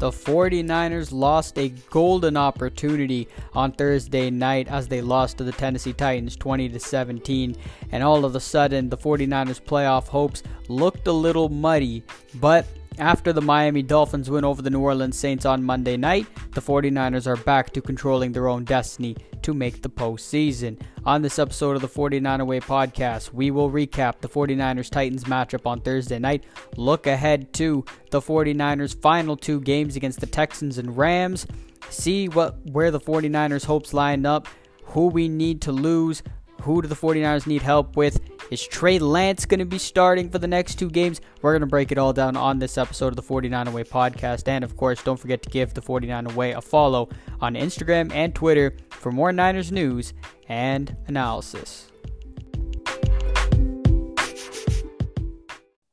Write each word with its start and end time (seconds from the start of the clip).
the 0.00 0.10
49ers 0.10 1.12
lost 1.12 1.58
a 1.58 1.68
golden 1.90 2.34
opportunity 2.34 3.28
on 3.52 3.70
Thursday 3.70 4.30
night 4.30 4.66
as 4.68 4.88
they 4.88 5.02
lost 5.02 5.36
to 5.36 5.44
the 5.44 5.52
Tennessee 5.52 5.92
Titans 5.92 6.36
20 6.36 6.70
to 6.70 6.80
17 6.80 7.54
and 7.92 8.02
all 8.02 8.24
of 8.24 8.34
a 8.34 8.40
sudden 8.40 8.88
the 8.88 8.96
49ers 8.96 9.60
playoff 9.60 10.08
hopes 10.08 10.42
looked 10.68 11.06
a 11.06 11.12
little 11.12 11.50
muddy 11.50 12.02
but 12.36 12.66
after 12.98 13.32
the 13.32 13.40
Miami 13.40 13.82
Dolphins 13.82 14.28
win 14.28 14.44
over 14.44 14.62
the 14.62 14.70
New 14.70 14.80
Orleans 14.80 15.16
Saints 15.16 15.46
on 15.46 15.62
Monday 15.62 15.96
night, 15.96 16.26
the 16.52 16.60
49ers 16.60 17.26
are 17.26 17.36
back 17.36 17.70
to 17.70 17.80
controlling 17.80 18.32
their 18.32 18.48
own 18.48 18.64
destiny 18.64 19.16
to 19.42 19.54
make 19.54 19.82
the 19.82 19.88
postseason. 19.88 20.78
On 21.04 21.22
this 21.22 21.38
episode 21.38 21.76
of 21.76 21.82
the 21.82 21.88
49er 21.88 22.46
Way 22.46 22.60
podcast, 22.60 23.32
we 23.32 23.50
will 23.50 23.70
recap 23.70 24.20
the 24.20 24.28
49ers 24.28 24.90
Titans 24.90 25.24
matchup 25.24 25.66
on 25.66 25.80
Thursday 25.80 26.18
night, 26.18 26.44
look 26.76 27.06
ahead 27.06 27.52
to 27.54 27.84
the 28.10 28.20
49ers' 28.20 29.00
final 29.00 29.36
two 29.36 29.60
games 29.60 29.96
against 29.96 30.20
the 30.20 30.26
Texans 30.26 30.78
and 30.78 30.96
Rams, 30.96 31.46
see 31.88 32.28
what 32.28 32.58
where 32.70 32.90
the 32.90 33.00
49ers' 33.00 33.64
hopes 33.64 33.94
line 33.94 34.26
up, 34.26 34.46
who 34.84 35.06
we 35.06 35.28
need 35.28 35.62
to 35.62 35.72
lose, 35.72 36.22
who 36.60 36.82
do 36.82 36.88
the 36.88 36.94
49ers 36.94 37.46
need 37.46 37.62
help 37.62 37.96
with? 37.96 38.20
Is 38.50 38.66
Trey 38.66 38.98
Lance 38.98 39.46
going 39.46 39.60
to 39.60 39.64
be 39.64 39.78
starting 39.78 40.28
for 40.28 40.38
the 40.38 40.46
next 40.46 40.78
two 40.78 40.90
games? 40.90 41.20
We're 41.40 41.52
going 41.52 41.60
to 41.60 41.66
break 41.66 41.92
it 41.92 41.98
all 41.98 42.12
down 42.12 42.36
on 42.36 42.58
this 42.58 42.76
episode 42.76 43.08
of 43.08 43.16
the 43.16 43.22
49er 43.22 43.72
Way 43.72 43.84
podcast. 43.84 44.48
And 44.48 44.64
of 44.64 44.76
course, 44.76 45.02
don't 45.02 45.18
forget 45.18 45.42
to 45.42 45.50
give 45.50 45.74
the 45.74 45.82
49er 45.82 46.34
Way 46.34 46.52
a 46.52 46.60
follow 46.60 47.08
on 47.40 47.54
Instagram 47.54 48.12
and 48.12 48.34
Twitter 48.34 48.76
for 48.90 49.10
more 49.10 49.32
Niners 49.32 49.72
news 49.72 50.12
and 50.48 50.96
analysis. 51.06 51.86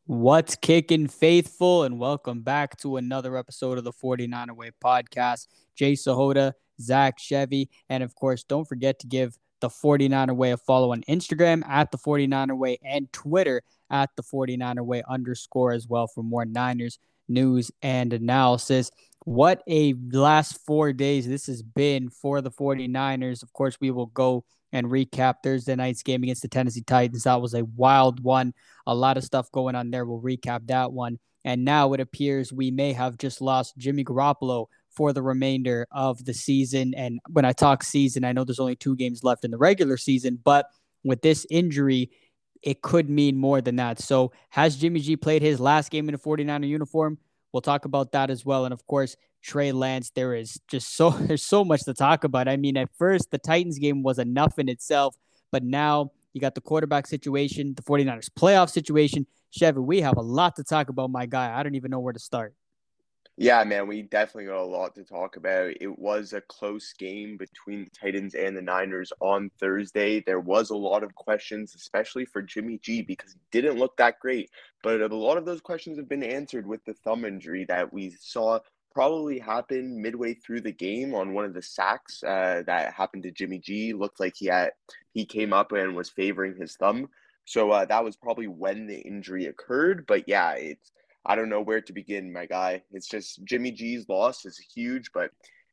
What's 0.05 0.55
kicking, 0.55 1.07
faithful? 1.07 1.83
And 1.83 1.99
welcome 1.99 2.41
back 2.41 2.77
to 2.77 2.97
another 2.97 3.37
episode 3.37 3.77
of 3.77 3.83
the 3.83 3.91
49er 3.91 4.55
Way 4.55 4.71
podcast. 4.83 5.47
Jay 5.75 5.93
Sahota, 5.93 6.53
Zach 6.81 7.19
Chevy, 7.19 7.69
and 7.89 8.03
of 8.03 8.15
course, 8.15 8.43
don't 8.43 8.67
forget 8.67 8.99
to 8.99 9.07
give 9.07 9.37
the 9.59 9.69
49er 9.69 10.35
way 10.35 10.55
follow 10.55 10.91
on 10.91 11.01
Instagram 11.09 11.67
at 11.67 11.91
the 11.91 11.97
49er 11.97 12.57
way 12.57 12.77
and 12.83 13.11
Twitter 13.11 13.61
at 13.89 14.09
the 14.15 14.23
49er 14.23 14.85
way 14.85 15.03
underscore 15.07 15.71
as 15.71 15.87
well 15.87 16.07
for 16.07 16.23
more 16.23 16.45
Niners 16.45 16.99
news 17.27 17.71
and 17.81 18.13
analysis. 18.13 18.91
What 19.25 19.61
a 19.67 19.93
last 20.11 20.59
four 20.65 20.93
days 20.93 21.27
this 21.27 21.47
has 21.47 21.61
been 21.61 22.09
for 22.09 22.41
the 22.41 22.51
49ers. 22.51 23.43
Of 23.43 23.51
course, 23.53 23.77
we 23.81 23.91
will 23.91 24.05
go 24.07 24.45
and 24.71 24.87
recap 24.87 25.35
Thursday 25.43 25.75
night's 25.75 26.03
game 26.03 26.23
against 26.23 26.41
the 26.41 26.47
Tennessee 26.47 26.81
Titans. 26.81 27.23
That 27.23 27.41
was 27.41 27.53
a 27.53 27.65
wild 27.65 28.23
one. 28.23 28.53
A 28.85 28.95
lot 28.95 29.17
of 29.17 29.23
stuff 29.23 29.51
going 29.51 29.75
on 29.75 29.91
there. 29.91 30.05
We'll 30.05 30.21
recap 30.21 30.67
that 30.67 30.91
one. 30.91 31.19
And 31.43 31.63
now 31.63 31.93
it 31.93 31.99
appears 31.99 32.51
we 32.51 32.71
may 32.71 32.93
have 32.93 33.17
just 33.17 33.41
lost 33.41 33.77
Jimmy 33.77 34.03
Garoppolo 34.03 34.67
for 34.97 35.13
the 35.13 35.21
remainder 35.21 35.85
of 35.91 36.25
the 36.25 36.33
season. 36.33 36.95
And 36.95 37.19
when 37.29 37.45
I 37.45 37.53
talk 37.53 37.83
season, 37.83 38.25
I 38.25 38.31
know 38.31 38.43
there's 38.43 38.59
only 38.59 38.75
two 38.75 38.95
games 38.95 39.23
left 39.23 39.45
in 39.45 39.51
the 39.51 39.57
regular 39.57 39.95
season, 39.95 40.39
but 40.43 40.65
with 41.03 41.21
this 41.21 41.45
injury, 41.51 42.09
it 42.63 42.81
could 42.81 43.07
mean 43.07 43.37
more 43.37 43.61
than 43.61 43.75
that. 43.75 43.99
So, 43.99 44.31
has 44.49 44.75
Jimmy 44.75 44.99
G 44.99 45.15
played 45.15 45.43
his 45.43 45.59
last 45.59 45.91
game 45.91 46.09
in 46.09 46.15
a 46.15 46.17
49er 46.17 46.67
uniform? 46.67 47.19
We'll 47.53 47.61
talk 47.61 47.85
about 47.85 48.11
that 48.13 48.31
as 48.31 48.43
well. 48.43 48.65
And 48.65 48.73
of 48.73 48.85
course, 48.87 49.15
Trey 49.43 49.71
Lance, 49.71 50.09
there 50.09 50.33
is 50.33 50.59
just 50.67 50.95
so 50.95 51.09
there's 51.27 51.43
so 51.43 51.63
much 51.63 51.83
to 51.83 51.93
talk 51.93 52.23
about. 52.23 52.47
I 52.47 52.57
mean, 52.57 52.75
at 52.75 52.89
first 52.97 53.29
the 53.29 53.37
Titans 53.37 53.77
game 53.77 54.01
was 54.01 54.17
enough 54.17 54.57
in 54.57 54.67
itself, 54.67 55.15
but 55.51 55.63
now 55.63 56.11
you 56.33 56.41
got 56.41 56.55
the 56.55 56.61
quarterback 56.61 57.05
situation, 57.05 57.75
the 57.75 57.83
49ers 57.83 58.29
playoff 58.31 58.71
situation. 58.71 59.27
Chevy, 59.51 59.79
we 59.79 60.01
have 60.01 60.17
a 60.17 60.21
lot 60.21 60.55
to 60.55 60.63
talk 60.63 60.89
about, 60.89 61.11
my 61.11 61.27
guy. 61.27 61.57
I 61.57 61.61
don't 61.61 61.75
even 61.75 61.91
know 61.91 61.99
where 61.99 62.13
to 62.13 62.19
start. 62.19 62.53
Yeah, 63.39 63.63
man, 63.65 63.87
we 63.87 64.01
definitely 64.01 64.45
got 64.45 64.63
a 64.63 64.65
lot 64.65 64.95
to 64.95 65.03
talk 65.03 65.35
about. 65.35 65.73
It 65.79 65.99
was 65.99 66.33
a 66.33 66.41
close 66.41 66.91
game 66.93 67.37
between 67.37 67.83
the 67.83 67.91
Titans 67.91 68.33
and 68.33 68.57
the 68.57 68.63
Niners 68.63 69.13
on 69.19 69.51
Thursday. 69.59 70.21
There 70.21 70.39
was 70.39 70.71
a 70.71 70.75
lot 70.75 71.03
of 71.03 71.13
questions, 71.13 71.75
especially 71.75 72.25
for 72.25 72.41
Jimmy 72.41 72.79
G, 72.81 73.03
because 73.03 73.33
he 73.33 73.39
didn't 73.61 73.77
look 73.77 73.95
that 73.97 74.19
great. 74.19 74.49
But 74.81 75.01
a 75.01 75.15
lot 75.15 75.37
of 75.37 75.45
those 75.45 75.61
questions 75.61 75.99
have 75.99 76.09
been 76.09 76.23
answered 76.23 76.65
with 76.65 76.83
the 76.85 76.95
thumb 76.95 77.25
injury 77.25 77.63
that 77.65 77.93
we 77.93 78.09
saw 78.19 78.59
probably 78.91 79.37
happen 79.37 80.01
midway 80.01 80.33
through 80.33 80.61
the 80.61 80.71
game 80.71 81.13
on 81.13 81.35
one 81.35 81.45
of 81.45 81.53
the 81.53 81.61
sacks 81.61 82.23
uh, 82.23 82.63
that 82.65 82.91
happened 82.95 83.21
to 83.21 83.31
Jimmy 83.31 83.59
G. 83.59 83.93
Looked 83.93 84.19
like 84.19 84.33
he 84.35 84.47
had 84.47 84.71
he 85.13 85.25
came 85.25 85.53
up 85.53 85.71
and 85.73 85.95
was 85.95 86.09
favoring 86.09 86.55
his 86.59 86.75
thumb. 86.75 87.07
So 87.45 87.69
uh, 87.69 87.85
that 87.85 88.03
was 88.03 88.15
probably 88.17 88.47
when 88.47 88.87
the 88.87 88.99
injury 88.99 89.45
occurred. 89.45 90.05
But 90.07 90.23
yeah, 90.27 90.53
it's 90.53 90.91
I 91.27 91.35
don't 91.35 91.49
know 91.49 91.61
where 91.61 91.81
to 91.81 91.93
begin, 91.93 92.31
my 92.31 92.45
guy. 92.45 92.81
It's 92.91 93.07
just 93.07 93.43
Jimmy 93.43 93.71
G's 93.71 94.07
loss 94.07 94.45
is 94.45 94.57
huge, 94.57 95.11
but 95.13 95.29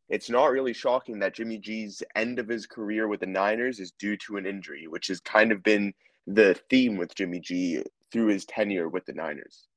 it's 0.09 0.29
not 0.29 0.51
really 0.51 0.73
shocking 0.73 1.21
that 1.21 1.35
Jimmy 1.35 1.59
G's 1.59 2.03
end 2.17 2.41
of 2.41 2.49
his 2.49 2.67
career 2.67 3.07
with 3.07 3.21
the 3.21 3.27
Niners 3.27 3.79
is 3.79 3.93
due 3.93 4.17
to 4.19 4.37
an 4.37 4.47
injury, 4.47 4.89
which 4.89 5.07
has 5.07 5.21
kind 5.21 5.53
of 5.53 5.63
been 5.63 5.95
the 6.27 6.59
theme 6.69 6.97
with 6.97 7.15
Jimmy 7.15 7.39
G 7.39 7.85
through 8.11 8.27
his 8.27 8.45
tenure 8.45 8.89
with 8.89 9.07
the 9.07 9.13
Niners. 9.13 9.69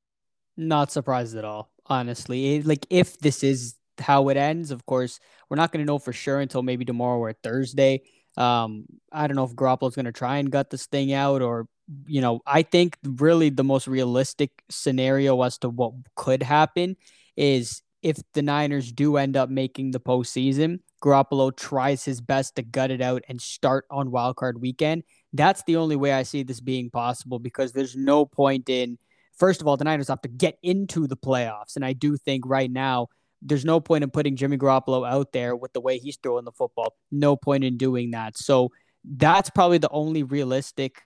Not 0.57 0.91
surprised 0.91 1.37
at 1.37 1.45
all, 1.45 1.69
honestly. 1.85 2.63
Like 2.63 2.87
if 2.89 3.19
this 3.19 3.43
is 3.43 3.75
how 3.99 4.29
it 4.29 4.37
ends, 4.37 4.71
of 4.71 4.83
course, 4.87 5.19
we're 5.47 5.57
not 5.57 5.71
going 5.71 5.85
to 5.85 5.87
know 5.87 5.99
for 5.99 6.11
sure 6.11 6.39
until 6.39 6.63
maybe 6.63 6.85
tomorrow 6.85 7.19
or 7.19 7.33
Thursday. 7.33 8.01
Um, 8.35 8.85
I 9.11 9.27
don't 9.27 9.35
know 9.35 9.43
if 9.43 9.55
Garoppolo's 9.55 9.95
going 9.95 10.05
to 10.05 10.11
try 10.11 10.37
and 10.37 10.51
gut 10.51 10.71
this 10.71 10.87
thing 10.87 11.13
out 11.13 11.43
or 11.43 11.67
you 12.05 12.21
know, 12.21 12.41
I 12.45 12.63
think 12.63 12.97
really 13.03 13.49
the 13.49 13.63
most 13.63 13.87
realistic 13.87 14.51
scenario 14.69 15.41
as 15.41 15.57
to 15.59 15.69
what 15.69 15.93
could 16.15 16.43
happen 16.43 16.97
is 17.35 17.81
if 18.01 18.17
the 18.33 18.41
Niners 18.41 18.91
do 18.91 19.17
end 19.17 19.37
up 19.37 19.49
making 19.49 19.91
the 19.91 19.99
postseason, 19.99 20.79
Garoppolo 21.03 21.55
tries 21.55 22.03
his 22.03 22.21
best 22.21 22.55
to 22.55 22.63
gut 22.63 22.91
it 22.91 23.01
out 23.01 23.23
and 23.29 23.41
start 23.41 23.85
on 23.89 24.09
wildcard 24.09 24.59
weekend. 24.59 25.03
That's 25.33 25.63
the 25.63 25.77
only 25.77 25.95
way 25.95 26.13
I 26.13 26.23
see 26.23 26.43
this 26.43 26.59
being 26.59 26.89
possible 26.89 27.39
because 27.39 27.71
there's 27.71 27.95
no 27.95 28.25
point 28.25 28.69
in, 28.69 28.97
first 29.37 29.61
of 29.61 29.67
all, 29.67 29.77
the 29.77 29.83
Niners 29.83 30.07
have 30.07 30.21
to 30.21 30.29
get 30.29 30.57
into 30.63 31.07
the 31.07 31.17
playoffs. 31.17 31.75
And 31.75 31.85
I 31.85 31.93
do 31.93 32.17
think 32.17 32.45
right 32.47 32.71
now, 32.71 33.07
there's 33.41 33.65
no 33.65 33.79
point 33.79 34.03
in 34.03 34.09
putting 34.09 34.35
Jimmy 34.35 34.57
Garoppolo 34.57 35.07
out 35.07 35.31
there 35.31 35.55
with 35.55 35.71
the 35.73 35.81
way 35.81 35.99
he's 35.99 36.17
throwing 36.17 36.45
the 36.45 36.51
football. 36.51 36.95
No 37.11 37.35
point 37.35 37.63
in 37.63 37.77
doing 37.77 38.11
that. 38.11 38.35
So 38.35 38.71
that's 39.03 39.51
probably 39.51 39.77
the 39.77 39.91
only 39.91 40.23
realistic 40.23 41.03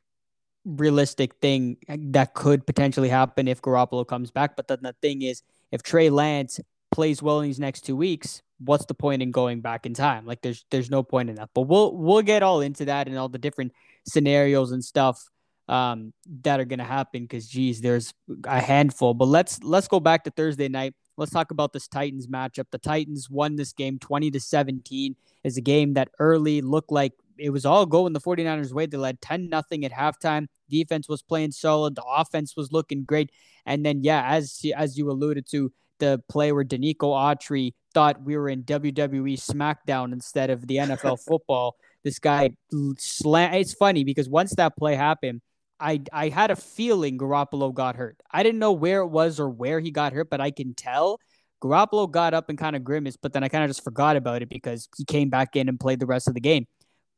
realistic 0.66 1.36
thing 1.36 1.78
that 1.88 2.34
could 2.34 2.66
potentially 2.66 3.10
happen 3.10 3.48
if 3.48 3.62
Garoppolo 3.62 4.08
comes 4.08 4.32
back. 4.32 4.56
But 4.56 4.68
then 4.68 4.80
the 4.82 4.96
thing 5.02 5.22
is, 5.22 5.44
if 5.72 5.84
Trey 5.84 6.10
Lance 6.10 6.60
plays 6.92 7.22
well 7.22 7.40
in 7.40 7.48
these 7.48 7.60
next 7.60 7.82
two 7.82 7.96
weeks, 7.96 8.42
what's 8.60 8.86
the 8.86 8.94
point 8.94 9.22
in 9.22 9.32
going 9.32 9.62
back 9.62 9.86
in 9.86 9.94
time? 9.94 10.26
Like 10.26 10.42
there's 10.42 10.66
there's 10.70 10.90
no 10.90 11.04
point 11.04 11.30
in 11.30 11.36
that. 11.36 11.50
But 11.54 11.62
we'll 11.62 11.96
we'll 11.96 12.22
get 12.22 12.44
all 12.44 12.62
into 12.62 12.86
that 12.86 13.08
and 13.08 13.18
all 13.18 13.30
the 13.30 13.38
different 13.38 13.74
scenarios 14.08 14.72
and 14.72 14.84
stuff 14.84 15.24
um, 15.68 16.14
that 16.44 16.60
are 16.60 16.66
gonna 16.66 16.84
happen 16.84 17.24
because 17.24 17.48
geez, 17.48 17.82
there's 17.82 18.14
a 18.46 18.60
handful. 18.60 19.14
But 19.14 19.28
let's 19.28 19.64
let's 19.64 19.88
go 19.88 20.00
back 20.00 20.24
to 20.26 20.32
Thursday 20.32 20.68
night. 20.68 20.94
Let's 21.18 21.32
talk 21.32 21.52
about 21.52 21.74
this 21.74 21.88
Titans 21.88 22.28
matchup. 22.28 22.66
The 22.72 22.78
Titans 22.78 23.30
won 23.30 23.56
this 23.56 23.74
game 23.74 24.00
20 24.00 24.32
to 24.32 24.40
17. 24.40 25.16
Is 25.44 25.58
a 25.58 25.62
game 25.62 25.94
that 25.94 26.10
early 26.20 26.62
looked 26.62 26.92
like 26.92 27.14
it 27.38 27.50
was 27.50 27.66
all 27.66 27.86
going 27.86 28.14
the 28.14 28.20
49ers 28.20 28.74
way. 28.74 28.86
They 28.86 28.98
led 28.98 29.22
10 29.22 29.50
nothing 29.50 29.86
at 29.86 29.92
halftime. 29.92 30.48
Defense 30.70 31.10
was 31.10 31.22
playing 31.22 31.52
solid. 31.52 31.96
The 31.96 32.04
offense 32.04 32.56
was 32.56 32.72
looking 32.72 33.04
great. 33.04 33.32
And 33.66 33.86
then, 33.86 34.04
yeah, 34.04 34.26
as 34.28 34.62
as 34.76 34.98
you 34.98 35.10
alluded 35.12 35.46
to, 35.52 35.72
the 36.02 36.22
play 36.28 36.52
where 36.52 36.66
Denico 36.66 37.14
Autry 37.14 37.74
thought 37.94 38.24
we 38.24 38.36
were 38.36 38.50
in 38.50 38.64
WWE 38.64 39.38
SmackDown 39.38 40.12
instead 40.12 40.50
of 40.50 40.68
the 40.68 40.78
NFL 40.78 41.24
football. 41.28 41.78
This 42.04 42.20
guy 42.20 42.50
slam. 42.98 43.54
It's 43.54 43.74
funny 43.74 44.04
because 44.04 44.28
once 44.28 44.56
that 44.56 44.76
play 44.76 44.96
happened, 44.96 45.42
I 45.80 46.02
I 46.12 46.30
had 46.30 46.52
a 46.52 46.56
feeling 46.56 47.18
Garoppolo 47.18 47.74
got 47.74 47.96
hurt. 47.96 48.18
I 48.32 48.44
didn't 48.44 48.60
know 48.60 48.74
where 48.74 49.02
it 49.02 49.08
was 49.08 49.40
or 49.40 49.50
where 49.50 49.80
he 49.80 49.92
got 49.92 50.12
hurt, 50.12 50.30
but 50.30 50.42
I 50.42 50.52
can 50.52 50.74
tell 50.74 51.20
Garoppolo 51.64 52.10
got 52.10 52.34
up 52.34 52.50
and 52.50 52.58
kind 52.58 52.76
of 52.76 52.84
grimaced. 52.84 53.22
But 53.22 53.34
then 53.34 53.44
I 53.44 53.50
kind 53.50 53.64
of 53.64 53.70
just 53.70 53.84
forgot 53.84 54.16
about 54.16 54.42
it 54.42 54.50
because 54.50 54.90
he 54.98 55.06
came 55.06 55.30
back 55.30 55.56
in 55.56 55.70
and 55.70 55.80
played 55.80 56.00
the 56.00 56.08
rest 56.08 56.28
of 56.28 56.34
the 56.34 56.42
game. 56.42 56.66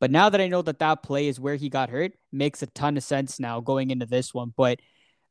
But 0.03 0.11
now 0.11 0.27
that 0.27 0.41
I 0.41 0.49
know 0.49 0.61
that 0.63 0.79
that 0.79 1.01
play 1.01 1.29
is 1.29 1.39
where 1.39 1.55
he 1.55 1.69
got 1.69 1.89
hurt, 1.89 2.11
makes 2.29 2.61
a 2.61 2.67
ton 2.67 2.97
of 2.97 3.03
sense 3.03 3.39
now 3.39 3.61
going 3.61 3.89
into 3.89 4.05
this 4.05 4.33
one. 4.33 4.53
But 4.53 4.81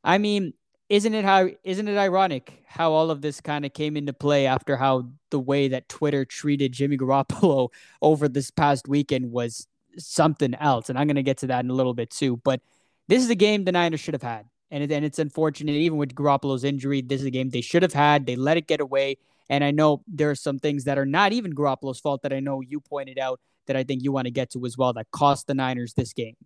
I 0.02 0.16
mean, 0.16 0.54
isn't 0.88 1.12
it 1.12 1.26
how 1.26 1.50
isn't 1.62 1.88
it 1.88 1.98
ironic 1.98 2.62
how 2.64 2.92
all 2.92 3.10
of 3.10 3.20
this 3.20 3.42
kind 3.42 3.66
of 3.66 3.74
came 3.74 3.98
into 3.98 4.14
play 4.14 4.46
after 4.46 4.78
how 4.78 5.10
the 5.30 5.38
way 5.38 5.68
that 5.68 5.90
Twitter 5.90 6.24
treated 6.24 6.72
Jimmy 6.72 6.96
Garoppolo 6.96 7.68
over 8.00 8.30
this 8.30 8.50
past 8.50 8.88
weekend 8.88 9.30
was 9.30 9.66
something 9.98 10.54
else, 10.54 10.88
and 10.88 10.98
I'm 10.98 11.06
going 11.06 11.16
to 11.16 11.22
get 11.22 11.36
to 11.40 11.48
that 11.48 11.64
in 11.66 11.70
a 11.70 11.74
little 11.74 11.92
bit 11.92 12.08
too. 12.08 12.38
But 12.38 12.62
this 13.08 13.22
is 13.22 13.28
a 13.28 13.34
game 13.34 13.64
the 13.64 13.72
Niners 13.72 14.00
should 14.00 14.14
have 14.14 14.22
had, 14.22 14.46
and 14.70 14.90
and 14.90 15.04
it's 15.04 15.18
unfortunate 15.18 15.72
even 15.72 15.98
with 15.98 16.14
Garoppolo's 16.14 16.64
injury. 16.64 17.02
This 17.02 17.20
is 17.20 17.26
a 17.26 17.30
game 17.30 17.50
they 17.50 17.60
should 17.60 17.82
have 17.82 17.92
had. 17.92 18.24
They 18.24 18.36
let 18.36 18.56
it 18.56 18.68
get 18.68 18.80
away, 18.80 19.18
and 19.50 19.62
I 19.62 19.70
know 19.70 20.02
there 20.08 20.30
are 20.30 20.34
some 20.34 20.58
things 20.58 20.84
that 20.84 20.96
are 20.96 21.04
not 21.04 21.34
even 21.34 21.54
Garoppolo's 21.54 22.00
fault 22.00 22.22
that 22.22 22.32
I 22.32 22.40
know 22.40 22.62
you 22.62 22.80
pointed 22.80 23.18
out 23.18 23.38
that 23.66 23.76
I 23.76 23.84
think 23.84 24.02
you 24.02 24.12
want 24.12 24.26
to 24.26 24.30
get 24.30 24.50
to 24.50 24.64
as 24.66 24.76
well 24.76 24.92
that 24.94 25.10
cost 25.10 25.46
the 25.46 25.54
Niners 25.54 25.94
this 25.94 26.12
game. 26.12 26.36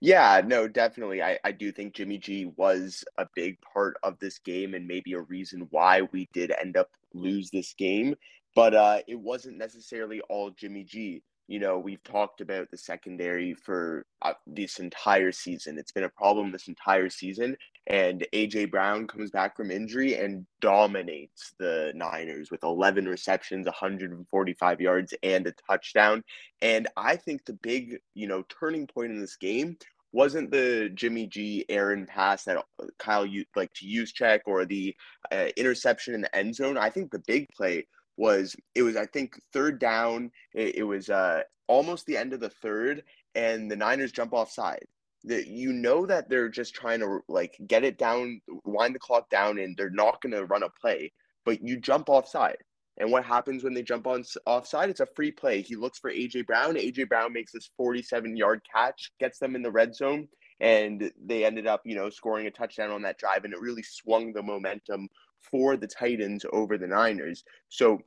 Yeah, 0.00 0.42
no, 0.44 0.68
definitely. 0.68 1.22
I, 1.22 1.38
I 1.44 1.52
do 1.52 1.72
think 1.72 1.94
Jimmy 1.94 2.18
G 2.18 2.52
was 2.56 3.04
a 3.18 3.26
big 3.34 3.58
part 3.60 3.96
of 4.02 4.18
this 4.18 4.38
game 4.38 4.74
and 4.74 4.86
maybe 4.86 5.14
a 5.14 5.20
reason 5.22 5.66
why 5.70 6.02
we 6.12 6.28
did 6.32 6.52
end 6.60 6.76
up 6.76 6.90
lose 7.12 7.50
this 7.50 7.74
game. 7.74 8.14
But 8.54 8.74
uh, 8.74 8.98
it 9.08 9.18
wasn't 9.18 9.58
necessarily 9.58 10.20
all 10.28 10.50
Jimmy 10.50 10.84
G. 10.84 11.22
You 11.46 11.58
know, 11.58 11.78
we've 11.78 12.02
talked 12.04 12.40
about 12.40 12.70
the 12.70 12.78
secondary 12.78 13.54
for 13.54 14.06
uh, 14.22 14.32
this 14.46 14.78
entire 14.78 15.30
season. 15.30 15.78
It's 15.78 15.92
been 15.92 16.04
a 16.04 16.08
problem 16.08 16.50
this 16.50 16.68
entire 16.68 17.10
season. 17.10 17.56
And 17.86 18.26
AJ 18.32 18.70
Brown 18.70 19.06
comes 19.06 19.30
back 19.30 19.56
from 19.56 19.70
injury 19.70 20.14
and 20.14 20.46
dominates 20.60 21.52
the 21.58 21.92
Niners 21.94 22.50
with 22.50 22.64
11 22.64 23.06
receptions, 23.06 23.66
145 23.66 24.80
yards, 24.80 25.12
and 25.22 25.46
a 25.46 25.52
touchdown. 25.68 26.24
And 26.62 26.88
I 26.96 27.16
think 27.16 27.44
the 27.44 27.52
big, 27.52 27.98
you 28.14 28.26
know, 28.26 28.44
turning 28.48 28.86
point 28.86 29.12
in 29.12 29.20
this 29.20 29.36
game 29.36 29.76
wasn't 30.14 30.50
the 30.50 30.90
Jimmy 30.94 31.26
G 31.26 31.66
Aaron 31.68 32.06
pass 32.06 32.44
that 32.44 32.64
Kyle 32.98 33.26
like 33.56 33.72
to 33.74 33.86
use 33.86 34.12
check 34.12 34.42
or 34.46 34.64
the 34.64 34.94
uh, 35.32 35.48
interception 35.56 36.14
in 36.14 36.20
the 36.20 36.34
end 36.34 36.54
zone. 36.54 36.78
I 36.78 36.88
think 36.88 37.10
the 37.10 37.22
big 37.26 37.48
play 37.48 37.86
was 38.16 38.56
it 38.74 38.82
was 38.82 38.96
I 38.96 39.06
think 39.06 39.40
third 39.52 39.78
down. 39.78 40.30
It, 40.54 40.76
it 40.76 40.82
was 40.84 41.10
uh, 41.10 41.42
almost 41.66 42.06
the 42.06 42.16
end 42.16 42.32
of 42.32 42.40
the 42.40 42.50
third, 42.50 43.02
and 43.34 43.70
the 43.70 43.76
Niners 43.76 44.12
jump 44.12 44.32
offside. 44.32 44.84
That 45.24 45.46
you 45.46 45.72
know 45.72 46.04
that 46.06 46.28
they're 46.28 46.50
just 46.50 46.74
trying 46.74 47.00
to 47.00 47.20
like 47.28 47.56
get 47.66 47.84
it 47.84 47.96
down, 47.96 48.40
wind 48.64 48.94
the 48.94 48.98
clock 48.98 49.30
down, 49.30 49.58
and 49.58 49.76
they're 49.76 49.90
not 49.90 50.20
going 50.20 50.32
to 50.32 50.44
run 50.44 50.62
a 50.62 50.68
play. 50.68 51.12
But 51.46 51.62
you 51.62 51.78
jump 51.80 52.08
offside, 52.08 52.58
and 52.98 53.10
what 53.10 53.24
happens 53.24 53.64
when 53.64 53.74
they 53.74 53.82
jump 53.82 54.06
on 54.06 54.24
offside? 54.46 54.90
It's 54.90 55.00
a 55.00 55.06
free 55.16 55.32
play. 55.32 55.62
He 55.62 55.76
looks 55.76 55.98
for 55.98 56.12
AJ 56.12 56.46
Brown. 56.46 56.74
AJ 56.74 57.08
Brown 57.08 57.32
makes 57.32 57.52
this 57.52 57.70
47 57.76 58.36
yard 58.36 58.60
catch, 58.70 59.12
gets 59.18 59.38
them 59.38 59.56
in 59.56 59.62
the 59.62 59.70
red 59.70 59.94
zone, 59.94 60.28
and 60.60 61.10
they 61.22 61.44
ended 61.44 61.66
up, 61.66 61.82
you 61.84 61.96
know, 61.96 62.10
scoring 62.10 62.46
a 62.46 62.50
touchdown 62.50 62.90
on 62.90 63.02
that 63.02 63.18
drive, 63.18 63.44
and 63.44 63.52
it 63.52 63.60
really 63.60 63.82
swung 63.82 64.32
the 64.32 64.42
momentum 64.42 65.08
for 65.50 65.76
the 65.76 65.86
Titans 65.86 66.44
over 66.52 66.78
the 66.78 66.86
Niners. 66.86 67.44
So 67.68 68.00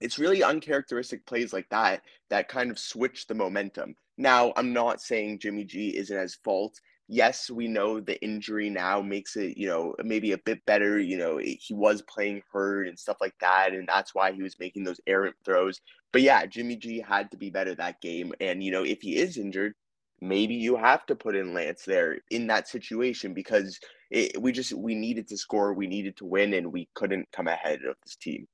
it's 0.00 0.18
really 0.18 0.42
uncharacteristic 0.42 1.26
plays 1.26 1.52
like 1.52 1.68
that 1.70 2.02
that 2.30 2.48
kind 2.48 2.70
of 2.70 2.78
switch 2.78 3.26
the 3.26 3.34
momentum. 3.34 3.94
Now, 4.16 4.52
I'm 4.56 4.72
not 4.72 5.00
saying 5.00 5.38
Jimmy 5.40 5.64
G 5.64 5.96
isn't 5.96 6.16
as 6.16 6.36
fault. 6.44 6.80
Yes, 7.08 7.50
we 7.50 7.68
know 7.68 8.00
the 8.00 8.22
injury 8.22 8.68
now 8.68 9.00
makes 9.00 9.36
it, 9.36 9.56
you 9.56 9.66
know, 9.66 9.94
maybe 10.04 10.32
a 10.32 10.38
bit 10.38 10.64
better. 10.66 10.98
You 10.98 11.16
know, 11.16 11.38
he 11.38 11.58
was 11.70 12.02
playing 12.02 12.42
hurt 12.52 12.86
and 12.86 12.98
stuff 12.98 13.16
like 13.20 13.34
that, 13.40 13.72
and 13.72 13.88
that's 13.88 14.14
why 14.14 14.32
he 14.32 14.42
was 14.42 14.58
making 14.58 14.84
those 14.84 15.00
errant 15.06 15.36
throws. 15.44 15.80
But 16.12 16.22
yeah, 16.22 16.44
Jimmy 16.46 16.76
G 16.76 17.00
had 17.00 17.30
to 17.30 17.36
be 17.36 17.48
better 17.48 17.74
that 17.74 18.00
game. 18.00 18.34
And, 18.40 18.62
you 18.62 18.70
know, 18.70 18.84
if 18.84 19.00
he 19.00 19.16
is 19.16 19.38
injured, 19.38 19.74
maybe 20.20 20.54
you 20.54 20.76
have 20.76 21.06
to 21.06 21.16
put 21.16 21.36
in 21.36 21.54
Lance 21.54 21.84
there 21.84 22.18
in 22.30 22.46
that 22.48 22.68
situation 22.68 23.34
because 23.34 23.78
it, 24.10 24.40
we 24.40 24.52
just 24.52 24.72
we 24.72 24.94
needed 24.94 25.28
to 25.28 25.36
score, 25.36 25.72
we 25.74 25.86
needed 25.86 26.16
to 26.18 26.24
win, 26.24 26.54
and 26.54 26.72
we 26.72 26.88
couldn't 26.94 27.28
come 27.32 27.48
ahead 27.48 27.80
of 27.88 27.96
this 28.04 28.16
team. 28.16 28.46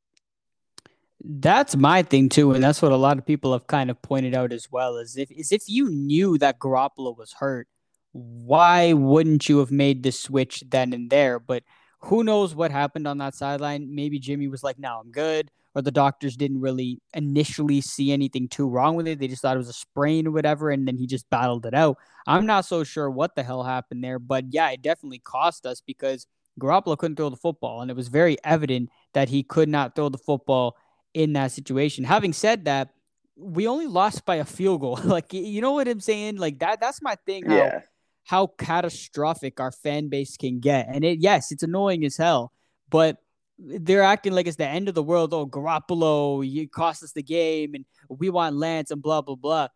That's 1.23 1.77
my 1.77 2.03
thing 2.03 2.29
too, 2.29 2.53
and 2.53 2.63
that's 2.63 2.83
what 2.83 2.93
a 2.93 2.97
lot 2.97 3.19
of 3.19 3.27
people 3.27 3.53
have 3.53 3.67
kind 3.67 3.91
of 3.91 4.01
pointed 4.03 4.35
out 4.35 4.53
as 4.53 4.71
well. 4.71 4.97
Is 4.97 5.17
if 5.17 5.31
is 5.31 5.53
if 5.53 5.63
you 5.67 5.89
knew 5.89 6.39
that 6.39 6.59
Garoppolo 6.59 7.17
was 7.17 7.35
hurt, 7.39 7.69
why 8.13 8.93
wouldn't 8.93 9.49
you 9.49 9.59
have 9.59 9.71
made 9.71 10.03
the 10.03 10.13
switch 10.13 10.63
then 10.69 10.93
and 10.93 11.09
there? 11.09 11.39
But 11.39 11.63
who 12.01 12.25
knows 12.25 12.55
what 12.55 12.71
happened 12.71 13.09
on 13.09 13.19
that 13.19 13.35
sideline? 13.35 13.95
Maybe 13.95 14.19
Jimmy 14.19 14.49
was 14.49 14.63
like, 14.63 14.79
"No, 14.79 15.01
I'm 15.01 15.11
good," 15.11 15.51
or 15.75 15.82
the 15.82 15.91
doctors 15.91 16.37
didn't 16.37 16.61
really 16.61 17.00
initially 17.15 17.81
see 17.81 18.12
anything 18.12 18.49
too 18.49 18.69
wrong 18.69 18.97
with 18.97 19.09
it. 19.09 19.19
They 19.19 19.29
just 19.29 19.43
thought 19.43 19.56
it 19.56 19.59
was 19.59 19.69
a 19.69 19.73
sprain 19.73 20.26
or 20.26 20.31
whatever, 20.31 20.71
and 20.71 20.87
then 20.87 20.97
he 20.97 21.06
just 21.06 21.29
battled 21.31 21.67
it 21.67 21.75
out. 21.75 21.99
I'm 22.26 22.47
not 22.47 22.65
so 22.65 22.85
sure 22.85 23.11
what 23.11 23.35
the 23.35 23.43
hell 23.43 23.62
happened 23.62 24.03
there, 24.05 24.19
but 24.19 24.47
yeah, 24.50 24.71
it 24.71 24.82
definitely 24.82 25.19
cost 25.19 25.67
us 25.67 25.81
because 25.81 26.26
Garoppolo 26.61 26.97
couldn't 26.97 27.17
throw 27.17 27.31
the 27.31 27.37
football, 27.37 27.81
and 27.81 27.91
it 27.91 27.97
was 27.97 28.09
very 28.09 28.37
evident 28.44 28.91
that 29.12 29.29
he 29.29 29.43
could 29.43 29.69
not 29.69 29.94
throw 29.97 30.09
the 30.09 30.19
football 30.19 30.76
in 31.12 31.32
that 31.32 31.53
situation. 31.53 32.05
Having 32.05 32.35
said 32.35 32.65
that, 32.67 32.91
we 33.37 33.67
only 33.67 33.87
lost 33.87 34.25
by 34.25 34.37
a 34.37 34.44
field 34.44 34.81
goal. 34.81 34.99
like 35.05 35.32
you 35.32 35.61
know 35.61 35.73
what 35.73 35.88
I'm 35.88 36.00
saying? 36.00 36.37
Like 36.37 36.61
that 36.61 36.81
that's 36.81 37.03
my 37.03 37.17
thing 37.27 37.47
how 37.47 37.56
yeah. 37.56 37.81
how 38.25 38.47
catastrophic 38.47 39.61
our 39.61 39.73
fan 39.73 40.09
base 40.09 40.37
can 40.37 40.61
get. 40.61 40.87
And 40.88 41.05
it 41.05 41.19
yes, 41.20 41.50
it's 41.50 41.62
annoying 41.62 42.05
as 42.05 42.17
hell, 42.17 42.53
but 42.91 43.19
they're 43.59 44.03
acting 44.03 44.33
like 44.33 44.47
it's 44.47 44.56
the 44.56 44.67
end 44.67 44.89
of 44.89 44.95
the 44.95 45.03
world. 45.03 45.33
Oh, 45.33 45.47
Garoppolo, 45.47 46.49
you 46.49 46.69
cost 46.69 47.03
us 47.03 47.12
the 47.12 47.23
game 47.23 47.75
and 47.75 47.85
we 48.09 48.31
want 48.31 48.56
Lance 48.56 48.91
and 48.91 49.03
blah 49.03 49.21
blah 49.21 49.37
blah. 49.37 49.69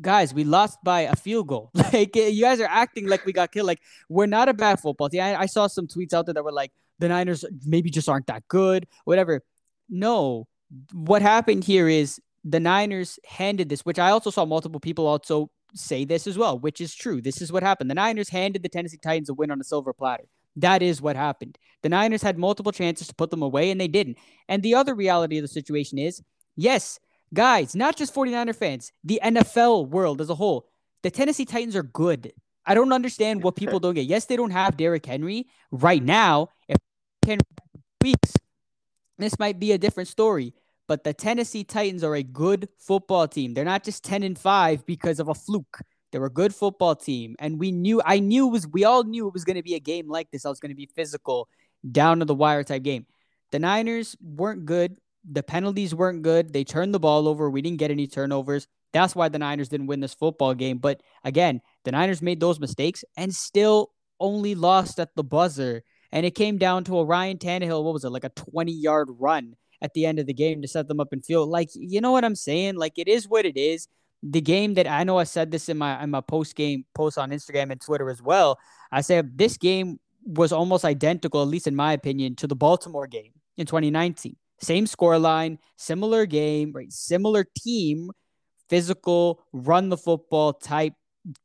Guys, 0.00 0.34
we 0.34 0.44
lost 0.44 0.78
by 0.84 1.02
a 1.02 1.16
field 1.16 1.48
goal. 1.48 1.70
Like 1.92 2.14
you 2.14 2.42
guys 2.42 2.60
are 2.60 2.68
acting 2.68 3.06
like 3.08 3.24
we 3.24 3.32
got 3.32 3.52
killed. 3.52 3.66
Like 3.66 3.80
we're 4.08 4.26
not 4.26 4.48
a 4.48 4.54
bad 4.54 4.80
football 4.80 5.08
team. 5.08 5.22
I, 5.22 5.40
I 5.40 5.46
saw 5.46 5.66
some 5.66 5.86
tweets 5.86 6.12
out 6.12 6.26
there 6.26 6.34
that 6.34 6.44
were 6.44 6.52
like 6.52 6.72
the 6.98 7.08
Niners 7.08 7.44
maybe 7.66 7.90
just 7.90 8.08
aren't 8.08 8.26
that 8.26 8.46
good, 8.48 8.86
whatever. 9.04 9.42
No, 9.88 10.46
what 10.92 11.22
happened 11.22 11.64
here 11.64 11.88
is 11.88 12.20
the 12.44 12.60
Niners 12.60 13.18
handed 13.26 13.68
this, 13.68 13.84
which 13.84 13.98
I 13.98 14.10
also 14.10 14.30
saw 14.30 14.44
multiple 14.44 14.80
people 14.80 15.06
also 15.06 15.50
say 15.74 16.04
this 16.04 16.26
as 16.26 16.38
well, 16.38 16.58
which 16.58 16.80
is 16.80 16.94
true. 16.94 17.20
This 17.20 17.40
is 17.40 17.52
what 17.52 17.62
happened. 17.62 17.90
The 17.90 17.94
Niners 17.94 18.28
handed 18.28 18.62
the 18.62 18.68
Tennessee 18.68 18.98
Titans 19.02 19.28
a 19.28 19.34
win 19.34 19.50
on 19.50 19.60
a 19.60 19.64
silver 19.64 19.92
platter. 19.92 20.24
That 20.60 20.82
is 20.82 21.00
what 21.00 21.16
happened. 21.16 21.58
The 21.82 21.88
Niners 21.88 22.22
had 22.22 22.38
multiple 22.38 22.72
chances 22.72 23.08
to 23.08 23.14
put 23.14 23.30
them 23.30 23.42
away 23.42 23.70
and 23.70 23.80
they 23.80 23.88
didn't. 23.88 24.18
And 24.48 24.62
the 24.62 24.74
other 24.74 24.94
reality 24.94 25.38
of 25.38 25.42
the 25.42 25.48
situation 25.48 25.98
is 25.98 26.22
yes, 26.56 26.98
guys, 27.32 27.74
not 27.74 27.96
just 27.96 28.14
49er 28.14 28.56
fans, 28.56 28.92
the 29.04 29.20
NFL 29.22 29.88
world 29.88 30.20
as 30.20 30.30
a 30.30 30.34
whole, 30.34 30.68
the 31.02 31.10
Tennessee 31.10 31.44
Titans 31.44 31.76
are 31.76 31.82
good. 31.82 32.32
I 32.66 32.74
don't 32.74 32.92
understand 32.92 33.42
what 33.42 33.56
people 33.56 33.80
don't 33.80 33.94
get. 33.94 34.06
Yes, 34.06 34.26
they 34.26 34.36
don't 34.36 34.50
have 34.50 34.76
Derrick 34.76 35.06
Henry 35.06 35.46
right 35.70 36.02
now. 36.02 36.48
If 36.68 36.76
Henry 37.24 37.40
weeks, 38.02 38.32
this 39.16 39.38
might 39.38 39.58
be 39.58 39.72
a 39.72 39.78
different 39.78 40.08
story. 40.08 40.54
But 40.86 41.04
the 41.04 41.14
Tennessee 41.14 41.64
Titans 41.64 42.02
are 42.02 42.14
a 42.14 42.22
good 42.22 42.68
football 42.78 43.28
team. 43.28 43.54
They're 43.54 43.64
not 43.64 43.84
just 43.84 44.04
10 44.04 44.22
and 44.22 44.38
5 44.38 44.86
because 44.86 45.20
of 45.20 45.28
a 45.28 45.34
fluke. 45.34 45.80
They're 46.10 46.24
a 46.24 46.30
good 46.30 46.54
football 46.54 46.96
team. 46.96 47.36
And 47.38 47.58
we 47.58 47.72
knew, 47.72 48.00
I 48.04 48.18
knew 48.18 48.48
it 48.48 48.52
was, 48.52 48.66
we 48.68 48.84
all 48.84 49.04
knew 49.04 49.28
it 49.28 49.34
was 49.34 49.44
going 49.44 49.56
to 49.56 49.62
be 49.62 49.74
a 49.74 49.80
game 49.80 50.08
like 50.08 50.30
this. 50.30 50.46
I 50.46 50.48
was 50.48 50.60
going 50.60 50.70
to 50.70 50.76
be 50.76 50.88
physical, 50.94 51.48
down 51.90 52.20
to 52.20 52.24
the 52.24 52.34
wire 52.34 52.64
type 52.64 52.82
game. 52.82 53.06
The 53.52 53.58
Niners 53.58 54.16
weren't 54.20 54.66
good. 54.66 54.98
The 55.30 55.42
penalties 55.42 55.94
weren't 55.94 56.22
good. 56.22 56.52
They 56.52 56.64
turned 56.64 56.94
the 56.94 57.00
ball 57.00 57.28
over. 57.28 57.50
We 57.50 57.62
didn't 57.62 57.78
get 57.78 57.90
any 57.90 58.06
turnovers. 58.06 58.66
That's 58.92 59.14
why 59.14 59.28
the 59.28 59.38
Niners 59.38 59.68
didn't 59.68 59.86
win 59.86 60.00
this 60.00 60.14
football 60.14 60.54
game. 60.54 60.78
But 60.78 61.02
again, 61.24 61.60
the 61.84 61.92
Niners 61.92 62.22
made 62.22 62.40
those 62.40 62.60
mistakes 62.60 63.04
and 63.16 63.34
still 63.34 63.90
only 64.20 64.54
lost 64.54 64.98
at 64.98 65.14
the 65.14 65.24
buzzer. 65.24 65.82
And 66.10 66.24
it 66.24 66.34
came 66.34 66.56
down 66.56 66.84
to 66.84 66.98
a 66.98 67.04
Ryan 67.04 67.36
Tannehill, 67.36 67.84
what 67.84 67.92
was 67.92 68.04
it, 68.04 68.10
like 68.10 68.24
a 68.24 68.30
20 68.30 68.72
yard 68.72 69.08
run 69.18 69.56
at 69.82 69.92
the 69.94 70.06
end 70.06 70.18
of 70.18 70.26
the 70.26 70.34
game 70.34 70.62
to 70.62 70.68
set 70.68 70.88
them 70.88 71.00
up 71.00 71.12
and 71.12 71.24
feel 71.24 71.46
like, 71.46 71.68
you 71.74 72.00
know 72.00 72.12
what 72.12 72.24
I'm 72.24 72.34
saying? 72.34 72.76
Like, 72.76 72.98
it 72.98 73.08
is 73.08 73.28
what 73.28 73.44
it 73.44 73.56
is. 73.56 73.88
The 74.22 74.40
game 74.40 74.74
that 74.74 74.88
I 74.88 75.04
know 75.04 75.18
I 75.18 75.24
said 75.24 75.50
this 75.50 75.68
in 75.68 75.78
my 75.78 76.02
in 76.02 76.10
my 76.10 76.20
post 76.20 76.56
game 76.56 76.84
post 76.94 77.18
on 77.18 77.30
Instagram 77.30 77.70
and 77.70 77.80
Twitter 77.80 78.10
as 78.10 78.20
well. 78.20 78.58
I 78.90 79.00
said 79.00 79.38
this 79.38 79.56
game 79.56 80.00
was 80.24 80.52
almost 80.52 80.84
identical, 80.84 81.40
at 81.40 81.48
least 81.48 81.66
in 81.66 81.76
my 81.76 81.92
opinion, 81.92 82.36
to 82.36 82.46
the 82.46 82.56
Baltimore 82.56 83.06
game 83.06 83.32
in 83.56 83.66
2019. 83.66 84.36
Same 84.60 84.86
scoreline, 84.86 85.58
similar 85.76 86.26
game, 86.26 86.72
right? 86.72 86.92
Similar 86.92 87.46
team, 87.56 88.10
physical, 88.68 89.44
run 89.52 89.88
the 89.88 89.96
football 89.96 90.52
type 90.52 90.94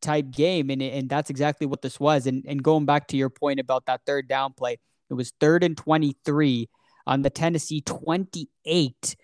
type 0.01 0.31
game, 0.31 0.69
and 0.69 0.81
and 0.81 1.09
that's 1.09 1.29
exactly 1.29 1.67
what 1.67 1.81
this 1.81 1.99
was. 1.99 2.27
And 2.27 2.43
and 2.47 2.63
going 2.63 2.85
back 2.85 3.07
to 3.09 3.17
your 3.17 3.29
point 3.29 3.59
about 3.59 3.85
that 3.85 4.01
third 4.05 4.27
down 4.27 4.53
play, 4.53 4.77
it 5.09 5.13
was 5.13 5.31
third 5.39 5.63
and 5.63 5.77
twenty 5.77 6.15
three 6.25 6.69
on 7.05 7.21
the 7.21 7.29
Tennessee 7.29 7.81
twenty 7.81 8.49
eight, 8.65 9.15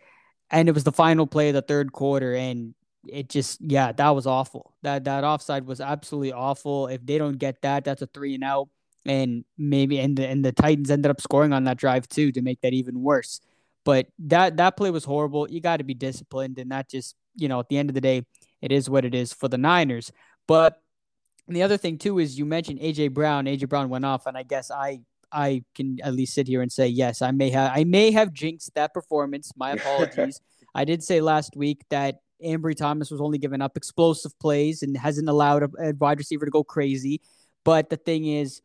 and 0.51 0.69
it 0.69 0.73
was 0.73 0.83
the 0.83 0.91
final 0.91 1.25
play 1.27 1.49
of 1.49 1.55
the 1.55 1.61
third 1.61 1.91
quarter, 1.91 2.35
and 2.35 2.75
it 3.07 3.29
just 3.29 3.59
yeah, 3.61 3.91
that 3.93 4.09
was 4.09 4.27
awful. 4.27 4.73
That 4.83 5.05
that 5.05 5.23
offside 5.23 5.65
was 5.65 5.81
absolutely 5.81 6.33
awful. 6.33 6.87
If 6.87 7.05
they 7.05 7.17
don't 7.17 7.37
get 7.37 7.61
that, 7.61 7.85
that's 7.85 8.01
a 8.01 8.07
three 8.07 8.35
and 8.35 8.43
out, 8.43 8.69
and 9.05 9.45
maybe 9.57 9.99
and 9.99 10.17
the 10.17 10.27
and 10.27 10.43
the 10.43 10.51
Titans 10.51 10.91
ended 10.91 11.09
up 11.09 11.21
scoring 11.21 11.53
on 11.53 11.63
that 11.65 11.77
drive 11.77 12.07
too 12.09 12.31
to 12.33 12.41
make 12.41 12.61
that 12.61 12.73
even 12.73 13.01
worse. 13.01 13.39
But 13.85 14.07
that 14.19 14.57
that 14.57 14.77
play 14.77 14.91
was 14.91 15.05
horrible. 15.05 15.49
You 15.49 15.61
got 15.61 15.77
to 15.77 15.83
be 15.83 15.93
disciplined, 15.93 16.59
and 16.59 16.71
that 16.71 16.89
just 16.89 17.15
you 17.35 17.47
know 17.47 17.59
at 17.59 17.69
the 17.69 17.77
end 17.77 17.89
of 17.89 17.93
the 17.93 18.01
day, 18.01 18.25
it 18.61 18.71
is 18.71 18.89
what 18.89 19.05
it 19.05 19.15
is 19.15 19.33
for 19.33 19.47
the 19.47 19.57
Niners. 19.57 20.11
But 20.47 20.81
the 21.47 21.63
other 21.63 21.77
thing 21.77 21.97
too 21.97 22.19
is 22.19 22.37
you 22.37 22.45
mentioned 22.45 22.79
AJ 22.79 23.13
Brown. 23.13 23.45
AJ 23.45 23.69
Brown 23.69 23.89
went 23.89 24.05
off, 24.05 24.25
and 24.25 24.37
I 24.37 24.43
guess 24.43 24.71
I 24.71 25.01
I 25.31 25.63
can 25.75 25.97
at 26.03 26.13
least 26.13 26.33
sit 26.33 26.47
here 26.47 26.61
and 26.61 26.71
say 26.71 26.87
yes, 26.87 27.21
I 27.21 27.31
may 27.31 27.49
have 27.51 27.71
I 27.73 27.83
may 27.83 28.11
have 28.11 28.33
jinxed 28.33 28.75
that 28.75 28.93
performance. 28.93 29.51
My 29.55 29.71
apologies. 29.73 30.41
I 30.75 30.85
did 30.85 31.03
say 31.03 31.21
last 31.21 31.55
week 31.55 31.83
that 31.89 32.19
Ambry 32.43 32.75
Thomas 32.75 33.11
was 33.11 33.21
only 33.21 33.37
giving 33.37 33.61
up 33.61 33.77
explosive 33.77 34.37
plays 34.39 34.83
and 34.83 34.95
hasn't 34.97 35.29
allowed 35.29 35.63
a, 35.63 35.89
a 35.89 35.93
wide 35.93 36.17
receiver 36.17 36.45
to 36.45 36.51
go 36.51 36.63
crazy. 36.63 37.21
But 37.63 37.89
the 37.89 37.97
thing 37.97 38.25
is, 38.25 38.61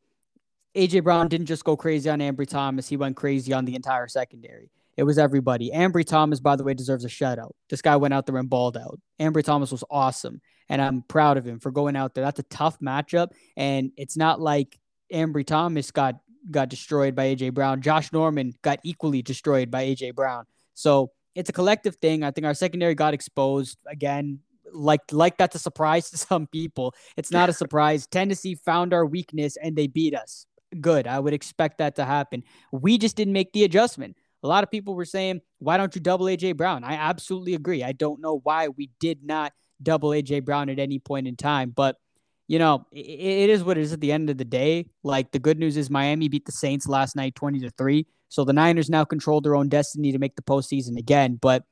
AJ 0.74 1.04
Brown 1.04 1.28
didn't 1.28 1.46
just 1.46 1.64
go 1.64 1.76
crazy 1.76 2.10
on 2.10 2.20
Ambry 2.20 2.48
Thomas; 2.48 2.88
he 2.88 2.96
went 2.96 3.16
crazy 3.16 3.52
on 3.52 3.64
the 3.64 3.74
entire 3.74 4.08
secondary. 4.08 4.70
It 4.96 5.02
was 5.02 5.18
everybody. 5.18 5.70
Ambry 5.72 6.04
Thomas, 6.04 6.40
by 6.40 6.56
the 6.56 6.64
way, 6.64 6.74
deserves 6.74 7.04
a 7.04 7.08
shutout. 7.08 7.50
This 7.68 7.82
guy 7.82 7.96
went 7.96 8.14
out 8.14 8.26
there 8.26 8.36
and 8.36 8.48
balled 8.48 8.76
out. 8.76 9.00
Ambry 9.20 9.42
Thomas 9.42 9.72
was 9.72 9.84
awesome. 9.90 10.40
and 10.68 10.80
I'm 10.80 11.02
proud 11.02 11.36
of 11.36 11.46
him 11.46 11.58
for 11.58 11.70
going 11.70 11.96
out 11.96 12.14
there. 12.14 12.24
That's 12.24 12.40
a 12.40 12.44
tough 12.44 12.78
matchup, 12.80 13.28
and 13.56 13.92
it's 13.96 14.16
not 14.16 14.40
like 14.40 14.78
Ambry 15.12 15.46
Thomas 15.46 15.90
got 15.90 16.16
got 16.50 16.68
destroyed 16.68 17.14
by 17.14 17.34
AJ 17.34 17.54
Brown. 17.54 17.82
Josh 17.82 18.12
Norman 18.12 18.54
got 18.62 18.78
equally 18.84 19.22
destroyed 19.22 19.70
by 19.70 19.84
AJ 19.86 20.14
Brown. 20.14 20.44
So 20.74 21.12
it's 21.34 21.50
a 21.50 21.52
collective 21.52 21.96
thing. 21.96 22.22
I 22.22 22.30
think 22.30 22.46
our 22.46 22.54
secondary 22.54 22.94
got 22.94 23.14
exposed 23.14 23.78
again. 23.86 24.40
Like 24.72 25.00
like 25.12 25.38
that's 25.38 25.54
a 25.54 25.58
surprise 25.58 26.10
to 26.10 26.16
some 26.16 26.46
people. 26.46 26.94
It's 27.16 27.30
not 27.30 27.48
a 27.48 27.52
surprise. 27.52 28.06
Tennessee 28.06 28.54
found 28.54 28.92
our 28.92 29.06
weakness 29.06 29.56
and 29.56 29.76
they 29.76 29.86
beat 29.86 30.14
us. 30.14 30.46
Good. 30.80 31.06
I 31.06 31.20
would 31.20 31.34
expect 31.34 31.78
that 31.78 31.96
to 31.96 32.04
happen. 32.04 32.42
We 32.72 32.98
just 32.98 33.16
didn't 33.16 33.34
make 33.34 33.52
the 33.52 33.64
adjustment. 33.64 34.16
A 34.42 34.48
lot 34.48 34.64
of 34.64 34.70
people 34.70 34.94
were 34.94 35.04
saying, 35.04 35.40
"Why 35.58 35.76
don't 35.76 35.94
you 35.94 36.00
double 36.00 36.26
AJ 36.26 36.56
Brown?" 36.56 36.84
I 36.84 36.94
absolutely 36.94 37.54
agree. 37.54 37.82
I 37.82 37.92
don't 37.92 38.20
know 38.20 38.40
why 38.42 38.68
we 38.68 38.90
did 38.98 39.24
not 39.24 39.52
double 39.82 40.10
AJ 40.10 40.44
Brown 40.44 40.68
at 40.68 40.78
any 40.78 40.98
point 40.98 41.28
in 41.28 41.36
time, 41.36 41.70
but 41.70 41.96
you 42.46 42.58
know, 42.58 42.86
it, 42.92 43.06
it 43.06 43.50
is 43.50 43.64
what 43.64 43.78
it 43.78 43.82
is 43.82 43.92
at 43.92 44.00
the 44.00 44.12
end 44.12 44.30
of 44.30 44.38
the 44.38 44.44
day. 44.44 44.86
Like 45.02 45.30
the 45.32 45.38
good 45.38 45.58
news 45.58 45.76
is 45.76 45.90
Miami 45.90 46.28
beat 46.28 46.46
the 46.46 46.52
Saints 46.52 46.86
last 46.86 47.16
night 47.16 47.34
20 47.34 47.60
to 47.60 47.70
3. 47.70 48.06
So 48.28 48.44
the 48.44 48.52
Niners 48.52 48.90
now 48.90 49.04
control 49.04 49.40
their 49.40 49.54
own 49.54 49.68
destiny 49.68 50.12
to 50.12 50.18
make 50.18 50.36
the 50.36 50.42
postseason 50.42 50.98
again. 50.98 51.38
But 51.40 51.64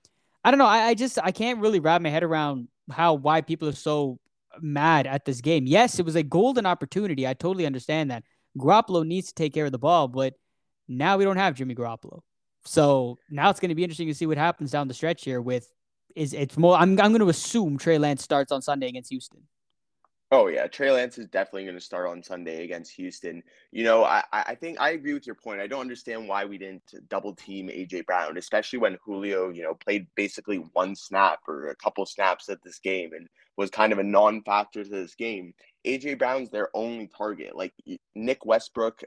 I 0.44 0.50
don't 0.50 0.58
know. 0.58 0.66
I, 0.66 0.88
I 0.88 0.94
just 0.94 1.18
I 1.22 1.32
can't 1.32 1.60
really 1.60 1.80
wrap 1.80 2.02
my 2.02 2.08
head 2.08 2.22
around 2.22 2.68
how 2.90 3.14
why 3.14 3.40
people 3.40 3.68
are 3.68 3.72
so 3.72 4.18
mad 4.60 5.06
at 5.06 5.24
this 5.24 5.40
game. 5.40 5.66
Yes, 5.66 5.98
it 5.98 6.04
was 6.04 6.16
a 6.16 6.22
golden 6.22 6.66
opportunity. 6.66 7.26
I 7.26 7.34
totally 7.34 7.66
understand 7.66 8.10
that. 8.10 8.24
Garoppolo 8.58 9.06
needs 9.06 9.28
to 9.28 9.34
take 9.34 9.54
care 9.54 9.64
of 9.64 9.72
the 9.72 9.78
ball, 9.78 10.08
but 10.08 10.34
now 10.86 11.16
we 11.16 11.24
don't 11.24 11.38
have 11.38 11.54
Jimmy 11.54 11.74
Garoppolo. 11.74 12.20
So 12.64 13.18
now 13.30 13.50
it's 13.50 13.60
going 13.60 13.70
to 13.70 13.74
be 13.74 13.82
interesting 13.82 14.08
to 14.08 14.14
see 14.14 14.26
what 14.26 14.36
happens 14.36 14.70
down 14.70 14.88
the 14.88 14.94
stretch 14.94 15.24
here 15.24 15.40
with 15.40 15.72
is 16.14 16.34
it's 16.34 16.58
more 16.58 16.76
I'm 16.76 16.90
I'm 17.00 17.12
going 17.12 17.20
to 17.20 17.28
assume 17.28 17.78
Trey 17.78 17.98
Lance 17.98 18.22
starts 18.22 18.52
on 18.52 18.62
Sunday 18.62 18.88
against 18.88 19.10
Houston. 19.10 19.42
Oh 20.34 20.46
yeah, 20.46 20.66
Trey 20.66 20.90
Lance 20.90 21.18
is 21.18 21.28
definitely 21.28 21.64
going 21.64 21.76
to 21.76 21.80
start 21.84 22.08
on 22.08 22.22
Sunday 22.22 22.64
against 22.64 22.92
Houston. 22.92 23.42
You 23.70 23.84
know, 23.84 24.02
I 24.04 24.24
I 24.32 24.54
think 24.54 24.80
I 24.80 24.90
agree 24.92 25.12
with 25.12 25.26
your 25.26 25.36
point. 25.36 25.60
I 25.60 25.66
don't 25.66 25.82
understand 25.82 26.26
why 26.26 26.46
we 26.46 26.56
didn't 26.56 26.94
double 27.10 27.34
team 27.34 27.68
AJ 27.68 28.06
Brown, 28.06 28.38
especially 28.38 28.78
when 28.78 28.96
Julio, 29.04 29.50
you 29.50 29.62
know, 29.62 29.74
played 29.74 30.06
basically 30.16 30.56
one 30.72 30.96
snap 30.96 31.40
or 31.46 31.68
a 31.68 31.76
couple 31.76 32.06
snaps 32.06 32.48
at 32.48 32.62
this 32.64 32.78
game 32.78 33.12
and 33.14 33.28
was 33.56 33.70
kind 33.70 33.92
of 33.92 33.98
a 33.98 34.02
non-factor 34.02 34.84
to 34.84 34.90
this 34.90 35.14
game. 35.14 35.54
AJ 35.86 36.18
Brown's 36.18 36.50
their 36.50 36.68
only 36.74 37.08
target. 37.08 37.56
Like 37.56 37.72
Nick 38.14 38.46
Westbrook, 38.46 39.02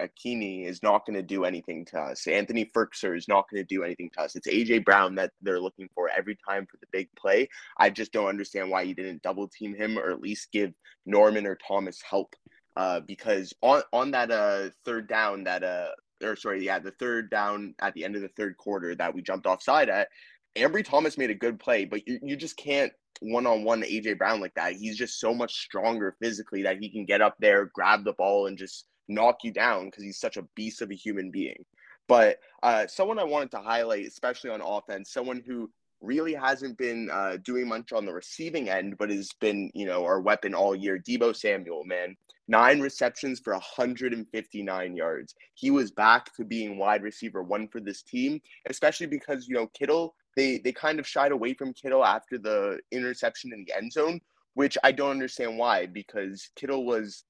Ikhine 0.00 0.64
is 0.64 0.82
not 0.82 1.04
going 1.04 1.16
to 1.16 1.22
do 1.22 1.44
anything 1.44 1.84
to 1.86 1.98
us. 1.98 2.26
Anthony 2.26 2.64
Firkser 2.64 3.16
is 3.16 3.28
not 3.28 3.48
going 3.50 3.62
to 3.62 3.74
do 3.74 3.82
anything 3.82 4.10
to 4.14 4.22
us. 4.22 4.36
It's 4.36 4.48
AJ 4.48 4.84
Brown 4.84 5.14
that 5.16 5.32
they're 5.42 5.60
looking 5.60 5.88
for 5.94 6.08
every 6.08 6.38
time 6.48 6.66
for 6.70 6.76
the 6.78 6.86
big 6.92 7.08
play. 7.16 7.48
I 7.78 7.90
just 7.90 8.12
don't 8.12 8.28
understand 8.28 8.70
why 8.70 8.82
you 8.82 8.94
didn't 8.94 9.22
double 9.22 9.48
team 9.48 9.74
him 9.74 9.98
or 9.98 10.10
at 10.10 10.20
least 10.20 10.52
give 10.52 10.72
Norman 11.04 11.46
or 11.46 11.58
Thomas 11.66 12.00
help. 12.02 12.34
Uh, 12.76 13.00
because 13.00 13.52
on 13.62 13.82
on 13.92 14.12
that 14.12 14.30
uh 14.30 14.68
third 14.84 15.08
down 15.08 15.42
that 15.42 15.64
uh 15.64 15.88
or 16.22 16.36
sorry 16.36 16.64
yeah 16.64 16.78
the 16.78 16.92
third 16.92 17.28
down 17.28 17.74
at 17.80 17.92
the 17.94 18.04
end 18.04 18.14
of 18.14 18.22
the 18.22 18.28
third 18.28 18.56
quarter 18.56 18.94
that 18.94 19.12
we 19.12 19.20
jumped 19.20 19.46
offside 19.46 19.88
at, 19.88 20.08
Ambry 20.56 20.84
Thomas 20.84 21.18
made 21.18 21.30
a 21.30 21.34
good 21.34 21.58
play, 21.58 21.84
but 21.84 22.06
you, 22.06 22.18
you 22.22 22.36
just 22.36 22.56
can't 22.56 22.92
one 23.20 23.46
on 23.46 23.64
one 23.64 23.82
AJ 23.82 24.18
Brown 24.18 24.40
like 24.40 24.54
that. 24.54 24.74
He's 24.74 24.96
just 24.96 25.20
so 25.20 25.34
much 25.34 25.62
stronger 25.62 26.16
physically 26.20 26.62
that 26.62 26.78
he 26.80 26.90
can 26.90 27.04
get 27.04 27.20
up 27.20 27.36
there, 27.38 27.70
grab 27.74 28.04
the 28.04 28.14
ball, 28.14 28.46
and 28.46 28.58
just 28.58 28.86
knock 29.08 29.38
you 29.42 29.52
down 29.52 29.86
because 29.86 30.04
he's 30.04 30.20
such 30.20 30.36
a 30.36 30.46
beast 30.54 30.82
of 30.82 30.90
a 30.90 30.94
human 30.94 31.30
being. 31.30 31.64
But 32.08 32.38
uh, 32.62 32.86
someone 32.86 33.18
I 33.18 33.24
wanted 33.24 33.50
to 33.52 33.58
highlight, 33.60 34.06
especially 34.06 34.50
on 34.50 34.60
offense, 34.62 35.12
someone 35.12 35.42
who 35.46 35.70
really 36.00 36.34
hasn't 36.34 36.78
been 36.78 37.10
uh, 37.12 37.36
doing 37.44 37.68
much 37.68 37.92
on 37.92 38.06
the 38.06 38.12
receiving 38.12 38.70
end, 38.70 38.96
but 38.98 39.10
has 39.10 39.30
been, 39.40 39.70
you 39.74 39.86
know, 39.86 40.04
our 40.04 40.20
weapon 40.20 40.54
all 40.54 40.74
year. 40.74 40.98
Deebo 40.98 41.36
Samuel, 41.36 41.84
man, 41.84 42.16
nine 42.48 42.80
receptions 42.80 43.38
for 43.38 43.52
159 43.52 44.96
yards. 44.96 45.34
He 45.54 45.70
was 45.70 45.90
back 45.90 46.34
to 46.36 46.44
being 46.44 46.78
wide 46.78 47.02
receiver 47.02 47.42
one 47.42 47.68
for 47.68 47.80
this 47.80 48.02
team, 48.02 48.40
especially 48.68 49.06
because, 49.06 49.46
you 49.46 49.54
know, 49.54 49.66
Kittle 49.68 50.14
they 50.36 50.58
they 50.58 50.72
kind 50.72 50.98
of 50.98 51.06
shied 51.06 51.32
away 51.32 51.54
from 51.54 51.74
Kittle 51.74 52.04
after 52.04 52.38
the 52.38 52.80
interception 52.90 53.52
in 53.52 53.64
the 53.64 53.76
end 53.76 53.92
zone, 53.92 54.20
which 54.54 54.76
I 54.84 54.92
don't 54.92 55.10
understand 55.10 55.58
why 55.58 55.86
because 55.86 56.50
Kittle 56.56 56.84
was 56.84 57.24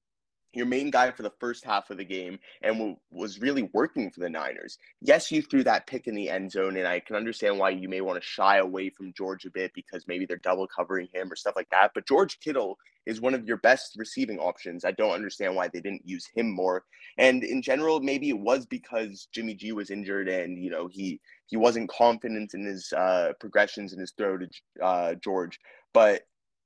your 0.53 0.65
main 0.65 0.91
guy 0.91 1.11
for 1.11 1.23
the 1.23 1.33
first 1.39 1.63
half 1.63 1.89
of 1.89 1.97
the 1.97 2.05
game 2.05 2.39
and 2.61 2.75
w- 2.75 2.97
was 3.09 3.39
really 3.39 3.69
working 3.73 4.11
for 4.11 4.19
the 4.19 4.29
Niners. 4.29 4.77
Yes, 5.01 5.31
you 5.31 5.41
threw 5.41 5.63
that 5.63 5.87
pick 5.87 6.07
in 6.07 6.15
the 6.15 6.29
end 6.29 6.51
zone, 6.51 6.77
and 6.77 6.87
I 6.87 6.99
can 6.99 7.15
understand 7.15 7.57
why 7.57 7.69
you 7.69 7.87
may 7.87 8.01
want 8.01 8.21
to 8.21 8.27
shy 8.27 8.57
away 8.57 8.89
from 8.89 9.13
George 9.13 9.45
a 9.45 9.51
bit 9.51 9.71
because 9.73 10.07
maybe 10.07 10.25
they're 10.25 10.37
double 10.37 10.67
covering 10.67 11.07
him 11.13 11.31
or 11.31 11.35
stuff 11.35 11.55
like 11.55 11.69
that. 11.71 11.91
But 11.93 12.07
George 12.07 12.39
Kittle 12.39 12.77
is 13.05 13.21
one 13.21 13.33
of 13.33 13.47
your 13.47 13.57
best 13.57 13.95
receiving 13.97 14.39
options. 14.39 14.85
I 14.85 14.91
don't 14.91 15.13
understand 15.13 15.55
why 15.55 15.67
they 15.67 15.81
didn't 15.81 16.07
use 16.07 16.27
him 16.33 16.51
more. 16.51 16.83
And 17.17 17.43
in 17.43 17.61
general, 17.61 17.99
maybe 17.99 18.29
it 18.29 18.39
was 18.39 18.65
because 18.65 19.27
Jimmy 19.33 19.55
G 19.55 19.71
was 19.71 19.89
injured 19.89 20.29
and 20.29 20.63
you 20.63 20.69
know 20.69 20.87
he 20.87 21.19
he 21.47 21.57
wasn't 21.57 21.89
confident 21.89 22.53
in 22.53 22.65
his 22.65 22.93
uh, 22.93 23.33
progressions 23.39 23.93
in 23.93 23.99
his 23.99 24.13
throw 24.17 24.37
to 24.37 24.47
uh, 24.81 25.13
George. 25.15 25.59
But 25.93 26.21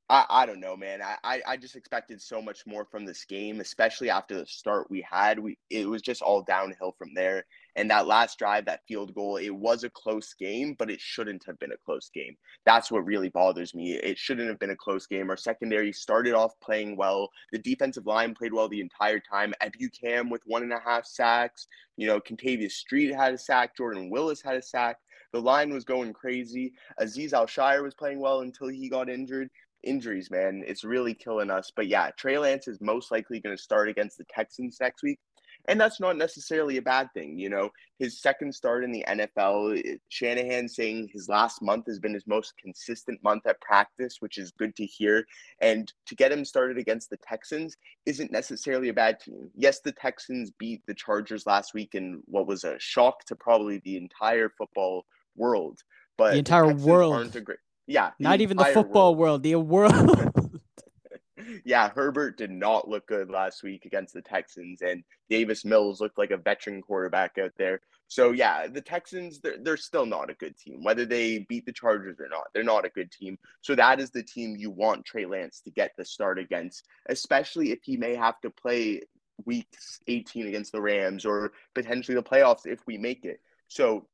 I, 0.08 0.26
I 0.30 0.46
don't 0.46 0.60
know, 0.60 0.78
man. 0.78 1.02
I, 1.02 1.42
I 1.48 1.58
just 1.58 1.76
expected 1.76 2.22
so 2.22 2.40
much 2.40 2.68
more 2.68 2.86
from 2.86 3.06
this 3.06 3.26
game, 3.26 3.60
especially 3.60 4.12
after 4.12 4.38
the 4.38 4.46
start 4.46 4.90
we 4.92 5.04
had. 5.10 5.40
We 5.40 5.58
it 5.72 5.90
was 5.90 6.04
just 6.04 6.22
all 6.22 6.44
downhill 6.44 6.94
from 6.98 7.16
there. 7.16 7.46
And 7.76 7.90
that 7.90 8.06
last 8.06 8.38
drive, 8.38 8.66
that 8.66 8.86
field 8.88 9.16
goal, 9.16 9.38
it 9.38 9.50
was 9.50 9.84
a 9.84 9.90
close 9.90 10.34
game, 10.36 10.76
but 10.78 10.92
it 10.92 11.02
shouldn't 11.02 11.44
have 11.46 11.58
been 11.58 11.72
a 11.72 11.78
close 11.84 12.10
game. 12.14 12.38
That's 12.66 12.92
what 12.92 13.04
really 13.04 13.30
bothers 13.30 13.74
me. 13.74 13.94
It 13.94 14.18
shouldn't 14.20 14.48
have 14.48 14.60
been 14.60 14.70
a 14.70 14.76
close 14.76 15.08
game. 15.08 15.30
Our 15.32 15.38
secondary 15.38 15.92
started 15.92 16.36
off 16.36 16.54
playing 16.62 16.98
well. 16.98 17.32
The 17.52 17.58
defensive 17.58 18.06
line 18.06 18.36
played 18.36 18.54
well 18.54 18.70
the 18.70 18.82
entire 18.82 19.20
time. 19.20 19.56
Ebukam 19.62 20.30
with 20.30 20.44
one 20.46 20.62
and 20.62 20.72
a 20.72 20.80
half 20.80 21.08
sacks. 21.08 21.68
You 21.98 22.06
know, 22.06 22.20
Kentavius 22.20 22.74
Street 22.74 23.14
had 23.14 23.34
a 23.34 23.38
sack. 23.40 23.76
Jordan 23.76 24.12
Willis 24.12 24.42
had 24.42 24.56
a 24.56 24.62
sack. 24.62 24.98
The 25.34 25.42
line 25.42 25.74
was 25.74 25.84
going 25.84 26.14
crazy. 26.14 26.74
Azeez 27.02 27.34
Al-Shaair 27.34 27.84
was 27.84 27.94
playing 27.94 28.20
well 28.22 28.40
until 28.42 28.70
he 28.70 28.88
got 28.88 29.10
injured 29.10 29.50
injuries, 29.86 30.32
man. 30.32 30.64
It's 30.66 30.84
really 30.84 31.14
killing 31.14 31.50
us. 31.52 31.72
But 31.76 31.88
yeah, 31.88 32.10
Trey 32.18 32.38
Lance 32.38 32.68
is 32.68 32.82
most 32.82 33.12
likely 33.12 33.40
going 33.40 33.56
to 33.56 33.62
start 33.62 33.90
against 33.90 34.18
the 34.18 34.26
Texans 34.26 34.78
next 34.80 35.04
week. 35.04 35.20
And 35.68 35.82
that's 35.82 36.00
not 36.00 36.18
necessarily 36.18 36.78
a 36.78 36.82
bad 36.82 37.10
thing. 37.14 37.40
You 37.40 37.50
know, 37.50 37.70
his 37.98 38.22
second 38.22 38.54
start 38.54 38.84
in 38.84 38.92
the 38.92 39.04
NFL, 39.08 39.98
Shanahan 40.10 40.68
saying 40.68 41.10
his 41.12 41.28
last 41.28 41.62
month 41.62 41.88
has 41.88 42.00
been 42.00 42.14
his 42.14 42.28
most 42.28 42.54
consistent 42.58 43.24
month 43.24 43.48
at 43.48 43.60
practice, 43.62 44.18
which 44.20 44.38
is 44.38 44.52
good 44.52 44.76
to 44.76 44.86
hear. 44.86 45.26
And 45.62 45.92
to 46.06 46.16
get 46.16 46.32
him 46.32 46.46
started 46.46 46.78
against 46.78 47.10
the 47.10 47.18
Texans 47.18 47.78
isn't 48.06 48.32
necessarily 48.32 48.90
a 48.90 48.94
bad 48.94 49.20
team. 49.20 49.50
Yes, 49.56 49.80
the 49.80 49.92
Texans 49.92 50.52
beat 50.52 50.86
the 50.86 50.94
Chargers 50.94 51.48
last 51.48 51.74
week 51.74 51.96
in 51.96 52.22
what 52.26 52.48
was 52.48 52.64
a 52.64 52.80
shock 52.80 53.26
to 53.26 53.36
probably 53.36 53.80
the 53.80 53.98
entire 53.98 54.50
football 54.50 55.06
world. 55.36 55.80
But 56.18 56.34
the 56.34 56.40
entire 56.40 56.74
the 56.74 56.86
world 56.86 57.14
aren't 57.14 57.36
a 57.36 57.42
great 57.42 57.60
yeah. 57.88 58.12
Not 58.20 58.42
even 58.42 58.58
the 58.58 58.66
football 58.66 59.16
world, 59.16 59.44
world 59.44 59.44
the 59.44 59.56
world. 59.56 60.62
yeah, 61.66 61.90
Herbert 61.90 62.38
did 62.38 62.52
not 62.52 62.88
look 62.88 63.08
good 63.08 63.30
last 63.30 63.64
week 63.64 63.86
against 63.86 64.14
the 64.14 64.22
Texans, 64.22 64.82
and 64.82 65.04
Davis 65.30 65.66
Mills 65.66 66.02
looked 66.02 66.18
like 66.18 66.32
a 66.32 66.38
veteran 66.38 66.82
quarterback 66.82 67.38
out 67.38 67.54
there. 67.58 67.82
So 68.08 68.32
yeah, 68.32 68.68
the 68.68 68.82
Texans 68.82 69.40
they're, 69.40 69.58
they're 69.62 69.78
still 69.78 70.06
not 70.06 70.30
a 70.30 70.36
good 70.36 70.58
team. 70.58 70.84
Whether 70.84 71.06
they 71.06 71.40
beat 71.50 71.66
the 71.66 71.72
Chargers 71.72 72.20
or 72.20 72.30
not, 72.30 72.48
they're 72.54 72.64
not 72.64 72.86
a 72.86 72.90
good 72.90 73.12
team. 73.12 73.38
So 73.62 73.76
that 73.76 74.00
is 74.00 74.12
the 74.12 74.24
team 74.24 74.56
you 74.56 74.70
want 74.70 75.06
Trey 75.06 75.26
Lance 75.26 75.62
to 75.62 75.72
get 75.72 75.92
the 75.98 76.06
start 76.06 76.38
against, 76.38 76.86
especially 77.10 77.72
if 77.72 77.80
he 77.84 77.98
may 77.98 78.16
have 78.16 78.40
to 78.42 78.50
play 78.50 79.02
week 79.46 79.68
18 80.08 80.48
against 80.48 80.72
the 80.72 80.82
Rams 80.82 81.26
or 81.26 81.52
potentially 81.74 82.16
the 82.16 82.24
playoffs 82.24 82.66
if 82.66 82.80
we 82.86 82.98
make 82.98 83.26
it. 83.26 83.40
So 83.68 84.08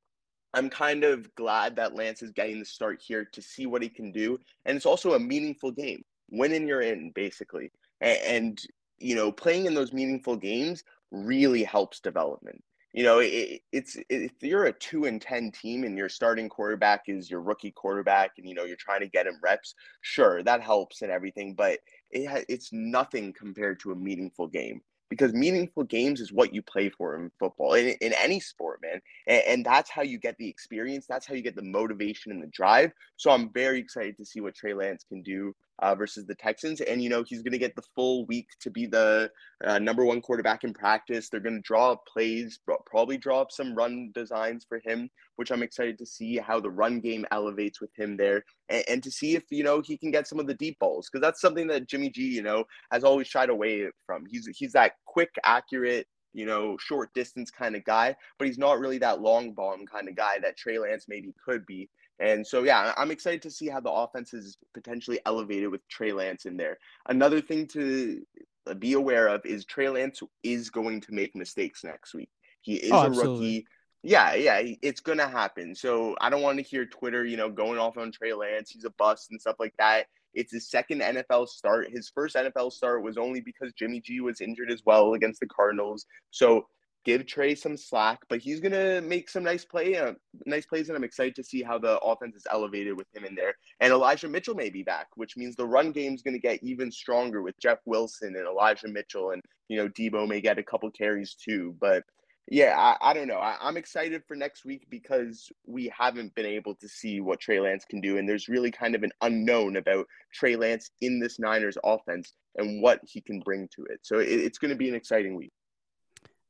I'm 0.53 0.69
kind 0.69 1.03
of 1.03 1.33
glad 1.35 1.75
that 1.77 1.95
Lance 1.95 2.21
is 2.21 2.31
getting 2.31 2.59
the 2.59 2.65
start 2.65 3.01
here 3.01 3.25
to 3.25 3.41
see 3.41 3.65
what 3.65 3.81
he 3.81 3.89
can 3.89 4.11
do. 4.11 4.37
And 4.65 4.75
it's 4.75 4.85
also 4.85 5.13
a 5.13 5.19
meaningful 5.19 5.71
game. 5.71 6.03
Winning, 6.29 6.67
you're 6.67 6.81
in, 6.81 7.11
basically. 7.11 7.71
And, 8.01 8.19
and 8.25 8.61
you 8.99 9.15
know, 9.15 9.31
playing 9.31 9.65
in 9.65 9.73
those 9.73 9.93
meaningful 9.93 10.35
games 10.35 10.83
really 11.11 11.63
helps 11.63 11.99
development. 11.99 12.63
You 12.93 13.03
know, 13.03 13.19
it, 13.19 13.61
it's 13.71 13.97
if 14.09 14.33
you're 14.41 14.65
a 14.65 14.73
two 14.73 15.05
and 15.05 15.21
ten 15.21 15.51
team 15.51 15.85
and 15.85 15.97
your 15.97 16.09
starting 16.09 16.49
quarterback 16.49 17.03
is 17.07 17.31
your 17.31 17.41
rookie 17.41 17.71
quarterback, 17.71 18.31
and 18.37 18.47
you 18.47 18.53
know 18.53 18.65
you're 18.65 18.75
trying 18.75 18.99
to 18.99 19.07
get 19.07 19.27
him 19.27 19.39
reps, 19.41 19.75
sure 20.01 20.43
that 20.43 20.61
helps 20.61 21.01
and 21.01 21.09
everything, 21.09 21.53
but 21.53 21.79
it, 22.09 22.45
it's 22.49 22.73
nothing 22.73 23.31
compared 23.31 23.79
to 23.79 23.93
a 23.93 23.95
meaningful 23.95 24.47
game 24.47 24.81
because 25.11 25.33
meaningful 25.33 25.83
games 25.83 26.21
is 26.21 26.31
what 26.31 26.53
you 26.55 26.61
play 26.61 26.89
for 26.89 27.15
in 27.17 27.29
football 27.37 27.73
in, 27.73 27.89
in 27.99 28.13
any 28.13 28.39
sport 28.39 28.79
man 28.81 29.01
and, 29.27 29.43
and, 29.45 29.65
that's 29.65 29.89
how 29.89 30.01
you 30.01 30.17
get 30.17 30.37
the 30.37 30.47
experience 30.47 31.05
that's 31.07 31.27
how 31.27 31.35
you 31.35 31.41
get 31.43 31.55
the 31.55 31.61
motivation 31.61 32.31
and 32.31 32.41
the 32.41 32.47
drive 32.47 32.91
so 33.17 33.29
i'm 33.29 33.51
very 33.51 33.77
excited 33.77 34.17
to 34.17 34.25
see 34.25 34.39
what 34.39 34.55
trey 34.55 34.73
lance 34.73 35.03
can 35.03 35.21
do 35.21 35.53
uh, 35.81 35.95
versus 35.95 36.25
the 36.25 36.35
Texans. 36.35 36.81
And, 36.81 37.01
you 37.01 37.09
know, 37.09 37.23
he's 37.23 37.41
going 37.41 37.53
to 37.53 37.57
get 37.57 37.75
the 37.75 37.83
full 37.95 38.25
week 38.25 38.47
to 38.61 38.69
be 38.69 38.85
the 38.85 39.31
uh, 39.63 39.79
number 39.79 40.05
one 40.05 40.21
quarterback 40.21 40.63
in 40.63 40.73
practice. 40.73 41.29
They're 41.29 41.39
going 41.39 41.55
to 41.55 41.61
draw 41.61 41.91
up 41.91 42.05
plays, 42.05 42.59
probably 42.85 43.17
draw 43.17 43.41
up 43.41 43.51
some 43.51 43.75
run 43.75 44.11
designs 44.13 44.65
for 44.67 44.79
him, 44.85 45.09
which 45.35 45.51
I'm 45.51 45.63
excited 45.63 45.97
to 45.97 46.05
see 46.05 46.37
how 46.37 46.59
the 46.59 46.69
run 46.69 46.99
game 46.99 47.25
elevates 47.31 47.81
with 47.81 47.91
him 47.97 48.17
there 48.17 48.43
and, 48.69 48.83
and 48.87 49.03
to 49.03 49.11
see 49.11 49.35
if, 49.35 49.43
you 49.49 49.63
know, 49.63 49.81
he 49.81 49.97
can 49.97 50.11
get 50.11 50.27
some 50.27 50.39
of 50.39 50.47
the 50.47 50.53
deep 50.55 50.77
balls 50.79 51.09
because 51.09 51.23
that's 51.23 51.41
something 51.41 51.67
that 51.67 51.87
Jimmy 51.87 52.09
G, 52.09 52.23
you 52.23 52.43
know, 52.43 52.63
has 52.91 53.03
always 53.03 53.27
shied 53.27 53.49
away 53.49 53.87
from. 54.05 54.25
He's, 54.29 54.47
he's 54.55 54.73
that 54.73 54.93
quick, 55.05 55.31
accurate, 55.43 56.07
you 56.33 56.45
know, 56.45 56.77
short 56.79 57.13
distance 57.13 57.51
kind 57.51 57.75
of 57.75 57.83
guy, 57.83 58.15
but 58.37 58.47
he's 58.47 58.57
not 58.57 58.79
really 58.79 58.97
that 58.99 59.21
long 59.21 59.51
bomb 59.51 59.85
kind 59.85 60.07
of 60.07 60.15
guy 60.15 60.39
that 60.39 60.57
Trey 60.57 60.79
Lance 60.79 61.05
maybe 61.07 61.33
could 61.43 61.65
be. 61.65 61.89
And 62.21 62.45
so, 62.45 62.63
yeah, 62.63 62.93
I'm 62.97 63.09
excited 63.09 63.41
to 63.43 63.51
see 63.51 63.67
how 63.67 63.79
the 63.79 63.91
offense 63.91 64.33
is 64.33 64.57
potentially 64.73 65.19
elevated 65.25 65.69
with 65.69 65.87
Trey 65.87 66.13
Lance 66.13 66.45
in 66.45 66.55
there. 66.55 66.77
Another 67.07 67.41
thing 67.41 67.67
to 67.69 68.21
uh, 68.67 68.75
be 68.75 68.93
aware 68.93 69.27
of 69.27 69.43
is 69.43 69.65
Trey 69.65 69.89
Lance 69.89 70.21
is 70.43 70.69
going 70.69 71.01
to 71.01 71.13
make 71.13 71.35
mistakes 71.35 71.83
next 71.83 72.13
week. 72.13 72.29
He 72.61 72.75
is 72.75 72.91
oh, 72.91 73.05
a 73.05 73.09
rookie. 73.09 73.65
Yeah, 74.03 74.35
yeah, 74.35 74.61
it's 74.81 74.99
gonna 74.99 75.27
happen. 75.27 75.75
So 75.75 76.15
I 76.21 76.29
don't 76.29 76.41
want 76.41 76.57
to 76.57 76.63
hear 76.63 76.85
Twitter, 76.85 77.23
you 77.23 77.37
know, 77.37 77.49
going 77.49 77.77
off 77.77 77.97
on 77.97 78.11
Trey 78.11 78.33
Lance. 78.33 78.71
He's 78.71 78.85
a 78.85 78.89
bust 78.91 79.29
and 79.31 79.39
stuff 79.39 79.57
like 79.59 79.73
that. 79.77 80.07
It's 80.33 80.51
his 80.51 80.69
second 80.69 81.01
NFL 81.01 81.47
start. 81.47 81.89
His 81.91 82.09
first 82.13 82.35
NFL 82.35 82.71
start 82.71 83.03
was 83.03 83.17
only 83.17 83.41
because 83.41 83.73
Jimmy 83.73 83.99
G 83.99 84.21
was 84.21 84.41
injured 84.41 84.71
as 84.71 84.81
well 84.85 85.13
against 85.13 85.39
the 85.39 85.47
Cardinals. 85.47 86.05
So 86.31 86.67
give 87.03 87.25
Trey 87.25 87.55
some 87.55 87.77
slack, 87.77 88.19
but 88.29 88.41
he's 88.41 88.59
gonna 88.59 89.01
make 89.01 89.29
some 89.29 89.43
nice 89.43 89.65
play, 89.65 89.95
uh, 89.97 90.13
nice 90.45 90.65
plays, 90.65 90.89
and 90.89 90.97
I'm 90.97 91.03
excited 91.03 91.35
to 91.35 91.43
see 91.43 91.63
how 91.63 91.77
the 91.77 91.99
offense 91.99 92.35
is 92.35 92.47
elevated 92.49 92.95
with 92.97 93.07
him 93.15 93.25
in 93.25 93.35
there. 93.35 93.55
And 93.79 93.91
Elijah 93.91 94.27
Mitchell 94.29 94.55
may 94.55 94.69
be 94.69 94.83
back, 94.83 95.07
which 95.15 95.37
means 95.37 95.55
the 95.55 95.65
run 95.65 95.91
game's 95.91 96.21
gonna 96.21 96.39
get 96.39 96.63
even 96.63 96.91
stronger 96.91 97.41
with 97.41 97.59
Jeff 97.59 97.79
Wilson 97.85 98.35
and 98.35 98.47
Elijah 98.47 98.87
Mitchell, 98.87 99.31
and 99.31 99.41
you 99.67 99.77
know 99.77 99.89
Deebo 99.89 100.27
may 100.27 100.41
get 100.41 100.59
a 100.59 100.63
couple 100.63 100.91
carries 100.91 101.35
too. 101.35 101.75
But 101.79 102.03
yeah, 102.47 102.75
I, 102.77 103.11
I 103.11 103.13
don't 103.13 103.27
know. 103.27 103.37
I, 103.37 103.57
I'm 103.61 103.77
excited 103.77 104.23
for 104.27 104.35
next 104.35 104.65
week 104.65 104.85
because 104.89 105.49
we 105.65 105.91
haven't 105.97 106.35
been 106.35 106.45
able 106.45 106.75
to 106.75 106.87
see 106.87 107.21
what 107.21 107.39
Trey 107.39 107.59
Lance 107.59 107.85
can 107.89 108.01
do, 108.01 108.17
and 108.17 108.27
there's 108.27 108.49
really 108.49 108.71
kind 108.71 108.95
of 108.95 109.03
an 109.03 109.11
unknown 109.21 109.77
about 109.77 110.05
Trey 110.33 110.55
Lance 110.55 110.91
in 111.01 111.19
this 111.19 111.39
Niners 111.39 111.77
offense 111.83 112.33
and 112.57 112.81
what 112.81 112.99
he 113.03 113.21
can 113.21 113.39
bring 113.39 113.69
to 113.75 113.85
it. 113.85 113.99
So 114.01 114.19
it, 114.19 114.27
it's 114.27 114.59
to 114.59 114.75
be 114.75 114.89
an 114.89 114.95
exciting 114.95 115.35
week. 115.35 115.51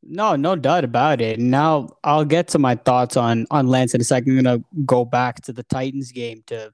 No, 0.03 0.35
no 0.35 0.55
doubt 0.55 0.83
about 0.83 1.21
it. 1.21 1.39
Now 1.39 1.89
I'll 2.03 2.25
get 2.25 2.47
to 2.49 2.59
my 2.59 2.75
thoughts 2.75 3.17
on 3.17 3.45
on 3.51 3.67
Lance 3.67 3.93
in 3.93 4.01
a 4.01 4.03
second. 4.03 4.37
I'm 4.37 4.43
gonna 4.43 4.63
go 4.85 5.05
back 5.05 5.41
to 5.41 5.53
the 5.53 5.63
Titans 5.63 6.11
game 6.11 6.43
to, 6.47 6.73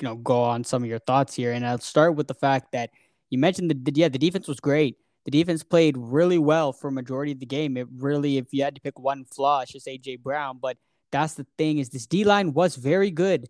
you 0.00 0.08
know, 0.08 0.14
go 0.14 0.42
on 0.42 0.62
some 0.62 0.82
of 0.84 0.88
your 0.88 1.00
thoughts 1.00 1.34
here, 1.34 1.52
and 1.52 1.66
I'll 1.66 1.78
start 1.78 2.14
with 2.14 2.28
the 2.28 2.34
fact 2.34 2.72
that 2.72 2.90
you 3.30 3.38
mentioned 3.38 3.70
that 3.70 3.96
yeah, 3.96 4.08
the 4.08 4.18
defense 4.18 4.46
was 4.46 4.60
great. 4.60 4.96
The 5.24 5.32
defense 5.32 5.64
played 5.64 5.96
really 5.98 6.38
well 6.38 6.72
for 6.72 6.90
majority 6.90 7.32
of 7.32 7.40
the 7.40 7.46
game. 7.46 7.76
It 7.76 7.88
really, 7.96 8.38
if 8.38 8.46
you 8.52 8.62
had 8.62 8.76
to 8.76 8.80
pick 8.80 8.98
one 8.98 9.24
flaw, 9.24 9.60
it's 9.60 9.72
just 9.72 9.86
AJ 9.86 10.22
Brown. 10.22 10.58
But 10.62 10.78
that's 11.10 11.34
the 11.34 11.46
thing 11.58 11.78
is 11.78 11.88
this 11.88 12.06
D 12.06 12.24
line 12.24 12.52
was 12.52 12.76
very 12.76 13.10
good, 13.10 13.48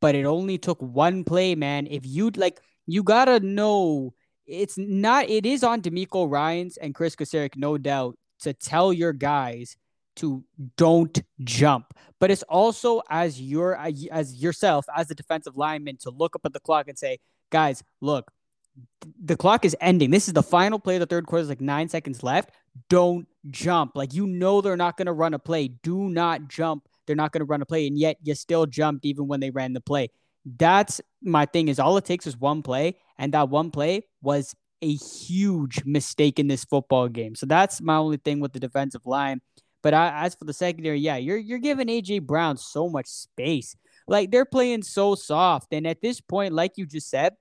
but 0.00 0.14
it 0.14 0.24
only 0.24 0.56
took 0.56 0.80
one 0.80 1.24
play, 1.24 1.56
man. 1.56 1.88
If 1.88 2.06
you'd 2.06 2.36
like, 2.36 2.60
you 2.86 3.02
gotta 3.02 3.40
know 3.40 4.14
it's 4.46 4.78
not. 4.78 5.28
It 5.28 5.46
is 5.46 5.64
on 5.64 5.82
DeMeco 5.82 6.30
Ryans 6.30 6.76
and 6.76 6.94
Kris 6.94 7.16
Kocurek, 7.16 7.56
no 7.56 7.76
doubt 7.76 8.16
to 8.42 8.52
tell 8.52 8.92
your 8.92 9.12
guys 9.12 9.76
to 10.16 10.44
don't 10.76 11.22
jump. 11.40 11.94
But 12.20 12.30
it's 12.30 12.42
also 12.44 13.02
as 13.10 13.40
your 13.40 13.76
as 13.76 14.34
yourself 14.34 14.86
as 14.94 15.08
the 15.08 15.14
defensive 15.14 15.56
lineman 15.56 15.96
to 15.98 16.10
look 16.10 16.36
up 16.36 16.42
at 16.44 16.52
the 16.52 16.60
clock 16.60 16.88
and 16.88 16.98
say, 16.98 17.18
guys, 17.50 17.82
look, 18.00 18.30
the 19.22 19.36
clock 19.36 19.64
is 19.64 19.76
ending. 19.80 20.10
This 20.10 20.28
is 20.28 20.34
the 20.34 20.42
final 20.42 20.78
play 20.78 20.96
of 20.96 21.00
the 21.00 21.06
third 21.06 21.26
quarter. 21.26 21.42
There's 21.42 21.50
like 21.50 21.60
nine 21.60 21.88
seconds 21.88 22.22
left. 22.22 22.50
Don't 22.88 23.26
jump. 23.50 23.92
Like 23.94 24.14
you 24.14 24.26
know 24.26 24.60
they're 24.60 24.76
not 24.76 24.96
going 24.96 25.06
to 25.06 25.12
run 25.12 25.34
a 25.34 25.38
play. 25.38 25.68
Do 25.68 26.08
not 26.08 26.48
jump. 26.48 26.88
They're 27.06 27.16
not 27.16 27.32
going 27.32 27.40
to 27.40 27.46
run 27.46 27.62
a 27.62 27.66
play, 27.66 27.86
and 27.86 27.98
yet 27.98 28.16
you 28.22 28.34
still 28.34 28.66
jumped 28.66 29.04
even 29.04 29.26
when 29.26 29.40
they 29.40 29.50
ran 29.50 29.72
the 29.72 29.80
play. 29.80 30.10
That's 30.44 31.00
my 31.22 31.46
thing. 31.46 31.68
Is 31.68 31.80
all 31.80 31.96
it 31.96 32.04
takes 32.04 32.26
is 32.26 32.36
one 32.36 32.62
play, 32.62 32.96
and 33.18 33.34
that 33.34 33.48
one 33.48 33.70
play 33.70 34.06
was 34.22 34.54
a 34.82 34.94
huge 34.94 35.84
mistake 35.84 36.38
in 36.38 36.48
this 36.48 36.64
football 36.64 37.08
game. 37.08 37.34
So 37.34 37.46
that's 37.46 37.80
my 37.80 37.96
only 37.96 38.18
thing 38.18 38.40
with 38.40 38.52
the 38.52 38.60
defensive 38.60 39.06
line. 39.06 39.40
But 39.82 39.94
I, 39.94 40.24
as 40.24 40.34
for 40.34 40.44
the 40.44 40.52
secondary, 40.52 41.00
yeah, 41.00 41.16
you're 41.16 41.38
you're 41.38 41.58
giving 41.58 41.88
AJ 41.88 42.22
Brown 42.22 42.56
so 42.56 42.88
much 42.88 43.06
space. 43.06 43.74
Like 44.06 44.30
they're 44.30 44.44
playing 44.44 44.82
so 44.82 45.14
soft, 45.14 45.72
and 45.72 45.86
at 45.86 46.02
this 46.02 46.20
point, 46.20 46.52
like 46.52 46.72
you 46.76 46.86
just 46.86 47.08
said, 47.08 47.34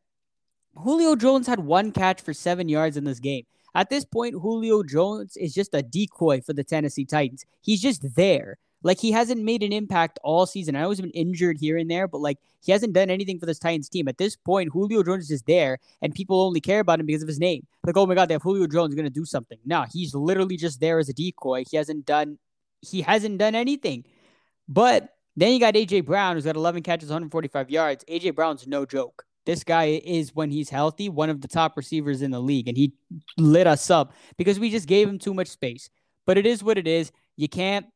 Julio 0.75 1.15
Jones 1.15 1.47
had 1.47 1.59
one 1.59 1.91
catch 1.91 2.21
for 2.21 2.33
seven 2.33 2.69
yards 2.69 2.97
in 2.97 3.03
this 3.03 3.19
game. 3.19 3.45
At 3.73 3.89
this 3.89 4.05
point, 4.05 4.35
Julio 4.35 4.83
Jones 4.83 5.37
is 5.37 5.53
just 5.53 5.73
a 5.73 5.81
decoy 5.81 6.41
for 6.41 6.53
the 6.53 6.63
Tennessee 6.63 7.05
Titans. 7.05 7.45
He's 7.61 7.81
just 7.81 8.15
there. 8.15 8.57
Like 8.83 8.99
he 8.99 9.11
hasn't 9.11 9.43
made 9.43 9.63
an 9.63 9.73
impact 9.73 10.19
all 10.23 10.45
season. 10.45 10.75
I 10.75 10.81
know 10.81 10.89
he's 10.89 11.01
been 11.01 11.11
injured 11.11 11.57
here 11.59 11.77
and 11.77 11.89
there, 11.89 12.07
but 12.07 12.21
like 12.21 12.37
he 12.61 12.71
hasn't 12.71 12.93
done 12.93 13.09
anything 13.09 13.39
for 13.39 13.45
this 13.45 13.59
Titans 13.59 13.89
team. 13.89 14.07
At 14.07 14.17
this 14.17 14.35
point, 14.35 14.69
Julio 14.71 15.03
Jones 15.03 15.29
is 15.29 15.43
there, 15.43 15.77
and 16.01 16.13
people 16.13 16.41
only 16.41 16.61
care 16.61 16.79
about 16.79 16.99
him 16.99 17.05
because 17.05 17.21
of 17.21 17.27
his 17.27 17.39
name. 17.39 17.65
Like, 17.85 17.97
oh 17.97 18.05
my 18.05 18.15
god, 18.15 18.27
they 18.27 18.33
have 18.33 18.41
Julio 18.41 18.67
Jones 18.67 18.95
going 18.95 19.05
to 19.05 19.11
do 19.11 19.25
something. 19.25 19.59
No, 19.65 19.85
he's 19.91 20.15
literally 20.15 20.57
just 20.57 20.79
there 20.79 20.99
as 20.99 21.09
a 21.09 21.13
decoy. 21.13 21.63
He 21.69 21.77
hasn't 21.77 22.05
done 22.05 22.37
he 22.81 23.01
hasn't 23.01 23.37
done 23.37 23.55
anything. 23.55 24.05
But 24.67 25.09
then 25.35 25.53
you 25.53 25.59
got 25.59 25.75
AJ 25.75 26.05
Brown, 26.05 26.35
who's 26.35 26.45
got 26.45 26.55
11 26.55 26.83
catches, 26.83 27.09
145 27.09 27.69
yards. 27.69 28.03
AJ 28.05 28.35
Brown's 28.35 28.67
no 28.67 28.85
joke. 28.85 29.23
This 29.45 29.63
guy 29.63 30.01
is, 30.03 30.35
when 30.35 30.51
he's 30.51 30.69
healthy, 30.69 31.09
one 31.09 31.29
of 31.29 31.41
the 31.41 31.47
top 31.47 31.75
receivers 31.75 32.21
in 32.21 32.31
the 32.31 32.39
league, 32.39 32.67
and 32.67 32.77
he 32.77 32.93
lit 33.37 33.65
us 33.65 33.89
up 33.89 34.13
because 34.37 34.59
we 34.59 34.69
just 34.69 34.87
gave 34.87 35.09
him 35.09 35.17
too 35.17 35.33
much 35.33 35.47
space. 35.47 35.89
But 36.27 36.37
it 36.37 36.45
is 36.45 36.63
what 36.63 36.77
it 36.77 36.87
is. 36.87 37.11
You 37.37 37.49
can't 37.49 37.87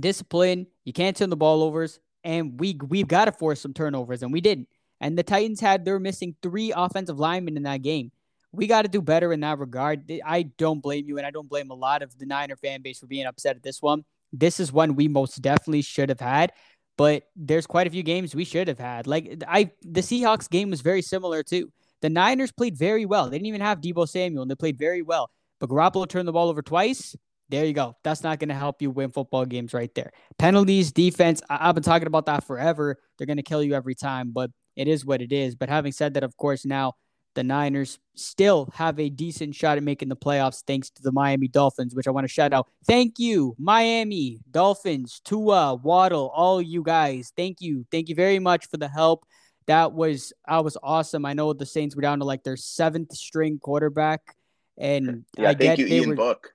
discipline. 0.00 0.66
You 0.84 0.92
can't 0.92 1.16
turn 1.16 1.30
the 1.30 1.36
ball 1.36 1.62
overs, 1.62 2.00
and 2.22 2.58
we 2.58 2.78
we've 2.88 3.08
got 3.08 3.26
to 3.26 3.32
force 3.32 3.60
some 3.60 3.74
turnovers, 3.74 4.22
and 4.22 4.32
we 4.32 4.40
didn't. 4.40 4.68
And 5.00 5.18
the 5.18 5.22
Titans 5.22 5.60
had 5.60 5.84
they're 5.84 5.98
missing 5.98 6.36
three 6.42 6.72
offensive 6.74 7.18
linemen 7.18 7.56
in 7.56 7.64
that 7.64 7.82
game. 7.82 8.10
We 8.52 8.66
got 8.66 8.82
to 8.82 8.88
do 8.88 9.02
better 9.02 9.32
in 9.32 9.40
that 9.40 9.58
regard. 9.58 10.10
I 10.24 10.42
don't 10.42 10.80
blame 10.80 11.08
you, 11.08 11.18
and 11.18 11.26
I 11.26 11.30
don't 11.30 11.48
blame 11.48 11.70
a 11.70 11.74
lot 11.74 12.02
of 12.02 12.16
the 12.18 12.26
Niner 12.26 12.56
fan 12.56 12.82
base 12.82 13.00
for 13.00 13.06
being 13.06 13.26
upset 13.26 13.56
at 13.56 13.62
this 13.62 13.82
one. 13.82 14.04
This 14.32 14.60
is 14.60 14.72
one 14.72 14.94
we 14.94 15.08
most 15.08 15.40
definitely 15.42 15.82
should 15.82 16.08
have 16.08 16.20
had, 16.20 16.52
but 16.96 17.24
there's 17.36 17.66
quite 17.66 17.86
a 17.86 17.90
few 17.90 18.02
games 18.02 18.34
we 18.34 18.44
should 18.44 18.68
have 18.68 18.78
had. 18.78 19.06
Like 19.06 19.42
I, 19.48 19.70
the 19.82 20.00
Seahawks 20.00 20.48
game 20.48 20.70
was 20.70 20.80
very 20.80 21.02
similar 21.02 21.42
too. 21.42 21.72
The 22.00 22.10
Niners 22.10 22.52
played 22.52 22.76
very 22.76 23.06
well. 23.06 23.30
They 23.30 23.38
didn't 23.38 23.46
even 23.46 23.60
have 23.60 23.80
Deebo 23.80 24.08
Samuel, 24.08 24.42
and 24.42 24.50
they 24.50 24.56
played 24.56 24.78
very 24.78 25.02
well. 25.02 25.30
But 25.58 25.70
Garoppolo 25.70 26.08
turned 26.08 26.28
the 26.28 26.32
ball 26.32 26.48
over 26.48 26.62
twice. 26.62 27.16
There 27.50 27.64
you 27.64 27.72
go. 27.72 27.96
That's 28.02 28.22
not 28.22 28.38
going 28.38 28.48
to 28.48 28.54
help 28.54 28.80
you 28.80 28.90
win 28.90 29.10
football 29.10 29.44
games 29.44 29.74
right 29.74 29.94
there. 29.94 30.12
Penalties, 30.38 30.92
defense, 30.92 31.42
I- 31.50 31.66
have 31.66 31.74
been 31.74 31.84
talking 31.84 32.06
about 32.06 32.26
that 32.26 32.44
forever. 32.44 32.96
They're 33.18 33.26
going 33.26 33.36
to 33.36 33.42
kill 33.42 33.62
you 33.62 33.74
every 33.74 33.94
time, 33.94 34.30
but 34.32 34.50
it 34.76 34.88
is 34.88 35.04
what 35.04 35.20
it 35.20 35.32
is. 35.32 35.54
But 35.54 35.68
having 35.68 35.92
said 35.92 36.14
that, 36.14 36.24
of 36.24 36.36
course, 36.36 36.64
now 36.64 36.94
the 37.34 37.44
Niners 37.44 37.98
still 38.14 38.70
have 38.74 38.98
a 38.98 39.08
decent 39.08 39.54
shot 39.54 39.76
at 39.76 39.82
making 39.82 40.08
the 40.08 40.16
playoffs 40.16 40.62
thanks 40.66 40.90
to 40.90 41.02
the 41.02 41.12
Miami 41.12 41.48
Dolphins, 41.48 41.94
which 41.94 42.06
I 42.06 42.10
want 42.10 42.24
to 42.24 42.32
shout 42.32 42.52
out. 42.52 42.68
Thank 42.86 43.18
you, 43.18 43.54
Miami 43.58 44.40
Dolphins, 44.50 45.20
Tua, 45.24 45.74
Waddle, 45.74 46.30
all 46.34 46.62
you 46.62 46.82
guys. 46.82 47.32
Thank 47.36 47.60
you. 47.60 47.84
Thank 47.90 48.08
you 48.08 48.14
very 48.14 48.38
much 48.38 48.68
for 48.68 48.76
the 48.76 48.88
help. 48.88 49.26
That 49.66 49.92
was 49.92 50.32
I 50.46 50.60
was 50.60 50.76
awesome. 50.82 51.24
I 51.24 51.32
know 51.32 51.52
the 51.52 51.66
Saints 51.66 51.96
were 51.96 52.02
down 52.02 52.20
to 52.20 52.24
like 52.24 52.44
their 52.44 52.56
seventh 52.56 53.12
string 53.14 53.58
quarterback. 53.58 54.36
And 54.76 55.24
yeah, 55.38 55.50
I 55.50 55.54
thank 55.54 55.78
you, 55.78 55.86
Ian 55.86 56.10
were, 56.10 56.16
Book. 56.16 56.53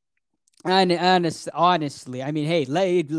And 0.66 0.92
honest, 0.92 1.48
honestly, 1.54 2.22
I 2.22 2.32
mean, 2.32 2.46
hey, 2.46 2.66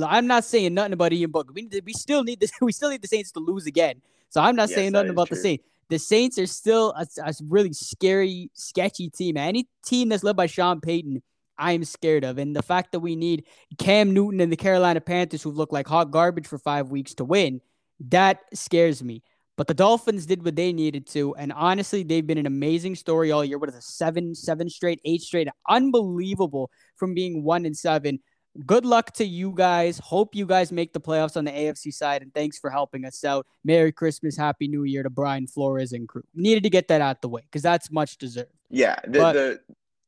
I'm 0.06 0.26
not 0.26 0.44
saying 0.44 0.74
nothing 0.74 0.92
about 0.92 1.12
Ian 1.12 1.30
Book. 1.30 1.50
We 1.54 1.68
we 1.84 1.92
still 1.94 2.22
need 2.22 2.40
this. 2.40 2.52
We 2.60 2.72
still 2.72 2.90
need 2.90 3.02
the 3.02 3.08
Saints 3.08 3.32
to 3.32 3.40
lose 3.40 3.66
again. 3.66 4.02
So 4.28 4.40
I'm 4.40 4.56
not 4.56 4.68
yes, 4.68 4.76
saying 4.76 4.92
nothing 4.92 5.10
about 5.10 5.28
true. 5.28 5.36
the 5.36 5.42
Saints. 5.42 5.64
The 5.88 5.98
Saints 5.98 6.38
are 6.38 6.46
still 6.46 6.94
a, 6.96 7.06
a, 7.24 7.34
really 7.48 7.72
scary, 7.72 8.50
sketchy 8.54 9.10
team. 9.10 9.36
Any 9.36 9.68
team 9.84 10.10
that's 10.10 10.22
led 10.22 10.36
by 10.36 10.46
Sean 10.46 10.80
Payton, 10.80 11.20
I 11.58 11.72
am 11.72 11.82
scared 11.82 12.24
of. 12.24 12.38
And 12.38 12.54
the 12.54 12.62
fact 12.62 12.92
that 12.92 13.00
we 13.00 13.16
need 13.16 13.44
Cam 13.78 14.14
Newton 14.14 14.40
and 14.40 14.52
the 14.52 14.56
Carolina 14.56 15.00
Panthers, 15.00 15.42
who 15.42 15.50
look 15.50 15.72
like 15.72 15.88
hot 15.88 16.12
garbage 16.12 16.46
for 16.46 16.58
five 16.58 16.90
weeks, 16.90 17.14
to 17.14 17.24
win, 17.24 17.60
that 18.08 18.40
scares 18.54 19.02
me. 19.02 19.22
But 19.60 19.66
the 19.66 19.74
Dolphins 19.74 20.24
did 20.24 20.42
what 20.42 20.56
they 20.56 20.72
needed 20.72 21.06
to, 21.08 21.34
and 21.34 21.52
honestly, 21.52 22.02
they've 22.02 22.26
been 22.26 22.38
an 22.38 22.46
amazing 22.46 22.94
story 22.94 23.30
all 23.30 23.44
year. 23.44 23.58
What 23.58 23.68
is 23.68 23.74
a 23.74 23.82
seven, 23.82 24.34
seven 24.34 24.70
straight, 24.70 25.02
eight 25.04 25.20
straight, 25.20 25.48
unbelievable 25.68 26.70
from 26.96 27.12
being 27.12 27.44
one 27.44 27.66
and 27.66 27.76
seven. 27.76 28.20
Good 28.64 28.86
luck 28.86 29.12
to 29.16 29.24
you 29.26 29.52
guys. 29.54 29.98
Hope 29.98 30.34
you 30.34 30.46
guys 30.46 30.72
make 30.72 30.94
the 30.94 31.00
playoffs 31.00 31.36
on 31.36 31.44
the 31.44 31.50
AFC 31.50 31.92
side, 31.92 32.22
and 32.22 32.32
thanks 32.32 32.58
for 32.58 32.70
helping 32.70 33.04
us 33.04 33.22
out. 33.22 33.46
Merry 33.62 33.92
Christmas, 33.92 34.34
Happy 34.34 34.66
New 34.66 34.84
Year 34.84 35.02
to 35.02 35.10
Brian 35.10 35.46
Flores 35.46 35.92
and 35.92 36.08
crew. 36.08 36.22
Needed 36.34 36.62
to 36.62 36.70
get 36.70 36.88
that 36.88 37.02
out 37.02 37.20
the 37.20 37.28
way 37.28 37.42
because 37.42 37.60
that's 37.60 37.90
much 37.90 38.16
deserved. 38.16 38.48
Yeah, 38.70 38.96
the, 39.06 39.18
but, 39.18 39.32
the 39.34 39.60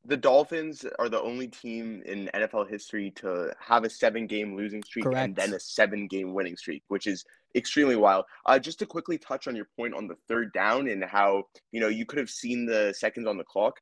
the 0.05 0.17
Dolphins 0.17 0.85
are 0.99 1.09
the 1.09 1.21
only 1.21 1.47
team 1.47 2.03
in 2.05 2.29
NFL 2.35 2.69
history 2.69 3.13
to 3.17 3.53
have 3.61 3.85
a 3.85 3.91
seven 3.91 4.27
game 4.27 4.57
losing 4.57 4.83
streak 4.83 5.05
Correct. 5.05 5.25
and 5.25 5.37
then 5.37 5.55
a 5.55 5.61
seven 5.61 6.09
game 6.09 6.35
winning 6.35 6.57
streak, 6.57 6.83
which 6.89 7.07
is 7.07 7.25
extremely 7.55 7.97
wild. 7.97 8.25
Uh, 8.47 8.59
just 8.59 8.81
to 8.81 8.87
quickly 8.87 9.17
touch 9.17 9.47
on 9.47 9.55
your 9.55 9.69
point 9.77 9.95
on 9.95 10.09
the 10.09 10.17
third 10.29 10.53
down 10.53 10.89
and 10.89 11.05
how, 11.05 11.45
you 11.71 11.81
know, 11.81 11.89
you 11.89 12.05
could 12.05 12.19
have 12.19 12.31
seen 12.31 12.67
the 12.67 12.93
seconds 12.97 13.29
on 13.29 13.39
the 13.39 13.45
clock. 13.45 13.77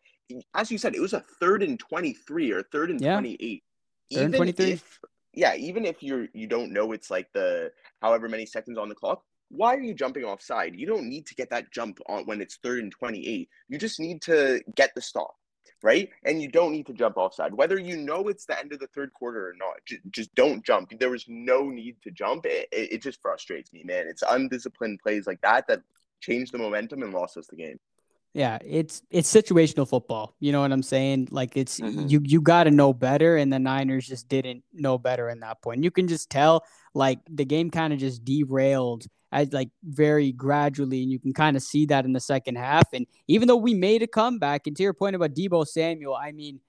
As 0.54 0.70
you 0.70 0.78
said, 0.78 0.94
it 0.94 1.00
was 1.00 1.14
a 1.14 1.24
third 1.40 1.62
and 1.62 1.78
23 1.78 2.52
or 2.52 2.62
third 2.64 2.90
and 2.90 3.00
yeah. 3.00 3.14
28. 3.14 3.62
Third 4.12 4.20
even 4.20 4.32
23. 4.32 4.72
If, 4.72 4.98
yeah, 5.32 5.54
even 5.54 5.84
if 5.84 6.02
you're 6.02 6.26
you 6.34 6.48
don't 6.48 6.72
know 6.72 6.92
it's 6.92 7.10
like 7.10 7.28
the 7.32 7.70
however 8.02 8.28
many 8.28 8.44
seconds 8.44 8.76
on 8.76 8.88
the 8.88 8.94
clock, 8.94 9.22
why 9.48 9.74
are 9.74 9.80
you 9.80 9.94
jumping 9.94 10.24
offside? 10.24 10.74
You 10.76 10.86
don't 10.86 11.08
need 11.08 11.26
to 11.26 11.34
get 11.34 11.50
that 11.50 11.72
jump 11.72 11.98
on 12.08 12.26
when 12.26 12.40
it's 12.40 12.56
third 12.56 12.82
and 12.82 12.92
28. 12.92 13.48
You 13.68 13.78
just 13.78 13.98
need 13.98 14.20
to 14.22 14.60
get 14.76 14.94
the 14.94 15.00
stop 15.00 15.34
right? 15.82 16.08
And 16.24 16.40
you 16.40 16.48
don't 16.48 16.72
need 16.72 16.86
to 16.86 16.92
jump 16.92 17.16
offside, 17.16 17.54
whether 17.54 17.78
you 17.78 17.96
know 17.96 18.28
it's 18.28 18.46
the 18.46 18.58
end 18.58 18.72
of 18.72 18.78
the 18.78 18.86
third 18.88 19.12
quarter 19.12 19.48
or 19.48 19.54
not. 19.58 19.76
Just, 19.86 20.00
just 20.10 20.34
don't 20.34 20.64
jump. 20.64 20.92
There 20.98 21.10
was 21.10 21.24
no 21.28 21.68
need 21.68 21.96
to 22.02 22.10
jump. 22.10 22.46
It, 22.46 22.68
it, 22.72 22.92
it 22.92 23.02
just 23.02 23.20
frustrates 23.22 23.72
me, 23.72 23.82
man. 23.84 24.06
It's 24.08 24.22
undisciplined 24.28 25.00
plays 25.00 25.26
like 25.26 25.40
that 25.42 25.66
that 25.68 25.82
changed 26.20 26.52
the 26.52 26.58
momentum 26.58 27.02
and 27.02 27.12
lost 27.12 27.36
us 27.36 27.46
the 27.46 27.56
game. 27.56 27.78
Yeah, 28.32 28.58
it's 28.64 29.02
it's 29.10 29.32
situational 29.32 29.88
football. 29.88 30.36
You 30.38 30.52
know 30.52 30.60
what 30.60 30.70
I'm 30.70 30.84
saying? 30.84 31.28
Like 31.32 31.56
it's 31.56 31.80
mm-hmm. 31.80 32.06
you 32.06 32.20
you 32.22 32.40
got 32.40 32.64
to 32.64 32.70
know 32.70 32.92
better, 32.92 33.36
and 33.36 33.52
the 33.52 33.58
Niners 33.58 34.06
just 34.06 34.28
didn't 34.28 34.62
know 34.72 34.98
better 34.98 35.28
in 35.30 35.40
that 35.40 35.60
point. 35.62 35.82
You 35.82 35.90
can 35.90 36.06
just 36.06 36.30
tell 36.30 36.64
like 36.94 37.18
the 37.28 37.44
game 37.44 37.70
kind 37.70 37.92
of 37.92 37.98
just 37.98 38.24
derailed 38.24 39.06
as 39.32 39.52
like 39.52 39.70
very 39.84 40.32
gradually, 40.32 41.02
and 41.02 41.12
you 41.12 41.18
can 41.18 41.32
kind 41.32 41.56
of 41.56 41.62
see 41.62 41.86
that 41.86 42.04
in 42.04 42.12
the 42.12 42.20
second 42.20 42.56
half. 42.56 42.92
And 42.92 43.06
even 43.28 43.48
though 43.48 43.56
we 43.56 43.74
made 43.74 44.02
a 44.02 44.06
comeback, 44.06 44.66
and 44.66 44.76
to 44.76 44.82
your 44.82 44.94
point 44.94 45.16
about 45.16 45.34
Deebo 45.34 45.66
Samuel, 45.66 46.16
I 46.16 46.32
mean, 46.32 46.60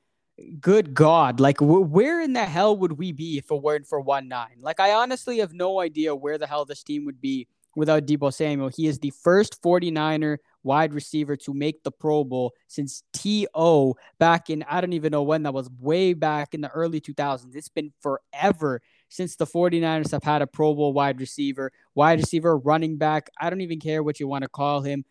good 0.59 0.93
God, 0.93 1.39
like 1.39 1.57
w- 1.57 1.81
where 1.81 2.21
in 2.21 2.33
the 2.33 2.45
hell 2.45 2.77
would 2.77 2.93
we 2.93 3.11
be 3.11 3.37
if 3.37 3.51
it 3.51 3.61
weren't 3.61 3.87
for 3.87 3.99
one 3.99 4.27
nine? 4.27 4.57
Like 4.59 4.79
I 4.79 4.93
honestly 4.93 5.39
have 5.39 5.53
no 5.53 5.79
idea 5.79 6.15
where 6.15 6.37
the 6.37 6.47
hell 6.47 6.65
this 6.65 6.83
team 6.83 7.05
would 7.05 7.19
be 7.21 7.47
without 7.75 8.05
Deebo 8.05 8.33
Samuel. 8.33 8.69
He 8.69 8.87
is 8.87 8.99
the 8.99 9.13
first 9.23 9.61
49er 9.61 10.37
wide 10.63 10.93
receiver 10.93 11.35
to 11.37 11.53
make 11.53 11.83
the 11.83 11.91
Pro 11.91 12.23
Bowl 12.23 12.53
since 12.67 13.03
T.O. 13.13 13.95
back 14.19 14.49
in, 14.49 14.63
I 14.69 14.81
don't 14.81 14.93
even 14.93 15.11
know 15.11 15.23
when 15.23 15.43
that 15.43 15.53
was, 15.53 15.69
way 15.79 16.13
back 16.13 16.53
in 16.53 16.61
the 16.61 16.69
early 16.69 17.01
2000s. 17.01 17.55
It's 17.55 17.69
been 17.69 17.93
forever 18.01 18.81
since 19.11 19.35
the 19.35 19.45
49ers 19.45 20.11
have 20.11 20.23
had 20.23 20.41
a 20.41 20.47
Pro 20.47 20.73
Bowl 20.73 20.93
wide 20.93 21.19
receiver, 21.19 21.73
wide 21.95 22.21
receiver, 22.21 22.57
running 22.57 22.95
back. 22.95 23.29
I 23.37 23.49
don't 23.49 23.59
even 23.59 23.79
care 23.79 24.01
what 24.01 24.21
you 24.21 24.27
want 24.27 24.43
to 24.43 24.47
call 24.47 24.81
him. 24.81 25.03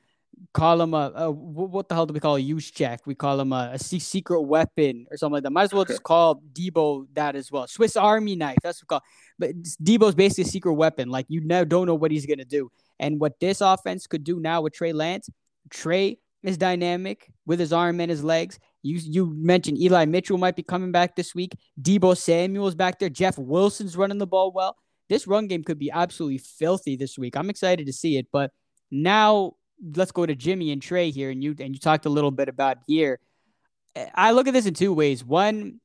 Call 0.55 0.81
him 0.81 0.95
a, 0.95 1.13
a 1.15 1.31
what 1.31 1.87
the 1.87 1.95
hell 1.95 2.07
do 2.07 2.15
we 2.15 2.21
call 2.21 2.37
a 2.37 2.41
Juszczyk? 2.41 3.01
We 3.05 3.15
call 3.15 3.39
him 3.39 3.53
a, 3.53 3.73
a 3.75 3.79
secret 3.79 4.41
weapon 4.41 5.07
or 5.11 5.19
something 5.19 5.35
like 5.35 5.43
that. 5.43 5.51
Might 5.51 5.65
as 5.65 5.75
well 5.75 5.85
just 5.85 6.03
call 6.03 6.41
Deebo 6.55 7.09
that 7.13 7.37
as 7.37 7.53
well. 7.53 7.67
Swiss 7.67 7.95
Army 7.95 8.37
knife. 8.37 8.57
That's 8.63 8.83
what 8.83 8.87
we 8.87 8.89
call. 8.89 9.03
But 9.39 9.63
Deebo's 9.85 10.15
basically 10.15 10.45
a 10.45 10.53
secret 10.53 10.73
weapon. 10.73 11.11
Like 11.11 11.27
you 11.29 11.43
now 11.43 11.65
don't 11.65 11.87
know 11.87 11.95
what 11.95 12.11
he's 12.11 12.25
gonna 12.25 12.47
do. 12.47 12.71
And 12.99 13.21
what 13.21 13.39
this 13.39 13.61
offense 13.61 14.07
could 14.07 14.25
do 14.25 14.41
now 14.41 14.63
with 14.63 14.73
Trey 14.73 14.95
Lance, 14.95 15.29
Trey 15.69 16.17
is 16.43 16.57
dynamic 16.57 17.31
with 17.45 17.61
his 17.61 17.75
arm 17.75 18.01
and 18.01 18.11
his 18.11 18.25
legs. 18.25 18.59
You 18.83 18.99
you 19.03 19.35
mentioned 19.35 19.79
Eli 19.79 20.05
Mitchell 20.07 20.39
might 20.39 20.57
be 20.57 20.63
coming 20.63 20.93
back 20.93 21.17
this 21.17 21.35
week. 21.35 21.57
Deebo 21.81 22.17
Samuel's 22.17 22.75
back 22.75 22.99
there. 22.99 23.09
Jeff 23.09 23.39
Wilson's 23.39 23.97
running 23.97 24.19
the 24.19 24.27
ball 24.27 24.53
well. 24.53 24.77
This 25.09 25.27
run 25.27 25.49
game 25.49 25.65
could 25.65 25.79
be 25.79 25.91
absolutely 25.91 26.39
filthy 26.39 26.97
this 26.97 27.19
week. 27.19 27.37
I'm 27.37 27.51
excited 27.51 27.87
to 27.87 27.93
see 27.93 28.17
it. 28.17 28.29
But 28.33 28.53
now 28.91 29.55
let's 29.97 30.13
go 30.13 30.25
to 30.25 30.35
Jimmy 30.35 30.71
and 30.73 30.81
Trey 30.81 31.11
here. 31.11 31.31
And 31.31 31.43
you 31.43 31.55
and 31.59 31.75
you 31.75 31.81
talked 31.81 32.07
a 32.07 32.11
little 32.11 32.31
bit 32.31 32.49
about 32.49 32.79
here. 32.87 33.19
I 34.15 34.31
look 34.33 34.47
at 34.47 34.55
this 34.55 34.67
in 34.67 34.75
two 34.75 34.93
ways. 34.93 35.25
One, 35.25 35.81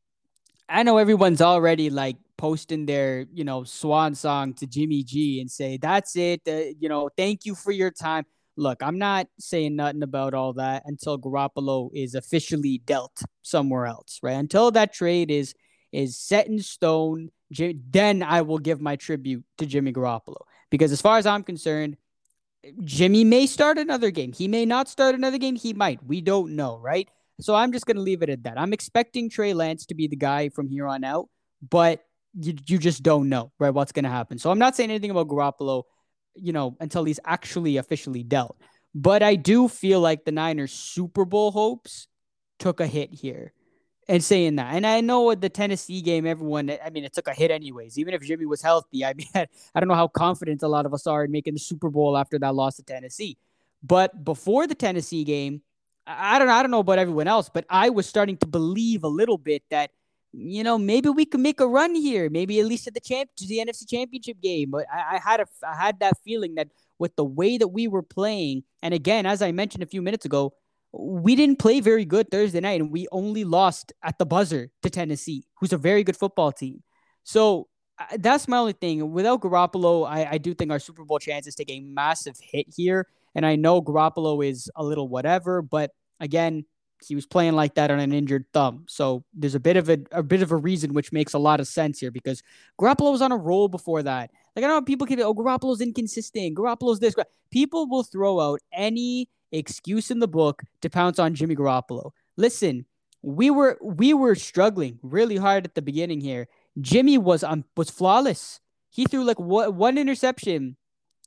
I 0.69 0.83
know 0.83 0.97
everyone's 0.97 1.41
already 1.41 1.89
like 1.89 2.17
posting 2.37 2.85
their, 2.85 3.25
you 3.33 3.43
know, 3.43 3.63
swan 3.63 4.15
song 4.15 4.53
to 4.55 4.67
Jimmy 4.67 5.03
G 5.03 5.41
and 5.41 5.49
say, 5.49 5.77
that's 5.77 6.15
it. 6.15 6.41
Uh, 6.47 6.73
you 6.79 6.89
know, 6.89 7.09
thank 7.17 7.45
you 7.45 7.55
for 7.55 7.71
your 7.71 7.91
time 7.91 8.25
look, 8.57 8.81
I'm 8.81 8.97
not 8.97 9.27
saying 9.39 9.75
nothing 9.75 10.03
about 10.03 10.33
all 10.33 10.53
that 10.53 10.83
until 10.85 11.19
Garoppolo 11.19 11.89
is 11.93 12.15
officially 12.15 12.81
dealt 12.85 13.21
somewhere 13.41 13.85
else, 13.85 14.19
right? 14.23 14.33
Until 14.33 14.71
that 14.71 14.93
trade 14.93 15.31
is 15.31 15.53
is 15.91 16.17
set 16.17 16.47
in 16.47 16.59
stone, 16.59 17.29
then 17.49 18.21
I 18.21 18.41
will 18.41 18.57
give 18.57 18.81
my 18.81 18.95
tribute 18.95 19.43
to 19.57 19.65
Jimmy 19.65 19.93
Garoppolo. 19.93 20.41
Because 20.69 20.91
as 20.91 21.01
far 21.01 21.17
as 21.17 21.25
I'm 21.25 21.43
concerned, 21.43 21.95
Jimmy 22.83 23.23
may 23.23 23.45
start 23.45 23.77
another 23.77 24.11
game. 24.11 24.33
He 24.33 24.47
may 24.47 24.65
not 24.65 24.89
start 24.89 25.15
another 25.15 25.37
game. 25.37 25.55
He 25.55 25.73
might. 25.73 26.03
We 26.03 26.19
don't 26.19 26.55
know, 26.55 26.77
right? 26.77 27.07
So 27.39 27.55
I'm 27.55 27.71
just 27.71 27.85
going 27.85 27.97
to 27.97 28.01
leave 28.01 28.23
it 28.23 28.29
at 28.29 28.43
that. 28.43 28.59
I'm 28.59 28.73
expecting 28.73 29.29
Trey 29.29 29.53
Lance 29.53 29.85
to 29.87 29.95
be 29.95 30.07
the 30.07 30.15
guy 30.15 30.49
from 30.49 30.67
here 30.67 30.87
on 30.87 31.03
out, 31.03 31.29
but 31.69 32.03
you, 32.33 32.55
you 32.65 32.77
just 32.77 33.03
don't 33.03 33.29
know, 33.29 33.51
right? 33.59 33.69
What's 33.69 33.91
going 33.91 34.05
to 34.05 34.09
happen. 34.09 34.37
So 34.37 34.51
I'm 34.51 34.59
not 34.59 34.75
saying 34.75 34.89
anything 34.89 35.11
about 35.11 35.27
Garoppolo 35.27 35.83
you 36.35 36.53
know, 36.53 36.75
until 36.79 37.03
he's 37.03 37.19
actually 37.25 37.77
officially 37.77 38.23
dealt. 38.23 38.57
But 38.93 39.23
I 39.23 39.35
do 39.35 39.67
feel 39.67 39.99
like 39.99 40.23
the 40.23 40.31
Niners' 40.31 40.71
Super 40.71 41.25
Bowl 41.25 41.51
hopes 41.51 42.07
took 42.59 42.79
a 42.79 42.87
hit 42.87 43.13
here. 43.13 43.53
And 44.07 44.23
saying 44.23 44.57
that, 44.57 44.75
and 44.75 44.85
I 44.85 45.01
know 45.01 45.33
the 45.33 45.49
Tennessee 45.49 45.99
game, 46.01 46.27
everyone, 46.27 46.69
I 46.69 46.91
mean, 46.91 47.05
it 47.05 47.13
took 47.13 47.27
a 47.27 47.33
hit 47.33 47.49
anyways. 47.49 47.97
Even 47.97 48.13
if 48.13 48.21
Jimmy 48.21 48.45
was 48.45 48.61
healthy, 48.61 49.03
I 49.03 49.15
mean, 49.15 49.25
I 49.35 49.79
don't 49.79 49.89
know 49.89 49.95
how 49.95 50.07
confident 50.07 50.61
a 50.61 50.67
lot 50.67 50.85
of 50.85 50.93
us 50.93 51.07
are 51.07 51.25
in 51.25 51.31
making 51.31 51.55
the 51.55 51.59
Super 51.59 51.89
Bowl 51.89 52.15
after 52.15 52.37
that 52.37 52.53
loss 52.53 52.75
to 52.75 52.83
Tennessee. 52.83 53.35
But 53.81 54.23
before 54.23 54.67
the 54.67 54.75
Tennessee 54.75 55.23
game, 55.23 55.63
I 56.05 56.37
don't, 56.37 56.49
I 56.49 56.61
don't 56.61 56.69
know 56.69 56.81
about 56.81 56.99
everyone 56.99 57.27
else, 57.27 57.49
but 57.51 57.65
I 57.67 57.89
was 57.89 58.05
starting 58.07 58.37
to 58.37 58.47
believe 58.47 59.03
a 59.03 59.07
little 59.07 59.39
bit 59.39 59.63
that 59.71 59.89
you 60.37 60.63
know, 60.63 60.77
maybe 60.77 61.09
we 61.09 61.25
can 61.25 61.41
make 61.41 61.59
a 61.59 61.67
run 61.67 61.95
here. 61.95 62.29
Maybe 62.29 62.59
at 62.59 62.65
least 62.65 62.87
at 62.87 62.93
the 62.93 62.99
champ 62.99 63.29
to 63.37 63.47
the 63.47 63.59
NFC 63.59 63.89
Championship 63.89 64.41
game. 64.41 64.71
But 64.71 64.85
I, 64.93 65.15
I 65.15 65.19
had 65.19 65.39
a 65.39 65.45
I 65.67 65.75
had 65.75 65.99
that 65.99 66.17
feeling 66.23 66.55
that 66.55 66.69
with 66.99 67.15
the 67.15 67.25
way 67.25 67.57
that 67.57 67.69
we 67.69 67.87
were 67.87 68.03
playing, 68.03 68.63
and 68.81 68.93
again, 68.93 69.25
as 69.25 69.41
I 69.41 69.51
mentioned 69.51 69.83
a 69.83 69.87
few 69.87 70.01
minutes 70.01 70.25
ago, 70.25 70.53
we 70.93 71.35
didn't 71.35 71.59
play 71.59 71.79
very 71.79 72.05
good 72.05 72.31
Thursday 72.31 72.59
night, 72.59 72.81
and 72.81 72.91
we 72.91 73.07
only 73.11 73.43
lost 73.43 73.93
at 74.03 74.17
the 74.17 74.25
buzzer 74.25 74.69
to 74.81 74.89
Tennessee, 74.89 75.45
who's 75.59 75.73
a 75.73 75.77
very 75.77 76.03
good 76.03 76.17
football 76.17 76.51
team. 76.51 76.83
So 77.23 77.67
uh, 77.99 78.17
that's 78.19 78.47
my 78.47 78.57
only 78.57 78.73
thing. 78.73 79.11
Without 79.11 79.41
Garoppolo, 79.41 80.07
I, 80.07 80.27
I 80.31 80.37
do 80.37 80.53
think 80.53 80.71
our 80.71 80.79
Super 80.79 81.03
Bowl 81.03 81.19
chances 81.19 81.55
take 81.55 81.71
a 81.71 81.79
massive 81.79 82.37
hit 82.41 82.67
here. 82.75 83.07
And 83.33 83.45
I 83.45 83.55
know 83.55 83.81
Garoppolo 83.81 84.45
is 84.45 84.69
a 84.75 84.83
little 84.83 85.07
whatever, 85.09 85.61
but 85.61 85.91
again, 86.19 86.65
he 87.05 87.15
was 87.15 87.25
playing 87.25 87.53
like 87.53 87.75
that 87.75 87.91
on 87.91 87.99
an 87.99 88.13
injured 88.13 88.45
thumb. 88.53 88.85
So 88.87 89.23
there's 89.33 89.55
a 89.55 89.59
bit 89.59 89.77
of 89.77 89.89
a, 89.89 89.99
a 90.11 90.23
bit 90.23 90.41
of 90.41 90.51
a 90.51 90.55
reason 90.55 90.93
which 90.93 91.11
makes 91.11 91.33
a 91.33 91.39
lot 91.39 91.59
of 91.59 91.67
sense 91.67 91.99
here 91.99 92.11
because 92.11 92.41
Garoppolo 92.79 93.11
was 93.11 93.21
on 93.21 93.31
a 93.31 93.37
roll 93.37 93.67
before 93.67 94.03
that. 94.03 94.31
Like 94.55 94.65
I 94.65 94.67
know 94.67 94.81
people 94.81 95.07
can 95.07 95.17
be, 95.17 95.23
oh 95.23 95.33
Garoppolo's 95.33 95.81
inconsistent. 95.81 96.55
Garoppolo's 96.55 96.99
this. 96.99 97.15
People 97.51 97.87
will 97.87 98.03
throw 98.03 98.39
out 98.39 98.59
any 98.73 99.29
excuse 99.51 100.11
in 100.11 100.19
the 100.19 100.27
book 100.27 100.63
to 100.81 100.89
pounce 100.89 101.19
on 101.19 101.35
Jimmy 101.35 101.55
Garoppolo. 101.55 102.11
Listen, 102.37 102.85
we 103.21 103.49
were 103.49 103.77
we 103.81 104.13
were 104.13 104.35
struggling 104.35 104.99
really 105.01 105.37
hard 105.37 105.65
at 105.65 105.75
the 105.75 105.81
beginning 105.81 106.21
here. 106.21 106.47
Jimmy 106.79 107.17
was 107.17 107.43
um 107.43 107.65
was 107.75 107.89
flawless. 107.89 108.59
He 108.89 109.05
threw 109.05 109.23
like 109.23 109.39
what 109.39 109.73
one 109.73 109.97
interception 109.97 110.77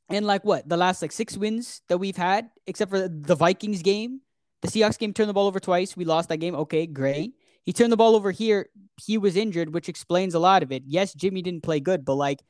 in 0.08 0.24
like 0.24 0.44
what 0.44 0.68
the 0.68 0.76
last 0.76 1.02
like 1.02 1.12
six 1.12 1.36
wins 1.36 1.82
that 1.88 1.98
we've 1.98 2.16
had, 2.16 2.50
except 2.66 2.90
for 2.90 3.08
the 3.08 3.34
Vikings 3.34 3.82
game. 3.82 4.20
The 4.62 4.68
Seahawks 4.68 4.98
game 4.98 5.12
turned 5.12 5.28
the 5.28 5.34
ball 5.34 5.46
over 5.46 5.60
twice. 5.60 5.96
We 5.96 6.04
lost 6.04 6.28
that 6.30 6.38
game. 6.38 6.54
Okay, 6.54 6.86
great. 6.86 7.32
He 7.62 7.72
turned 7.72 7.92
the 7.92 7.96
ball 7.96 8.16
over 8.16 8.30
here. 8.30 8.68
He 9.00 9.18
was 9.18 9.36
injured, 9.36 9.72
which 9.72 9.88
explains 9.88 10.34
a 10.34 10.38
lot 10.38 10.62
of 10.62 10.72
it. 10.72 10.82
Yes, 10.86 11.14
Jimmy 11.14 11.42
didn't 11.42 11.62
play 11.62 11.80
good, 11.80 12.04
but 12.04 12.14
like 12.14 12.42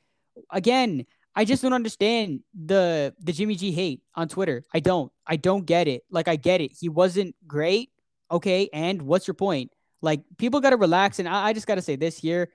again, 0.50 1.04
I 1.34 1.44
just 1.44 1.62
don't 1.62 1.72
understand 1.72 2.40
the 2.54 3.14
the 3.20 3.32
Jimmy 3.32 3.54
G 3.54 3.72
hate 3.72 4.00
on 4.14 4.28
Twitter. 4.28 4.64
I 4.72 4.80
don't. 4.80 5.12
I 5.26 5.36
don't 5.36 5.66
get 5.66 5.88
it. 5.88 6.04
Like 6.10 6.28
I 6.28 6.36
get 6.36 6.60
it. 6.60 6.72
He 6.78 6.88
wasn't 6.88 7.34
great. 7.46 7.90
Okay, 8.30 8.68
and 8.72 9.02
what's 9.02 9.26
your 9.26 9.34
point? 9.34 9.72
Like 10.02 10.22
people 10.36 10.60
got 10.60 10.70
to 10.70 10.76
relax, 10.76 11.18
and 11.18 11.28
I, 11.28 11.48
I 11.48 11.52
just 11.52 11.66
got 11.66 11.76
to 11.76 11.82
say 11.82 11.96
this 11.96 12.18
here: 12.18 12.50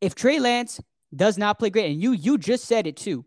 if 0.00 0.14
Trey 0.14 0.40
Lance 0.40 0.80
does 1.14 1.38
not 1.38 1.58
play 1.58 1.70
great, 1.70 1.90
and 1.90 2.02
you 2.02 2.12
you 2.12 2.38
just 2.38 2.64
said 2.64 2.86
it 2.86 2.96
too, 2.96 3.24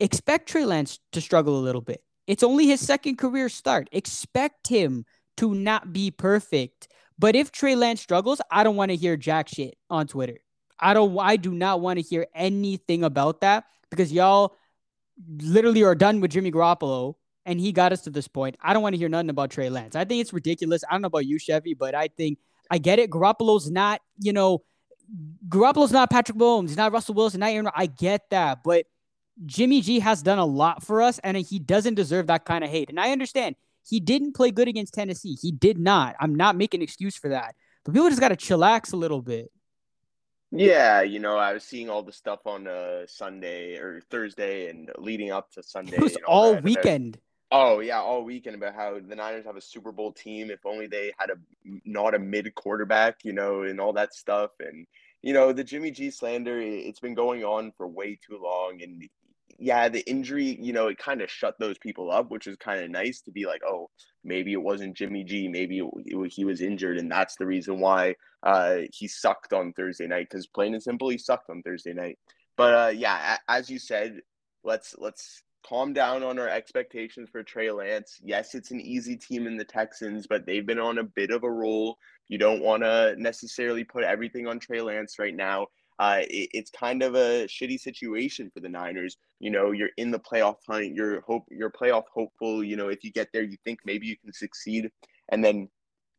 expect 0.00 0.48
Trey 0.48 0.64
Lance 0.64 1.00
to 1.12 1.20
struggle 1.20 1.58
a 1.58 1.62
little 1.62 1.80
bit. 1.80 2.02
It's 2.26 2.42
only 2.42 2.66
his 2.66 2.80
second 2.80 3.16
career 3.16 3.48
start. 3.48 3.88
Expect 3.92 4.68
him 4.68 5.04
to 5.36 5.54
not 5.54 5.92
be 5.92 6.10
perfect. 6.10 6.88
But 7.18 7.36
if 7.36 7.52
Trey 7.52 7.76
Lance 7.76 8.00
struggles, 8.00 8.40
I 8.50 8.64
don't 8.64 8.76
want 8.76 8.90
to 8.90 8.96
hear 8.96 9.16
jack 9.16 9.48
shit 9.48 9.76
on 9.88 10.06
Twitter. 10.06 10.38
I 10.78 10.92
don't 10.92 11.18
I 11.18 11.36
do 11.36 11.52
not 11.52 11.80
want 11.80 11.98
to 11.98 12.02
hear 12.02 12.26
anything 12.34 13.04
about 13.04 13.40
that 13.40 13.64
because 13.90 14.12
y'all 14.12 14.54
literally 15.38 15.82
are 15.82 15.94
done 15.94 16.20
with 16.20 16.32
Jimmy 16.32 16.52
Garoppolo 16.52 17.14
and 17.46 17.60
he 17.60 17.72
got 17.72 17.92
us 17.92 18.02
to 18.02 18.10
this 18.10 18.28
point. 18.28 18.56
I 18.60 18.74
don't 18.74 18.82
want 18.82 18.94
to 18.94 18.98
hear 18.98 19.08
nothing 19.08 19.30
about 19.30 19.50
Trey 19.50 19.70
Lance. 19.70 19.96
I 19.96 20.04
think 20.04 20.20
it's 20.20 20.32
ridiculous. 20.32 20.84
I 20.88 20.92
don't 20.92 21.02
know 21.02 21.06
about 21.06 21.26
you, 21.26 21.38
Chevy, 21.38 21.74
but 21.74 21.94
I 21.94 22.08
think 22.08 22.38
I 22.70 22.78
get 22.78 22.98
it. 22.98 23.10
Garoppolo's 23.10 23.70
not, 23.70 24.00
you 24.18 24.32
know, 24.32 24.62
Garoppolo's 25.48 25.92
not 25.92 26.10
Patrick 26.10 26.36
Mahomes. 26.36 26.68
He's 26.68 26.76
not 26.76 26.92
Russell 26.92 27.14
Wilson. 27.14 27.40
Not 27.40 27.50
Aaron. 27.50 27.70
I 27.74 27.86
get 27.86 28.28
that, 28.30 28.64
but 28.64 28.86
Jimmy 29.44 29.82
G 29.82 30.00
has 30.00 30.22
done 30.22 30.38
a 30.38 30.46
lot 30.46 30.82
for 30.82 31.02
us, 31.02 31.18
and 31.18 31.36
he 31.36 31.58
doesn't 31.58 31.94
deserve 31.94 32.28
that 32.28 32.44
kind 32.44 32.64
of 32.64 32.70
hate. 32.70 32.88
And 32.88 32.98
I 32.98 33.12
understand 33.12 33.56
He 33.88 34.00
didn't 34.00 34.32
play 34.32 34.50
good 34.50 34.66
against 34.68 34.94
Tennessee. 34.94 35.36
He 35.40 35.52
did 35.52 35.78
not. 35.78 36.16
I'm 36.18 36.34
not 36.34 36.56
making 36.56 36.80
an 36.80 36.82
excuse 36.82 37.16
for 37.16 37.28
that. 37.28 37.54
But 37.84 37.94
people 37.94 38.08
just 38.08 38.20
got 38.20 38.30
to 38.30 38.36
chillax 38.36 38.92
a 38.92 38.96
little 38.96 39.22
bit. 39.22 39.52
Yeah, 40.50 41.02
you 41.02 41.18
know, 41.18 41.36
I 41.36 41.52
was 41.52 41.64
seeing 41.64 41.90
all 41.90 42.02
the 42.02 42.12
stuff 42.12 42.46
on 42.46 42.66
uh, 42.66 43.06
Sunday 43.06 43.76
or 43.76 44.00
Thursday 44.10 44.70
and 44.70 44.90
leading 44.98 45.30
up 45.30 45.52
to 45.52 45.62
Sunday. 45.62 45.96
It 45.96 46.00
was 46.00 46.16
all 46.26 46.56
weekend. 46.56 47.16
About, 47.50 47.74
oh 47.74 47.80
yeah, 47.80 48.00
all 48.00 48.24
weekend 48.24 48.56
about 48.56 48.74
how 48.74 48.98
the 48.98 49.14
Niners 49.14 49.44
have 49.44 49.56
a 49.56 49.60
Super 49.60 49.92
Bowl 49.92 50.12
team. 50.12 50.50
If 50.50 50.64
only 50.64 50.86
they 50.86 51.12
had 51.18 51.30
a 51.30 51.36
not 51.84 52.14
a 52.14 52.18
mid 52.18 52.54
quarterback, 52.54 53.24
you 53.24 53.32
know, 53.32 53.62
and 53.62 53.80
all 53.80 53.92
that 53.94 54.14
stuff. 54.14 54.52
And 54.60 54.86
you 55.22 55.32
know, 55.32 55.52
the 55.52 55.64
Jimmy 55.64 55.90
G 55.90 56.10
slander. 56.10 56.60
It's 56.60 57.00
been 57.00 57.14
going 57.14 57.44
on 57.44 57.72
for 57.76 57.86
way 57.86 58.16
too 58.16 58.38
long, 58.42 58.82
and 58.82 59.08
yeah, 59.58 59.88
the 59.88 60.08
injury, 60.08 60.58
you 60.60 60.72
know, 60.72 60.88
it 60.88 60.98
kind 60.98 61.22
of 61.22 61.30
shut 61.30 61.54
those 61.58 61.78
people 61.78 62.10
up, 62.10 62.30
which 62.30 62.46
is 62.46 62.56
kind 62.56 62.82
of 62.82 62.90
nice 62.90 63.20
to 63.22 63.30
be 63.30 63.46
like, 63.46 63.62
oh, 63.66 63.90
maybe 64.24 64.52
it 64.52 64.62
wasn't 64.62 64.96
Jimmy 64.96 65.24
G, 65.24 65.48
maybe 65.48 65.78
it, 65.78 65.86
it, 66.04 66.32
he 66.32 66.44
was 66.44 66.60
injured, 66.60 66.98
and 66.98 67.10
that's 67.10 67.36
the 67.36 67.46
reason 67.46 67.80
why 67.80 68.14
uh, 68.42 68.78
he 68.92 69.08
sucked 69.08 69.52
on 69.52 69.72
Thursday 69.72 70.06
night. 70.06 70.28
Because 70.30 70.46
plain 70.46 70.74
and 70.74 70.82
simple, 70.82 71.08
he 71.08 71.18
sucked 71.18 71.50
on 71.50 71.62
Thursday 71.62 71.92
night. 71.92 72.18
But 72.56 72.74
uh, 72.74 72.90
yeah, 72.90 73.38
as 73.48 73.70
you 73.70 73.78
said, 73.78 74.20
let's 74.64 74.94
let's 74.98 75.42
calm 75.66 75.92
down 75.92 76.22
on 76.22 76.38
our 76.38 76.48
expectations 76.48 77.28
for 77.30 77.42
Trey 77.42 77.70
Lance. 77.70 78.20
Yes, 78.22 78.54
it's 78.54 78.70
an 78.70 78.80
easy 78.80 79.16
team 79.16 79.46
in 79.46 79.56
the 79.56 79.64
Texans, 79.64 80.26
but 80.26 80.46
they've 80.46 80.66
been 80.66 80.78
on 80.78 80.98
a 80.98 81.04
bit 81.04 81.30
of 81.30 81.44
a 81.44 81.50
roll. 81.50 81.98
You 82.28 82.38
don't 82.38 82.62
want 82.62 82.82
to 82.82 83.14
necessarily 83.18 83.84
put 83.84 84.04
everything 84.04 84.46
on 84.46 84.58
Trey 84.58 84.80
Lance 84.80 85.18
right 85.18 85.34
now 85.34 85.66
uh, 85.98 86.18
it, 86.20 86.50
it's 86.52 86.70
kind 86.70 87.02
of 87.02 87.14
a 87.14 87.46
shitty 87.46 87.78
situation 87.80 88.50
for 88.52 88.60
the 88.60 88.68
Niners. 88.68 89.16
You 89.40 89.50
know, 89.50 89.70
you're 89.70 89.90
in 89.96 90.10
the 90.10 90.18
playoff 90.18 90.56
hunt. 90.68 90.94
You're 90.94 91.20
hope 91.22 91.44
you're 91.50 91.70
playoff 91.70 92.04
hopeful. 92.12 92.62
You 92.62 92.76
know, 92.76 92.88
if 92.88 93.04
you 93.04 93.12
get 93.12 93.28
there, 93.32 93.42
you 93.42 93.56
think 93.64 93.80
maybe 93.84 94.06
you 94.06 94.16
can 94.16 94.32
succeed, 94.32 94.90
and 95.30 95.44
then 95.44 95.68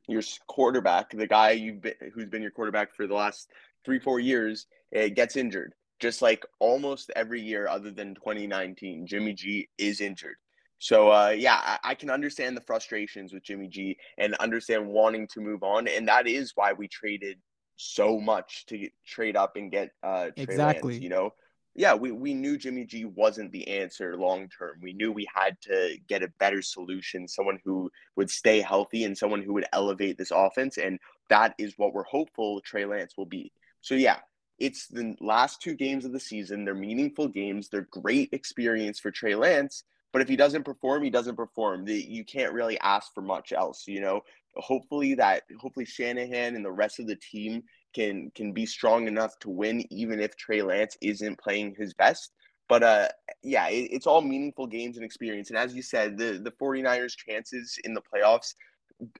your 0.08 0.22
quarterback, 0.48 1.12
the 1.12 1.28
guy 1.28 1.52
you've 1.52 1.82
been, 1.82 1.96
who's 2.14 2.30
been 2.30 2.42
your 2.42 2.52
quarterback 2.52 2.96
for 2.96 3.08
the 3.08 3.14
last 3.14 3.50
three 3.86 4.00
four 4.00 4.20
years, 4.20 4.68
gets 4.92 5.36
injured. 5.36 5.74
Just 6.00 6.22
like 6.22 6.46
almost 6.60 7.12
every 7.16 7.42
year, 7.42 7.68
other 7.68 7.90
than 7.90 8.14
2019, 8.16 9.08
Jimmy 9.08 9.34
G 9.34 9.68
is 9.80 10.00
injured. 10.00 10.36
So 10.80 11.12
uh, 11.12 11.30
yeah, 11.30 11.56
I, 11.56 11.80
I, 11.84 11.96
can 11.96 12.12
understand 12.12 12.56
the 12.56 12.62
frustrations 12.62 13.34
with 13.34 13.44
Jimmy 13.44 13.68
G 13.68 13.98
and 14.20 14.36
understand 14.36 14.88
wanting 14.88 15.28
to 15.34 15.42
move 15.42 15.64
on, 15.64 15.88
and 15.88 16.08
that 16.08 16.28
is 16.28 16.52
why 16.54 16.74
we 16.74 16.88
traded 16.88 17.40
so 17.78 18.20
much 18.20 18.66
to 18.66 18.78
get, 18.78 18.92
trade 19.06 19.38
up 19.38 19.56
and 19.56 19.72
get 19.72 19.92
uh 20.04 20.26
Trey 20.36 20.44
exactly. 20.44 20.94
Lance, 20.94 21.04
you 21.04 21.10
know. 21.10 21.34
Yeah, 21.76 21.94
we, 21.94 22.12
we 22.12 22.34
knew 22.34 22.58
Jimmy 22.58 22.86
G 22.86 23.06
wasn't 23.06 23.52
the 23.52 23.68
answer 23.68 24.18
long 24.18 24.50
term. 24.50 24.80
We 24.82 24.94
knew 24.94 25.12
we 25.12 25.28
had 25.32 25.62
to 25.62 25.96
get 26.08 26.24
a 26.24 26.34
better 26.40 26.64
solution, 26.64 27.28
someone 27.28 27.60
who 27.64 27.92
would 28.16 28.32
stay 28.32 28.62
healthy 28.62 29.04
and 29.04 29.16
someone 29.16 29.44
who 29.44 29.54
would 29.54 29.68
elevate 29.74 30.18
this 30.18 30.32
offense. 30.32 30.80
And 30.80 31.00
that 31.30 31.54
is 31.60 31.76
what 31.78 31.94
we're 31.94 32.04
hopeful 32.04 32.62
Trey 32.62 32.86
Lance 32.86 33.14
will 33.16 33.28
be. 33.28 33.52
So 33.82 33.94
yeah, 33.94 34.18
it's 34.58 34.88
the 34.88 35.16
last 35.22 35.62
two 35.62 35.76
games 35.76 36.04
of 36.04 36.14
the 36.14 36.20
season. 36.20 36.66
They're 36.66 36.74
meaningful 36.74 37.28
games. 37.28 37.70
They're 37.70 37.88
great 37.92 38.30
experience 38.32 39.00
for 39.00 39.12
Trey 39.12 39.36
Lance. 39.36 39.84
But 40.12 40.24
if 40.24 40.30
he 40.30 40.36
doesn't 40.36 40.64
perform, 40.64 41.04
he 41.04 41.12
doesn't 41.12 41.36
perform. 41.36 41.88
You 41.88 42.26
can't 42.26 42.54
really 42.54 42.80
ask 42.80 43.14
for 43.14 43.22
much 43.22 43.54
else, 43.54 43.88
you 43.88 44.02
know 44.02 44.24
hopefully 44.60 45.16
that 45.16 45.44
hopefully 45.60 45.86
Shanahan 45.86 46.56
and 46.56 46.66
the 46.66 46.72
rest 46.72 47.00
of 47.00 47.08
the 47.08 47.16
team 47.16 47.64
can 47.94 48.32
can 48.36 48.52
be 48.54 48.66
strong 48.66 49.08
enough 49.08 49.38
to 49.40 49.50
win 49.50 49.84
even 49.92 50.20
if 50.20 50.36
Trey 50.36 50.62
Lance 50.62 50.98
isn't 51.02 51.40
playing 51.40 51.76
his 51.78 51.94
best. 51.94 52.32
But 52.68 52.84
uh 52.84 53.08
yeah, 53.44 53.68
it, 53.70 53.90
it's 53.92 54.08
all 54.08 54.22
meaningful 54.22 54.68
games 54.68 54.98
and 54.98 55.06
experience. 55.06 55.50
And 55.50 55.58
as 55.58 55.74
you 55.74 55.82
said, 55.82 56.18
the 56.18 56.40
the 56.44 56.52
49ers 56.52 57.16
chances 57.16 57.78
in 57.84 57.94
the 57.94 58.02
playoffs 58.02 58.54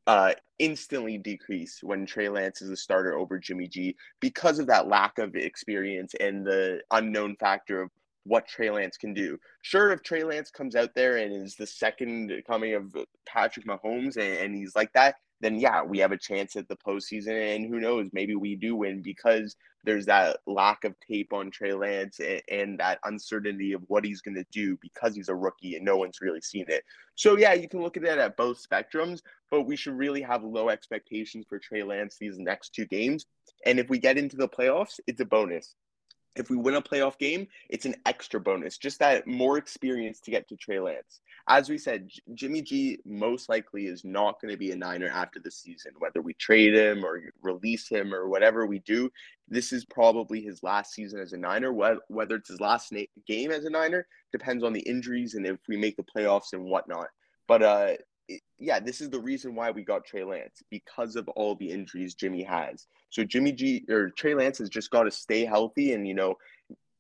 uh 0.08 0.34
instantly 0.60 1.18
decrease 1.18 1.80
when 1.84 2.06
Trey 2.06 2.30
Lance 2.30 2.62
is 2.62 2.70
a 2.72 2.78
starter 2.78 3.18
over 3.18 3.38
Jimmy 3.38 3.68
G 3.68 3.96
because 4.20 4.60
of 4.60 4.68
that 4.68 4.88
lack 4.88 5.18
of 5.20 5.36
experience 5.36 6.14
and 6.20 6.46
the 6.46 6.82
unknown 6.92 7.36
factor 7.36 7.82
of 7.82 7.92
what 8.28 8.48
Trey 8.48 8.70
Lance 8.70 8.98
can 8.98 9.14
do. 9.14 9.40
Sure, 9.62 9.92
if 9.92 10.04
Trey 10.04 10.24
Lance 10.24 10.52
comes 10.52 10.76
out 10.76 10.94
there 10.96 11.18
and 11.18 11.46
is 11.46 11.56
the 11.56 11.66
second 11.66 12.32
coming 12.46 12.74
of 12.74 12.96
Patrick 13.26 13.66
Mahomes 13.66 14.18
and, 14.18 14.38
and 14.38 14.56
he's 14.56 14.76
like 14.76 14.92
that, 14.94 15.16
then 15.42 15.60
yeah, 15.60 15.84
we 15.84 16.00
have 16.00 16.12
a 16.12 16.18
chance 16.18 16.56
at 16.56 16.68
the 16.68 16.76
postseason. 16.76 17.56
And 17.56 17.66
who 17.66 17.80
knows, 17.80 18.10
maybe 18.14 18.36
we 18.36 18.56
do 18.56 18.76
win 18.76 19.02
because 19.02 19.56
there's 19.84 20.06
that 20.08 20.38
lack 20.48 20.84
of 20.84 20.96
tape 21.00 21.32
on 21.34 21.52
Trey 21.52 21.74
Lance 21.74 22.20
and, 22.20 22.42
and 22.50 22.80
that 22.80 23.00
uncertainty 23.04 23.74
of 23.74 23.82
what 23.88 24.04
he's 24.04 24.22
going 24.22 24.36
to 24.36 24.46
do 24.52 24.78
because 24.82 25.16
he's 25.16 25.30
a 25.30 25.36
rookie 25.36 25.76
and 25.76 25.86
no 25.86 25.98
one's 25.98 26.22
really 26.22 26.42
seen 26.42 26.66
it. 26.68 26.84
So 27.16 27.38
yeah, 27.38 27.54
you 27.54 27.70
can 27.70 27.82
look 27.82 27.98
at 27.98 28.04
that 28.04 28.18
at 28.18 28.38
both 28.38 28.66
spectrums, 28.66 29.22
but 29.50 29.64
we 29.64 29.76
should 29.76 29.98
really 29.98 30.22
have 30.22 30.44
low 30.44 30.70
expectations 30.70 31.46
for 31.48 31.60
Trey 31.60 31.84
Lance 31.84 32.18
these 32.20 32.38
next 32.38 32.74
two 32.74 32.86
games. 32.86 33.26
And 33.66 33.80
if 33.80 33.90
we 33.90 34.00
get 34.00 34.18
into 34.18 34.38
the 34.38 34.50
playoffs, 34.50 35.00
it's 35.08 35.22
a 35.22 35.26
bonus 35.26 35.76
if 36.38 36.50
we 36.50 36.56
win 36.56 36.76
a 36.76 36.82
playoff 36.82 37.18
game, 37.18 37.48
it's 37.70 37.86
an 37.86 37.96
extra 38.06 38.40
bonus, 38.40 38.78
just 38.78 39.00
that 39.00 39.28
more 39.28 39.58
experience 39.58 40.20
to 40.22 40.32
get 40.32 40.48
to 40.48 40.56
Trey 40.56 40.80
Lance. 40.80 41.22
As 41.50 41.70
we 41.70 41.78
said, 41.78 42.10
J- 42.10 42.22
Jimmy 42.34 42.62
G 42.62 43.00
most 43.06 43.48
likely 43.48 43.88
is 43.88 44.04
not 44.04 44.42
going 44.42 44.54
to 44.54 44.58
be 44.58 44.72
a 44.72 44.76
Niner 44.76 45.08
after 45.08 45.40
the 45.40 45.52
season, 45.52 45.94
whether 46.00 46.22
we 46.22 46.34
trade 46.34 46.76
him 46.76 47.06
or 47.06 47.22
release 47.42 47.88
him 47.88 48.14
or 48.14 48.28
whatever 48.28 48.66
we 48.66 48.80
do. 48.80 49.10
This 49.48 49.72
is 49.72 49.86
probably 49.86 50.42
his 50.42 50.62
last 50.62 50.94
season 50.94 51.20
as 51.20 51.34
a 51.34 51.38
Niner. 51.38 51.72
Whether 51.72 52.36
it's 52.36 52.50
his 52.50 52.60
last 52.60 52.92
na- 52.92 53.02
game 53.26 53.52
as 53.52 53.66
a 53.66 53.70
Niner 53.70 54.08
depends 54.32 54.64
on 54.64 54.74
the 54.74 54.82
injuries 54.82 55.36
and 55.36 55.46
if 55.46 55.60
we 55.68 55.78
make 55.78 55.96
the 55.96 56.04
playoffs 56.04 56.54
and 56.54 56.66
whatnot. 56.66 57.08
But 57.48 57.64
uh, 57.64 57.94
yeah, 58.60 58.80
this 58.80 59.00
is 59.00 59.10
the 59.10 59.20
reason 59.20 59.56
why 59.56 59.72
we 59.72 59.84
got 59.84 60.06
Trey 60.06 60.24
Lance 60.24 60.62
because 60.70 61.16
of 61.16 61.30
all 61.30 61.56
the 61.56 61.70
injuries 61.70 62.14
Jimmy 62.14 62.44
has. 62.44 62.88
So 63.10 63.24
Jimmy 63.24 63.54
G 63.54 63.86
or 63.90 64.10
Trey 64.10 64.36
Lance 64.36 64.58
has 64.58 64.70
just 64.70 64.92
got 64.92 65.04
to 65.04 65.12
stay 65.12 65.46
healthy 65.46 65.94
and 65.94 66.08
you 66.08 66.14
know 66.14 66.36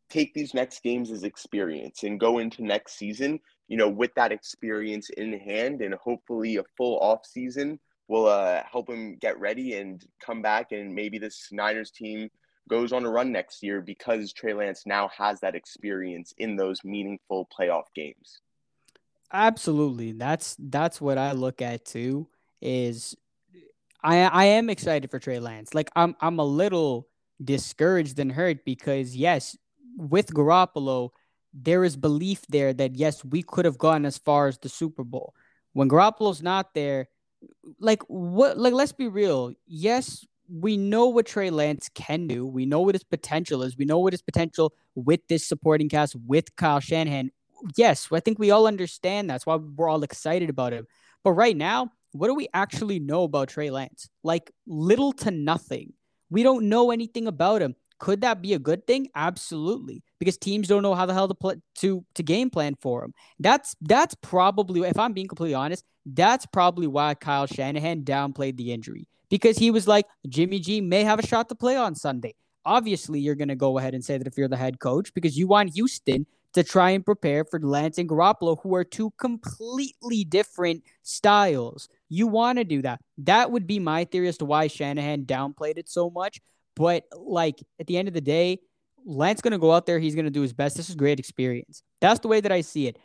take 0.09 0.33
these 0.33 0.53
next 0.53 0.83
games 0.83 1.11
as 1.11 1.23
experience 1.23 2.03
and 2.03 2.19
go 2.19 2.39
into 2.39 2.63
next 2.63 2.97
season, 2.97 3.39
you 3.67 3.77
know, 3.77 3.89
with 3.89 4.13
that 4.15 4.31
experience 4.31 5.09
in 5.11 5.37
hand 5.39 5.81
and 5.81 5.93
hopefully 5.95 6.57
a 6.57 6.63
full 6.75 6.99
off 6.99 7.25
season 7.25 7.79
will 8.07 8.27
uh, 8.27 8.61
help 8.69 8.89
him 8.89 9.17
get 9.17 9.39
ready 9.39 9.75
and 9.75 10.05
come 10.23 10.41
back 10.41 10.71
and 10.71 10.93
maybe 10.93 11.17
this 11.17 11.49
Niners 11.51 11.91
team 11.91 12.29
goes 12.69 12.91
on 12.91 13.05
a 13.05 13.09
run 13.09 13.31
next 13.31 13.63
year 13.63 13.81
because 13.81 14.33
Trey 14.33 14.53
Lance 14.53 14.83
now 14.85 15.09
has 15.17 15.39
that 15.41 15.55
experience 15.55 16.33
in 16.37 16.55
those 16.55 16.83
meaningful 16.83 17.47
playoff 17.57 17.85
games. 17.95 18.41
Absolutely. 19.31 20.13
That's 20.13 20.55
that's 20.57 21.01
what 21.01 21.17
I 21.17 21.33
look 21.33 21.61
at 21.61 21.85
too. 21.85 22.27
Is 22.61 23.15
I 24.03 24.19
I 24.19 24.45
am 24.45 24.69
excited 24.69 25.11
for 25.11 25.19
Trey 25.19 25.39
Lance. 25.39 25.73
Like 25.73 25.89
I'm 25.95 26.15
I'm 26.21 26.39
a 26.39 26.45
little 26.45 27.07
discouraged 27.43 28.19
and 28.19 28.31
hurt 28.31 28.63
because 28.63 29.15
yes, 29.15 29.57
with 29.97 30.33
Garoppolo, 30.33 31.09
there 31.53 31.83
is 31.83 31.95
belief 31.95 32.41
there 32.49 32.73
that 32.73 32.95
yes, 32.95 33.23
we 33.23 33.41
could 33.41 33.65
have 33.65 33.77
gone 33.77 34.05
as 34.05 34.17
far 34.17 34.47
as 34.47 34.57
the 34.57 34.69
Super 34.69 35.03
Bowl. 35.03 35.33
When 35.73 35.89
Garoppolo's 35.89 36.41
not 36.41 36.73
there, 36.73 37.07
like 37.79 38.01
what 38.07 38.57
like 38.57 38.73
let's 38.73 38.91
be 38.91 39.07
real. 39.07 39.53
Yes, 39.65 40.25
we 40.49 40.77
know 40.77 41.07
what 41.07 41.25
Trey 41.25 41.49
Lance 41.49 41.89
can 41.93 42.27
do. 42.27 42.45
We 42.45 42.65
know 42.65 42.81
what 42.81 42.95
his 42.95 43.03
potential 43.03 43.63
is. 43.63 43.77
We 43.77 43.85
know 43.85 43.99
what 43.99 44.13
his 44.13 44.21
potential 44.21 44.73
with 44.95 45.21
this 45.27 45.47
supporting 45.47 45.89
cast 45.89 46.15
with 46.15 46.55
Kyle 46.55 46.79
Shanahan 46.79 47.31
yes, 47.75 48.07
I 48.11 48.19
think 48.19 48.39
we 48.39 48.51
all 48.51 48.67
understand 48.67 49.29
that's 49.29 49.45
why 49.45 49.55
we're 49.55 49.89
all 49.89 50.03
excited 50.03 50.49
about 50.49 50.73
him. 50.73 50.87
But 51.23 51.31
right 51.33 51.55
now, 51.55 51.91
what 52.11 52.27
do 52.27 52.35
we 52.35 52.47
actually 52.53 52.99
know 52.99 53.23
about 53.23 53.49
Trey 53.49 53.69
Lance? 53.69 54.09
Like 54.23 54.51
little 54.65 55.11
to 55.13 55.31
nothing. 55.31 55.93
We 56.29 56.43
don't 56.43 56.69
know 56.69 56.91
anything 56.91 57.27
about 57.27 57.61
him. 57.61 57.75
Could 57.99 58.21
that 58.21 58.41
be 58.41 58.53
a 58.53 58.59
good 58.59 58.85
thing? 58.85 59.07
Absolutely, 59.15 60.03
because 60.19 60.37
teams 60.37 60.67
don't 60.67 60.83
know 60.83 60.93
how 60.93 61.05
the 61.05 61.13
hell 61.13 61.27
to 61.27 61.33
play 61.33 61.55
to 61.75 62.05
to 62.15 62.23
game 62.23 62.49
plan 62.49 62.75
for 62.79 63.03
him. 63.03 63.13
That's 63.39 63.75
that's 63.81 64.15
probably, 64.21 64.87
if 64.87 64.99
I'm 64.99 65.13
being 65.13 65.27
completely 65.27 65.55
honest, 65.55 65.83
that's 66.05 66.45
probably 66.45 66.87
why 66.87 67.15
Kyle 67.15 67.47
Shanahan 67.47 68.03
downplayed 68.03 68.57
the 68.57 68.71
injury 68.71 69.07
because 69.29 69.57
he 69.57 69.71
was 69.71 69.87
like, 69.87 70.05
Jimmy 70.27 70.59
G 70.59 70.81
may 70.81 71.03
have 71.03 71.19
a 71.19 71.27
shot 71.27 71.49
to 71.49 71.55
play 71.55 71.75
on 71.75 71.95
Sunday. 71.95 72.35
Obviously, 72.65 73.19
you're 73.19 73.35
going 73.35 73.47
to 73.47 73.55
go 73.55 73.77
ahead 73.77 73.93
and 73.93 74.03
say 74.03 74.17
that 74.17 74.27
if 74.27 74.37
you're 74.37 74.47
the 74.47 74.57
head 74.57 74.79
coach 74.79 75.13
because 75.13 75.37
you 75.37 75.47
want 75.47 75.73
Houston 75.73 76.25
to 76.53 76.63
try 76.63 76.89
and 76.91 77.05
prepare 77.05 77.45
for 77.45 77.59
Lance 77.59 77.97
and 77.97 78.09
Garoppolo, 78.09 78.57
who 78.61 78.75
are 78.75 78.83
two 78.83 79.11
completely 79.17 80.23
different 80.23 80.83
styles. 81.03 81.87
You 82.09 82.27
want 82.27 82.57
to 82.57 82.63
do 82.63 82.81
that. 82.81 82.99
That 83.19 83.51
would 83.51 83.67
be 83.67 83.79
my 83.79 84.05
theory 84.05 84.27
as 84.27 84.37
to 84.39 84.45
why 84.45 84.67
Shanahan 84.67 85.23
downplayed 85.23 85.77
it 85.77 85.89
so 85.89 86.09
much. 86.09 86.39
But 86.77 87.03
like 87.15 87.63
at 87.79 87.87
the 87.87 87.97
end 87.97 88.07
of 88.07 88.13
the 88.13 88.21
day, 88.21 88.59
Lance 89.05 89.41
going 89.41 89.51
to 89.51 89.57
go 89.57 89.73
out 89.73 89.85
there. 89.85 89.99
He's 89.99 90.15
going 90.15 90.25
to 90.25 90.31
do 90.31 90.41
his 90.41 90.53
best. 90.53 90.75
This 90.75 90.89
is 90.89 90.95
great 90.95 91.19
experience. 91.19 91.81
That's 92.01 92.19
the 92.19 92.27
way 92.27 92.41
that 92.41 92.51
I 92.51 92.61
see 92.61 92.87
it. 92.87 92.97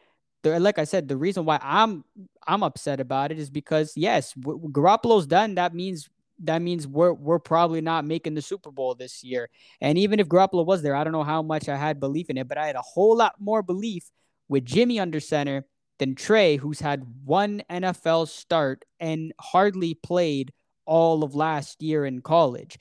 The, 0.42 0.58
like 0.58 0.78
I 0.78 0.84
said, 0.84 1.06
the 1.06 1.16
reason 1.16 1.44
why 1.44 1.60
I'm 1.62 2.04
I'm 2.46 2.64
upset 2.64 2.98
about 2.98 3.30
it 3.30 3.38
is 3.38 3.48
because 3.48 3.92
yes, 3.96 4.34
Garoppolo's 4.34 5.26
done. 5.26 5.54
That 5.54 5.74
means 5.74 6.08
that 6.40 6.60
means 6.60 6.86
we're 6.86 7.12
we're 7.12 7.38
probably 7.38 7.80
not 7.80 8.04
making 8.04 8.34
the 8.34 8.42
Super 8.42 8.72
Bowl 8.72 8.94
this 8.94 9.22
year. 9.22 9.48
And 9.80 9.96
even 9.96 10.18
if 10.18 10.28
Garoppolo 10.28 10.66
was 10.66 10.82
there, 10.82 10.96
I 10.96 11.04
don't 11.04 11.12
know 11.12 11.22
how 11.22 11.42
much 11.42 11.68
I 11.68 11.76
had 11.76 12.00
belief 12.00 12.28
in 12.28 12.36
it, 12.38 12.48
but 12.48 12.58
I 12.58 12.66
had 12.66 12.76
a 12.76 12.82
whole 12.82 13.16
lot 13.16 13.36
more 13.38 13.62
belief 13.62 14.10
with 14.48 14.64
Jimmy 14.64 14.98
under 14.98 15.20
center 15.20 15.64
than 15.98 16.16
Trey, 16.16 16.56
who's 16.56 16.80
had 16.80 17.06
one 17.24 17.62
NFL 17.70 18.26
start 18.26 18.84
and 18.98 19.32
hardly 19.40 19.94
played 19.94 20.52
all 20.84 21.22
of 21.22 21.36
last 21.36 21.80
year 21.80 22.04
in 22.04 22.20
college. 22.20 22.76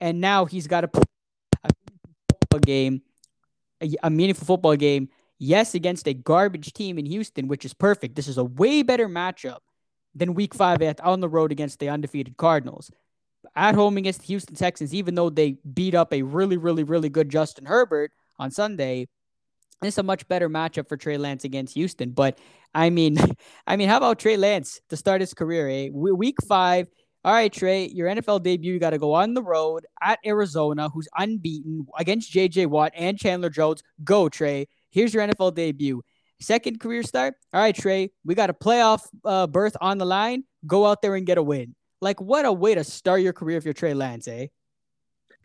And 0.00 0.20
now 0.20 0.44
he's 0.44 0.66
got 0.66 0.82
to 0.82 0.88
play 0.88 1.02
a 1.64 1.70
football 2.28 2.60
game, 2.60 3.02
a, 4.02 4.10
meaningful 4.10 4.46
football 4.46 4.76
game, 4.76 5.08
yes, 5.38 5.74
against 5.74 6.06
a 6.08 6.14
garbage 6.14 6.72
team 6.72 6.98
in 6.98 7.06
Houston, 7.06 7.48
which 7.48 7.64
is 7.64 7.74
perfect. 7.74 8.16
This 8.16 8.28
is 8.28 8.38
a 8.38 8.44
way 8.44 8.82
better 8.82 9.08
matchup 9.08 9.58
than 10.14 10.34
week 10.34 10.54
five 10.54 10.82
at, 10.82 11.00
on 11.00 11.20
the 11.20 11.28
road 11.28 11.52
against 11.52 11.78
the 11.78 11.88
undefeated 11.88 12.36
Cardinals. 12.36 12.90
At 13.54 13.74
home 13.74 13.96
against 13.96 14.20
the 14.20 14.26
Houston 14.26 14.56
Texans, 14.56 14.94
even 14.94 15.14
though 15.14 15.30
they 15.30 15.58
beat 15.72 15.94
up 15.94 16.12
a 16.12 16.22
really, 16.22 16.56
really, 16.56 16.82
really 16.82 17.08
good 17.08 17.28
Justin 17.28 17.66
Herbert 17.66 18.12
on 18.38 18.50
Sunday, 18.50 19.08
it's 19.82 19.98
a 19.98 20.02
much 20.02 20.26
better 20.28 20.48
matchup 20.48 20.88
for 20.88 20.96
Trey 20.96 21.18
Lance 21.18 21.44
against 21.44 21.74
Houston. 21.74 22.10
But 22.10 22.38
I 22.74 22.90
mean, 22.90 23.18
I 23.66 23.76
mean, 23.76 23.88
how 23.88 23.98
about 23.98 24.18
Trey 24.18 24.36
Lance 24.36 24.80
to 24.88 24.96
start 24.96 25.20
his 25.20 25.34
career? 25.34 25.68
Eh? 25.68 25.88
Week 25.92 26.36
five, 26.48 26.88
all 27.26 27.32
right, 27.32 27.52
Trey, 27.52 27.88
your 27.88 28.08
NFL 28.08 28.44
debut, 28.44 28.74
you 28.74 28.78
got 28.78 28.90
to 28.90 28.98
go 28.98 29.12
on 29.12 29.34
the 29.34 29.42
road 29.42 29.84
at 30.00 30.20
Arizona, 30.24 30.88
who's 30.88 31.08
unbeaten 31.18 31.84
against 31.98 32.32
JJ 32.32 32.68
Watt 32.68 32.92
and 32.94 33.18
Chandler 33.18 33.50
Jones. 33.50 33.82
Go, 34.04 34.28
Trey. 34.28 34.68
Here's 34.90 35.12
your 35.12 35.26
NFL 35.26 35.56
debut. 35.56 36.02
Second 36.40 36.78
career 36.78 37.02
start. 37.02 37.34
All 37.52 37.60
right, 37.60 37.74
Trey, 37.74 38.12
we 38.24 38.36
got 38.36 38.48
a 38.48 38.54
playoff 38.54 39.08
uh, 39.24 39.48
berth 39.48 39.76
on 39.80 39.98
the 39.98 40.04
line. 40.04 40.44
Go 40.68 40.86
out 40.86 41.02
there 41.02 41.16
and 41.16 41.26
get 41.26 41.36
a 41.36 41.42
win. 41.42 41.74
Like, 42.00 42.20
what 42.20 42.44
a 42.44 42.52
way 42.52 42.76
to 42.76 42.84
start 42.84 43.22
your 43.22 43.32
career 43.32 43.58
if 43.58 43.64
you're 43.64 43.74
Trey 43.74 43.94
Lance, 43.94 44.28
eh? 44.28 44.46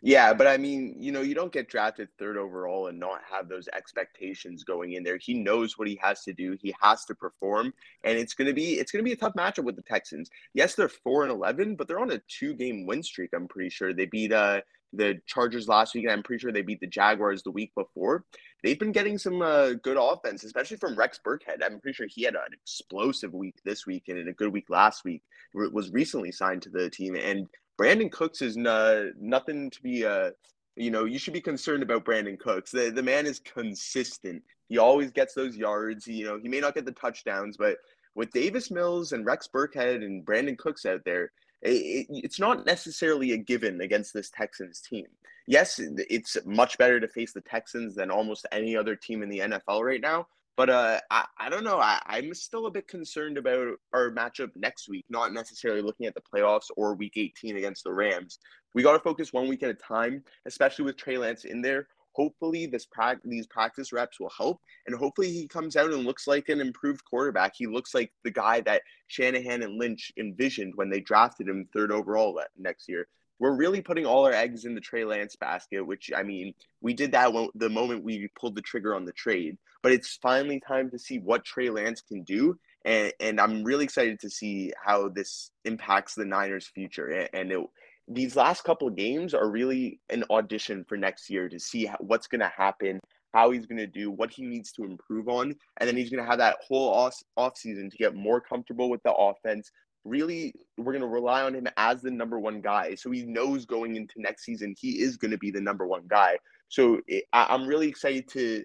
Yeah, 0.04 0.34
but 0.34 0.48
I 0.48 0.56
mean, 0.56 0.96
you 0.98 1.12
know, 1.12 1.20
you 1.20 1.32
don't 1.32 1.52
get 1.52 1.68
drafted 1.68 2.08
third 2.18 2.36
overall 2.36 2.88
and 2.88 2.98
not 2.98 3.20
have 3.30 3.48
those 3.48 3.68
expectations 3.68 4.64
going 4.64 4.94
in 4.94 5.04
there. 5.04 5.16
He 5.16 5.32
knows 5.32 5.78
what 5.78 5.86
he 5.86 5.96
has 6.02 6.24
to 6.24 6.32
do. 6.32 6.58
He 6.60 6.74
has 6.80 7.04
to 7.04 7.14
perform, 7.14 7.72
and 8.02 8.18
it's 8.18 8.34
gonna 8.34 8.52
be 8.52 8.80
it's 8.80 8.90
gonna 8.90 9.04
be 9.04 9.12
a 9.12 9.16
tough 9.16 9.34
matchup 9.34 9.62
with 9.62 9.76
the 9.76 9.82
Texans. 9.82 10.28
Yes, 10.54 10.74
they're 10.74 10.88
four 10.88 11.22
and 11.22 11.30
eleven, 11.30 11.76
but 11.76 11.86
they're 11.86 12.00
on 12.00 12.10
a 12.10 12.20
two 12.26 12.54
game 12.54 12.84
win 12.84 13.00
streak. 13.04 13.30
I'm 13.32 13.46
pretty 13.46 13.70
sure 13.70 13.94
they 13.94 14.06
beat 14.06 14.32
uh 14.32 14.62
the 14.92 15.20
Chargers 15.26 15.68
last 15.68 15.94
week, 15.94 16.04
and 16.04 16.12
I'm 16.12 16.22
pretty 16.22 16.40
sure 16.40 16.52
they 16.52 16.62
beat 16.62 16.80
the 16.80 16.86
Jaguars 16.88 17.44
the 17.44 17.50
week 17.52 17.72
before. 17.76 18.24
They've 18.62 18.78
been 18.78 18.92
getting 18.92 19.18
some 19.18 19.40
uh, 19.40 19.70
good 19.82 19.96
offense, 19.98 20.44
especially 20.44 20.76
from 20.76 20.96
Rex 20.96 21.18
Burkhead. 21.26 21.64
I'm 21.64 21.80
pretty 21.80 21.94
sure 21.94 22.06
he 22.08 22.24
had 22.24 22.34
an 22.34 22.52
explosive 22.52 23.32
week 23.32 23.54
this 23.64 23.86
week 23.86 24.04
and 24.08 24.28
a 24.28 24.32
good 24.32 24.52
week 24.52 24.66
last 24.68 25.04
week. 25.04 25.22
Was 25.54 25.90
recently 25.92 26.32
signed 26.32 26.62
to 26.62 26.70
the 26.70 26.90
team, 26.90 27.14
and 27.14 27.46
Brandin 27.82 28.12
Cooks 28.12 28.42
is 28.42 28.56
n- 28.56 29.12
nothing 29.18 29.70
to 29.70 29.82
be 29.82 30.04
uh 30.06 30.30
you 30.74 30.90
know, 30.90 31.04
you 31.04 31.18
should 31.18 31.34
be 31.34 31.40
concerned 31.40 31.82
about 31.82 32.04
Brandin 32.04 32.38
Cooks. 32.38 32.70
The 32.70 32.90
the 32.90 33.02
man 33.02 33.26
is 33.26 33.40
consistent. 33.40 34.42
He 34.68 34.78
always 34.78 35.10
gets 35.10 35.34
those 35.34 35.56
yards. 35.56 36.06
You 36.06 36.26
know, 36.26 36.38
he 36.40 36.48
may 36.48 36.60
not 36.60 36.74
get 36.74 36.86
the 36.86 36.92
touchdowns, 36.92 37.56
but 37.56 37.76
with 38.14 38.30
Davis 38.30 38.70
Mills 38.70 39.12
and 39.12 39.26
Rex 39.26 39.48
Burkhead 39.52 39.96
and 39.96 40.24
Brandin 40.24 40.56
Cooks 40.56 40.86
out 40.86 41.00
there, 41.04 41.32
it, 41.62 41.70
it, 41.70 42.06
it's 42.10 42.40
not 42.40 42.64
necessarily 42.66 43.32
a 43.32 43.36
given 43.36 43.80
against 43.80 44.14
this 44.14 44.30
Texans 44.30 44.80
team. 44.80 45.06
Yes, 45.46 45.80
it's 45.80 46.38
much 46.46 46.78
better 46.78 47.00
to 47.00 47.08
face 47.08 47.32
the 47.32 47.40
Texans 47.40 47.96
than 47.96 48.10
almost 48.10 48.46
any 48.52 48.76
other 48.76 48.94
team 48.94 49.22
in 49.22 49.28
the 49.28 49.40
NFL 49.40 49.82
right 49.82 50.00
now. 50.00 50.26
But 50.56 50.68
uh, 50.68 51.00
I, 51.10 51.24
I 51.38 51.48
don't 51.48 51.64
know. 51.64 51.78
I, 51.78 52.00
I'm 52.06 52.34
still 52.34 52.66
a 52.66 52.70
bit 52.70 52.86
concerned 52.86 53.38
about 53.38 53.76
our 53.92 54.10
matchup 54.10 54.50
next 54.54 54.88
week, 54.88 55.06
not 55.08 55.32
necessarily 55.32 55.80
looking 55.80 56.06
at 56.06 56.14
the 56.14 56.20
playoffs 56.20 56.66
or 56.76 56.94
week 56.94 57.14
18 57.16 57.56
against 57.56 57.84
the 57.84 57.92
Rams. 57.92 58.38
We 58.74 58.82
got 58.82 58.92
to 58.92 58.98
focus 58.98 59.32
one 59.32 59.48
week 59.48 59.62
at 59.62 59.70
a 59.70 59.74
time, 59.74 60.22
especially 60.46 60.84
with 60.84 60.96
Trey 60.96 61.16
Lance 61.16 61.44
in 61.44 61.62
there. 61.62 61.88
Hopefully, 62.14 62.66
this 62.66 62.84
pra- 62.84 63.20
these 63.24 63.46
practice 63.46 63.90
reps 63.90 64.20
will 64.20 64.32
help, 64.36 64.60
and 64.86 64.94
hopefully, 64.94 65.32
he 65.32 65.48
comes 65.48 65.76
out 65.76 65.90
and 65.90 66.04
looks 66.04 66.26
like 66.26 66.50
an 66.50 66.60
improved 66.60 67.02
quarterback. 67.06 67.54
He 67.56 67.66
looks 67.66 67.94
like 67.94 68.12
the 68.22 68.30
guy 68.30 68.60
that 68.62 68.82
Shanahan 69.06 69.62
and 69.62 69.78
Lynch 69.78 70.12
envisioned 70.18 70.74
when 70.74 70.90
they 70.90 71.00
drafted 71.00 71.48
him 71.48 71.66
third 71.72 71.90
overall 71.90 72.38
next 72.58 72.86
year 72.86 73.08
we're 73.42 73.56
really 73.56 73.80
putting 73.80 74.06
all 74.06 74.24
our 74.24 74.32
eggs 74.32 74.66
in 74.66 74.76
the 74.76 74.80
Trey 74.80 75.04
Lance 75.04 75.34
basket, 75.34 75.84
which 75.84 76.12
I 76.16 76.22
mean, 76.22 76.54
we 76.80 76.94
did 76.94 77.10
that 77.10 77.32
when, 77.32 77.48
the 77.56 77.68
moment 77.68 78.04
we 78.04 78.28
pulled 78.38 78.54
the 78.54 78.62
trigger 78.62 78.94
on 78.94 79.04
the 79.04 79.10
trade. 79.10 79.58
But 79.82 79.90
it's 79.90 80.16
finally 80.22 80.60
time 80.60 80.90
to 80.90 80.98
see 80.98 81.18
what 81.18 81.44
Trey 81.44 81.68
Lance 81.68 82.02
can 82.02 82.22
do, 82.22 82.56
and 82.84 83.12
and 83.18 83.40
I'm 83.40 83.64
really 83.64 83.82
excited 83.82 84.20
to 84.20 84.30
see 84.30 84.72
how 84.80 85.08
this 85.08 85.50
impacts 85.64 86.14
the 86.14 86.24
Niners' 86.24 86.70
future. 86.72 87.08
And 87.32 87.50
it, 87.50 87.58
these 88.06 88.36
last 88.36 88.62
couple 88.62 88.86
of 88.86 88.94
games 88.94 89.34
are 89.34 89.50
really 89.50 89.98
an 90.08 90.22
audition 90.30 90.84
for 90.88 90.96
next 90.96 91.28
year 91.28 91.48
to 91.48 91.58
see 91.58 91.90
what's 91.98 92.28
going 92.28 92.42
to 92.42 92.52
happen, 92.56 93.00
how 93.34 93.50
he's 93.50 93.66
going 93.66 93.78
to 93.78 93.88
do, 93.88 94.12
what 94.12 94.30
he 94.30 94.44
needs 94.44 94.70
to 94.72 94.84
improve 94.84 95.28
on, 95.28 95.56
and 95.78 95.88
then 95.88 95.96
he's 95.96 96.10
going 96.10 96.22
to 96.22 96.30
have 96.30 96.38
that 96.38 96.58
whole 96.64 96.94
off 96.94 97.16
off 97.36 97.56
season 97.56 97.90
to 97.90 97.96
get 97.96 98.14
more 98.14 98.40
comfortable 98.40 98.88
with 98.88 99.02
the 99.02 99.12
offense, 99.12 99.72
really 100.04 100.54
we're 100.76 100.92
going 100.92 101.00
to 101.00 101.08
rely 101.08 101.42
on 101.42 101.54
him 101.54 101.68
as 101.76 102.02
the 102.02 102.10
number 102.10 102.38
one 102.38 102.60
guy. 102.60 102.94
So 102.94 103.10
he 103.10 103.24
knows 103.24 103.64
going 103.64 103.96
into 103.96 104.20
next 104.20 104.44
season 104.44 104.74
he 104.78 105.00
is 105.00 105.16
going 105.16 105.30
to 105.30 105.38
be 105.38 105.50
the 105.50 105.60
number 105.60 105.86
one 105.86 106.04
guy. 106.08 106.38
So 106.68 107.00
it, 107.06 107.24
I, 107.32 107.54
am 107.54 107.66
really 107.66 107.88
excited 107.88 108.28
to 108.30 108.64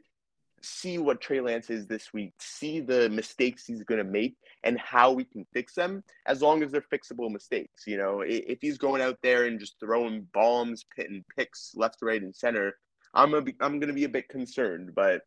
see 0.62 0.98
what 0.98 1.22
Trey 1.22 1.42
Lance 1.42 1.70
is 1.70 1.86
this 1.86 2.14
week, 2.14 2.34
see 2.40 2.80
the 2.80 3.10
mistakes 3.10 3.66
he's 3.66 3.84
going 3.84 4.04
to 4.04 4.10
make, 4.10 4.36
and 4.64 4.80
how 4.80 5.12
we 5.12 5.24
can 5.24 5.46
fix 5.54 5.76
them. 5.76 6.04
As 6.26 6.42
long 6.42 6.64
as 6.64 6.72
they're 6.72 6.82
fixable 6.82 7.32
mistakes, 7.32 7.84
you 7.86 7.98
know, 7.98 8.22
if 8.26 8.60
he's 8.62 8.78
going 8.78 9.02
out 9.02 9.20
there 9.22 9.46
and 9.46 9.60
just 9.60 9.80
throwing 9.80 10.28
bombs, 10.34 10.86
pitting 10.96 11.24
picks 11.36 11.74
left, 11.76 11.98
right, 12.02 12.22
and 12.22 12.36
center, 12.36 12.78
I'm 13.14 13.34
a, 13.34 13.44
I'm 13.60 13.80
going 13.80 13.88
to 13.88 13.94
be 13.94 14.06
a 14.06 14.10
bit 14.10 14.30
concerned, 14.30 14.94
but. 14.96 15.22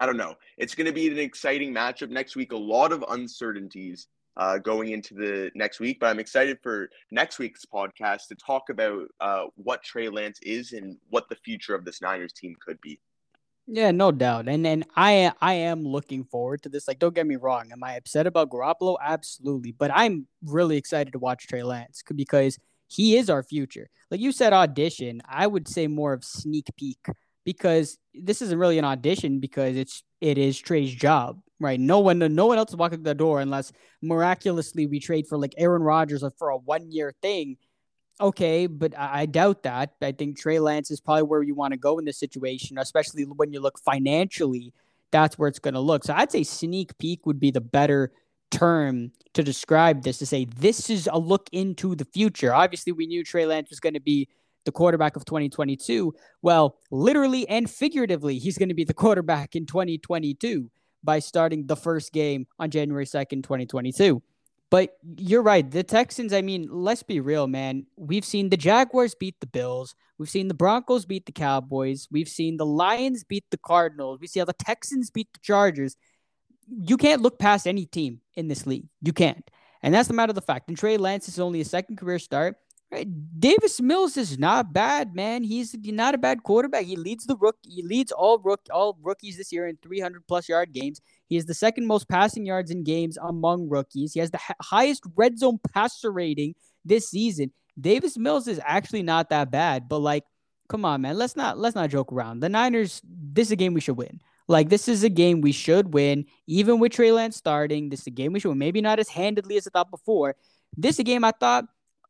I 0.00 0.06
don't 0.06 0.16
know. 0.16 0.36
It's 0.56 0.76
going 0.76 0.86
to 0.86 0.92
be 0.92 1.08
an 1.08 1.18
exciting 1.18 1.74
matchup 1.74 2.10
next 2.10 2.36
week. 2.36 2.52
A 2.52 2.56
lot 2.56 2.92
of 2.92 3.04
uncertainties 3.08 4.06
uh, 4.38 4.58
going 4.58 4.90
into 4.90 5.14
the 5.14 5.50
next 5.54 5.80
week. 5.80 5.98
But 6.00 6.06
I'm 6.06 6.20
excited 6.20 6.58
for 6.62 6.88
next 7.10 7.38
week's 7.38 7.66
podcast 7.66 8.28
to 8.28 8.36
talk 8.36 8.70
about 8.70 9.08
uh, 9.20 9.44
what 9.56 9.82
Trey 9.82 10.08
Lance 10.08 10.38
is 10.42 10.72
and 10.72 10.96
what 11.10 11.28
the 11.28 11.36
future 11.36 11.74
of 11.74 11.84
this 11.84 12.00
Niners 12.00 12.32
team 12.32 12.54
could 12.64 12.80
be. 12.80 13.00
Yeah, 13.66 13.90
no 13.90 14.12
doubt. 14.12 14.48
And 14.48 14.66
and 14.66 14.86
I 14.96 15.30
I 15.42 15.54
am 15.54 15.84
looking 15.84 16.24
forward 16.24 16.62
to 16.62 16.70
this. 16.70 16.88
Like, 16.88 16.98
don't 16.98 17.14
get 17.14 17.26
me 17.26 17.36
wrong. 17.36 17.70
Am 17.70 17.84
I 17.84 17.96
upset 17.96 18.26
about 18.26 18.48
Garoppolo? 18.48 18.96
Absolutely. 19.02 19.72
But 19.72 19.90
I'm 19.92 20.26
really 20.42 20.78
excited 20.78 21.12
to 21.12 21.18
watch 21.18 21.46
Trey 21.46 21.62
Lance 21.62 22.02
because 22.14 22.58
he 22.86 23.18
is 23.18 23.28
our 23.28 23.42
future. 23.42 23.90
Like 24.10 24.20
you 24.20 24.32
said, 24.32 24.54
audition. 24.54 25.20
I 25.28 25.46
would 25.46 25.68
say 25.68 25.86
more 25.86 26.14
of 26.14 26.24
sneak 26.24 26.70
peek 26.78 27.04
because 27.44 27.98
this 28.14 28.40
isn't 28.40 28.58
really 28.58 28.78
an 28.78 28.86
audition 28.86 29.38
because 29.38 29.76
it's 29.76 30.02
it 30.22 30.38
is 30.38 30.58
Trey's 30.58 30.94
job 30.94 31.40
right? 31.60 31.78
No 31.78 32.00
one, 32.00 32.18
no 32.18 32.46
one 32.46 32.58
else 32.58 32.70
is 32.70 32.76
walking 32.76 33.02
the 33.02 33.14
door 33.14 33.40
unless 33.40 33.72
miraculously 34.02 34.86
we 34.86 35.00
trade 35.00 35.26
for 35.26 35.38
like 35.38 35.54
Aaron 35.56 35.82
Rodgers 35.82 36.24
for 36.38 36.50
a 36.50 36.56
one 36.56 36.90
year 36.90 37.14
thing. 37.22 37.56
Okay, 38.20 38.66
but 38.66 38.98
I, 38.98 39.20
I 39.20 39.26
doubt 39.26 39.62
that. 39.62 39.94
I 40.02 40.12
think 40.12 40.38
Trey 40.38 40.58
Lance 40.58 40.90
is 40.90 41.00
probably 41.00 41.22
where 41.22 41.42
you 41.42 41.54
want 41.54 41.72
to 41.72 41.78
go 41.78 41.98
in 41.98 42.04
this 42.04 42.18
situation, 42.18 42.78
especially 42.78 43.24
when 43.24 43.52
you 43.52 43.60
look 43.60 43.78
financially. 43.78 44.72
That's 45.10 45.38
where 45.38 45.48
it's 45.48 45.60
going 45.60 45.74
to 45.74 45.80
look. 45.80 46.04
So 46.04 46.14
I'd 46.14 46.32
say 46.32 46.42
sneak 46.42 46.98
peek 46.98 47.26
would 47.26 47.40
be 47.40 47.50
the 47.50 47.60
better 47.60 48.12
term 48.50 49.12
to 49.34 49.42
describe 49.42 50.02
this 50.02 50.18
to 50.18 50.26
say 50.26 50.46
this 50.46 50.90
is 50.90 51.08
a 51.12 51.18
look 51.18 51.48
into 51.52 51.94
the 51.94 52.04
future. 52.04 52.52
Obviously, 52.52 52.92
we 52.92 53.06
knew 53.06 53.22
Trey 53.22 53.46
Lance 53.46 53.70
was 53.70 53.80
going 53.80 53.94
to 53.94 54.00
be 54.00 54.28
the 54.64 54.72
quarterback 54.72 55.16
of 55.16 55.24
2022. 55.24 56.14
Well, 56.42 56.76
literally 56.90 57.48
and 57.48 57.70
figuratively, 57.70 58.38
he's 58.38 58.58
going 58.58 58.68
to 58.68 58.74
be 58.74 58.84
the 58.84 58.94
quarterback 59.04 59.54
in 59.54 59.64
2022 59.64 60.70
by 61.02 61.18
starting 61.18 61.66
the 61.66 61.76
first 61.76 62.12
game 62.12 62.46
on 62.58 62.70
January 62.70 63.06
2nd, 63.06 63.42
2022. 63.42 64.22
But 64.70 64.98
you're 65.16 65.42
right. 65.42 65.68
The 65.68 65.82
Texans, 65.82 66.32
I 66.32 66.42
mean, 66.42 66.68
let's 66.70 67.02
be 67.02 67.20
real, 67.20 67.46
man. 67.46 67.86
We've 67.96 68.24
seen 68.24 68.50
the 68.50 68.56
Jaguars 68.56 69.14
beat 69.14 69.40
the 69.40 69.46
Bills. 69.46 69.94
We've 70.18 70.28
seen 70.28 70.48
the 70.48 70.54
Broncos 70.54 71.06
beat 71.06 71.24
the 71.24 71.32
Cowboys. 71.32 72.06
We've 72.10 72.28
seen 72.28 72.58
the 72.58 72.66
Lions 72.66 73.24
beat 73.24 73.44
the 73.50 73.56
Cardinals. 73.56 74.20
We 74.20 74.26
see 74.26 74.40
how 74.40 74.44
the 74.44 74.52
Texans 74.52 75.10
beat 75.10 75.32
the 75.32 75.40
Chargers. 75.40 75.96
You 76.68 76.98
can't 76.98 77.22
look 77.22 77.38
past 77.38 77.66
any 77.66 77.86
team 77.86 78.20
in 78.34 78.48
this 78.48 78.66
league. 78.66 78.88
You 79.00 79.14
can't. 79.14 79.48
And 79.82 79.94
that's 79.94 80.08
the 80.08 80.14
matter 80.14 80.32
of 80.32 80.34
the 80.34 80.42
fact. 80.42 80.68
And 80.68 80.76
Trey 80.76 80.98
Lance 80.98 81.28
is 81.28 81.40
only 81.40 81.62
a 81.62 81.64
second 81.64 81.96
career 81.96 82.18
start. 82.18 82.56
Right. 82.90 83.06
Davis 83.38 83.82
Mills 83.82 84.16
is 84.16 84.38
not 84.38 84.72
bad, 84.72 85.14
man. 85.14 85.44
He's 85.44 85.76
not 85.84 86.14
a 86.14 86.18
bad 86.18 86.42
quarterback. 86.42 86.86
He 86.86 86.96
leads 86.96 87.26
the 87.26 87.36
rook. 87.36 87.56
He 87.62 87.82
leads 87.82 88.12
all 88.12 88.38
rook 88.38 88.62
all 88.72 88.96
rookies 89.02 89.36
this 89.36 89.52
year 89.52 89.68
in 89.68 89.76
300 89.82 90.26
plus 90.26 90.48
yard 90.48 90.72
games. 90.72 91.02
He 91.26 91.36
is 91.36 91.44
the 91.44 91.52
second 91.52 91.86
most 91.86 92.08
passing 92.08 92.46
yards 92.46 92.70
in 92.70 92.84
games 92.84 93.18
among 93.20 93.68
rookies. 93.68 94.14
He 94.14 94.20
has 94.20 94.30
the 94.30 94.38
ha- 94.38 94.54
highest 94.62 95.02
red 95.16 95.38
zone 95.38 95.58
passer 95.74 96.10
rating 96.10 96.54
this 96.82 97.10
season. 97.10 97.52
Davis 97.78 98.16
Mills 98.16 98.48
is 98.48 98.58
actually 98.64 99.02
not 99.02 99.28
that 99.28 99.50
bad, 99.50 99.86
but 99.86 99.98
like, 99.98 100.24
come 100.70 100.86
on, 100.86 101.02
man. 101.02 101.18
Let's 101.18 101.36
not 101.36 101.58
let's 101.58 101.76
not 101.76 101.90
joke 101.90 102.10
around. 102.10 102.40
The 102.40 102.48
Niners. 102.48 103.02
This 103.04 103.48
is 103.48 103.52
a 103.52 103.56
game 103.56 103.74
we 103.74 103.82
should 103.82 103.98
win. 103.98 104.20
Like 104.48 104.70
this 104.70 104.88
is 104.88 105.04
a 105.04 105.10
game 105.10 105.42
we 105.42 105.52
should 105.52 105.92
win, 105.92 106.24
even 106.46 106.78
with 106.78 106.92
Trey 106.92 107.12
Lance 107.12 107.36
starting. 107.36 107.90
This 107.90 108.00
is 108.00 108.06
a 108.06 108.12
game 108.12 108.32
we 108.32 108.40
should 108.40 108.48
win. 108.48 108.58
Maybe 108.58 108.80
not 108.80 108.98
as 108.98 109.10
handedly 109.10 109.58
as 109.58 109.66
I 109.66 109.70
thought 109.70 109.90
before. 109.90 110.36
This 110.74 110.96
is 110.96 111.00
a 111.00 111.04
game 111.04 111.22
I 111.22 111.32
thought 111.32 111.66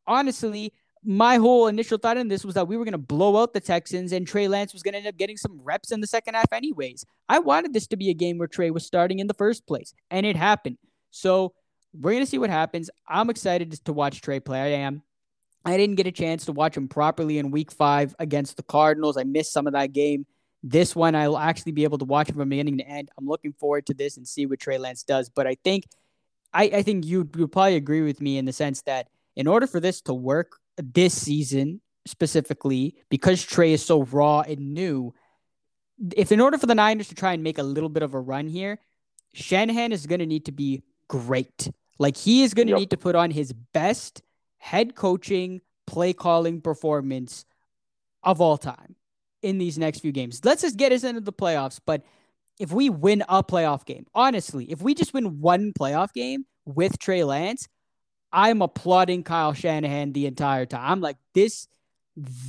honestly, 0.09 0.72
my 1.04 1.36
whole 1.36 1.68
initial 1.68 1.98
thought 1.98 2.16
in 2.16 2.26
this 2.26 2.44
was 2.44 2.56
that 2.56 2.66
we 2.66 2.76
were 2.76 2.84
going 2.84 2.92
to 2.92 2.98
blow 2.98 3.40
out 3.40 3.52
the 3.52 3.61
Texans 3.61 4.12
and 4.12 4.26
Trey 4.26 4.48
Lance 4.48 4.72
was 4.72 4.82
going 4.82 4.92
to 4.92 4.98
end 4.98 5.06
up 5.06 5.16
getting 5.16 5.36
some 5.36 5.61
reps 5.62 5.92
in 5.92 6.00
the 6.00 6.06
second 6.06 6.34
half, 6.34 6.52
anyways. 6.52 7.04
I 7.28 7.38
wanted 7.38 7.72
this 7.72 7.86
to 7.88 7.96
be 7.96 8.11
a 8.11 8.14
game 8.14 8.38
where 8.38 8.48
Trey 8.48 8.70
was 8.70 8.84
starting 8.84 9.20
in 9.20 9.28
the 9.28 9.34
first 9.34 9.66
place, 9.66 9.94
and 10.11 10.26
it 10.26 10.34
happened. 10.34 10.78
So 11.11 11.54
we're 11.94 12.12
going 12.12 12.24
to 12.24 12.30
see 12.30 12.38
what 12.38 12.50
happens. 12.50 12.90
I'm 13.06 13.30
excited 13.30 13.72
to 13.84 13.92
watch 13.92 14.20
Trey 14.20 14.40
play. 14.40 14.61
I 14.61 14.78
am. 14.80 15.02
I 15.64 15.76
didn't 15.76 15.96
get 15.96 16.06
a 16.06 16.12
chance 16.12 16.46
to 16.46 16.52
watch 16.52 16.76
him 16.76 16.88
properly 16.88 17.38
in 17.38 17.50
week 17.50 17.70
five 17.70 18.14
against 18.18 18.56
the 18.56 18.62
Cardinals. 18.62 19.16
I 19.16 19.24
missed 19.24 19.52
some 19.52 19.66
of 19.66 19.72
that 19.74 19.92
game. 19.92 20.26
This 20.62 20.96
one, 20.96 21.14
I'll 21.14 21.38
actually 21.38 21.72
be 21.72 21.84
able 21.84 21.98
to 21.98 22.04
watch 22.04 22.30
from 22.30 22.48
beginning 22.48 22.78
to 22.78 22.88
end. 22.88 23.11
I'm 23.18 23.26
looking 23.26 23.52
forward 23.52 23.86
to 23.86 23.94
this 23.94 24.16
and 24.16 24.26
see 24.26 24.46
what 24.46 24.61
Trey 24.61 24.78
Lance 24.78 25.02
does. 25.04 25.28
But 25.28 25.46
I 25.46 25.56
think, 25.62 25.84
I, 26.52 26.64
I 26.64 26.82
think 26.82 27.06
you 27.06 27.28
would 27.36 27.52
probably 27.52 27.76
agree 27.76 28.02
with 28.02 28.20
me 28.20 28.38
in 28.38 28.44
the 28.44 28.52
sense 28.52 28.82
that 28.82 29.09
in 29.39 29.47
order 29.47 29.66
for 29.66 29.80
this 29.80 30.03
to 30.03 30.12
work 30.12 30.59
this 30.76 31.14
season 31.14 31.80
specifically, 32.07 32.97
because 33.09 33.43
Trey 33.43 33.72
is 33.72 33.84
so 33.84 34.03
raw 34.03 34.41
and 34.41 34.74
new, 34.74 35.14
if 36.16 36.32
in 36.32 36.41
order 36.41 36.59
for 36.59 36.66
the 36.66 36.74
Niners 36.74 37.09
to 37.09 37.14
try 37.14 37.32
and 37.32 37.43
make 37.43 37.59
a 37.59 37.62
little 37.62 37.89
bit 37.89 38.03
of 38.03 38.14
a 38.14 38.20
run 38.20 38.49
here, 38.49 38.80
Shanahan 39.34 39.93
is 39.93 40.07
going 40.07 40.18
to 40.18 40.26
need 40.26 40.47
to 40.47 40.53
be 40.53 40.82
great. 41.07 41.70
Like 42.01 42.16
he 42.16 42.43
is 42.43 42.53
going 42.53 42.66
to 42.66 42.72
yep. 42.72 42.80
need 42.80 42.91
to 42.91 42.97
put 42.97 43.14
on 43.14 43.30
his 43.30 43.53
best 43.53 44.22
head 44.59 44.97
coaching, 44.97 45.61
play 45.86 46.12
calling 46.12 46.61
performance 46.61 47.45
of 48.24 48.41
all 48.41 48.59
time 48.59 48.97
in 49.43 49.59
these 49.59 49.78
next 49.78 50.01
few 50.01 50.11
games. 50.11 50.41
Let's 50.45 50.62
just 50.62 50.76
get 50.76 50.91
us 50.91 51.05
into 51.05 51.20
the 51.20 51.32
playoffs. 51.32 51.78
But 51.84 52.03
if 52.59 52.72
we 52.72 52.91
win 52.91 53.22
a 53.28 53.45
playoff 53.45 53.84
game, 53.84 54.07
honestly, 54.16 54.64
if 54.64 54.82
we 54.82 54.95
just 54.95 55.14
win 55.14 55.41
one 55.41 55.72
playoff 55.72 56.12
game 56.12 56.45
with 56.64 56.99
Trey 56.99 57.22
Lance, 57.22 57.68
I'm 58.33 58.62
applauding 58.62 59.22
Kyle 59.22 59.53
Shanahan 59.53 60.12
the 60.12 60.26
entire 60.26 60.66
time. 60.66 60.83
I'm 60.85 61.01
like, 61.01 61.16
this, 61.35 61.68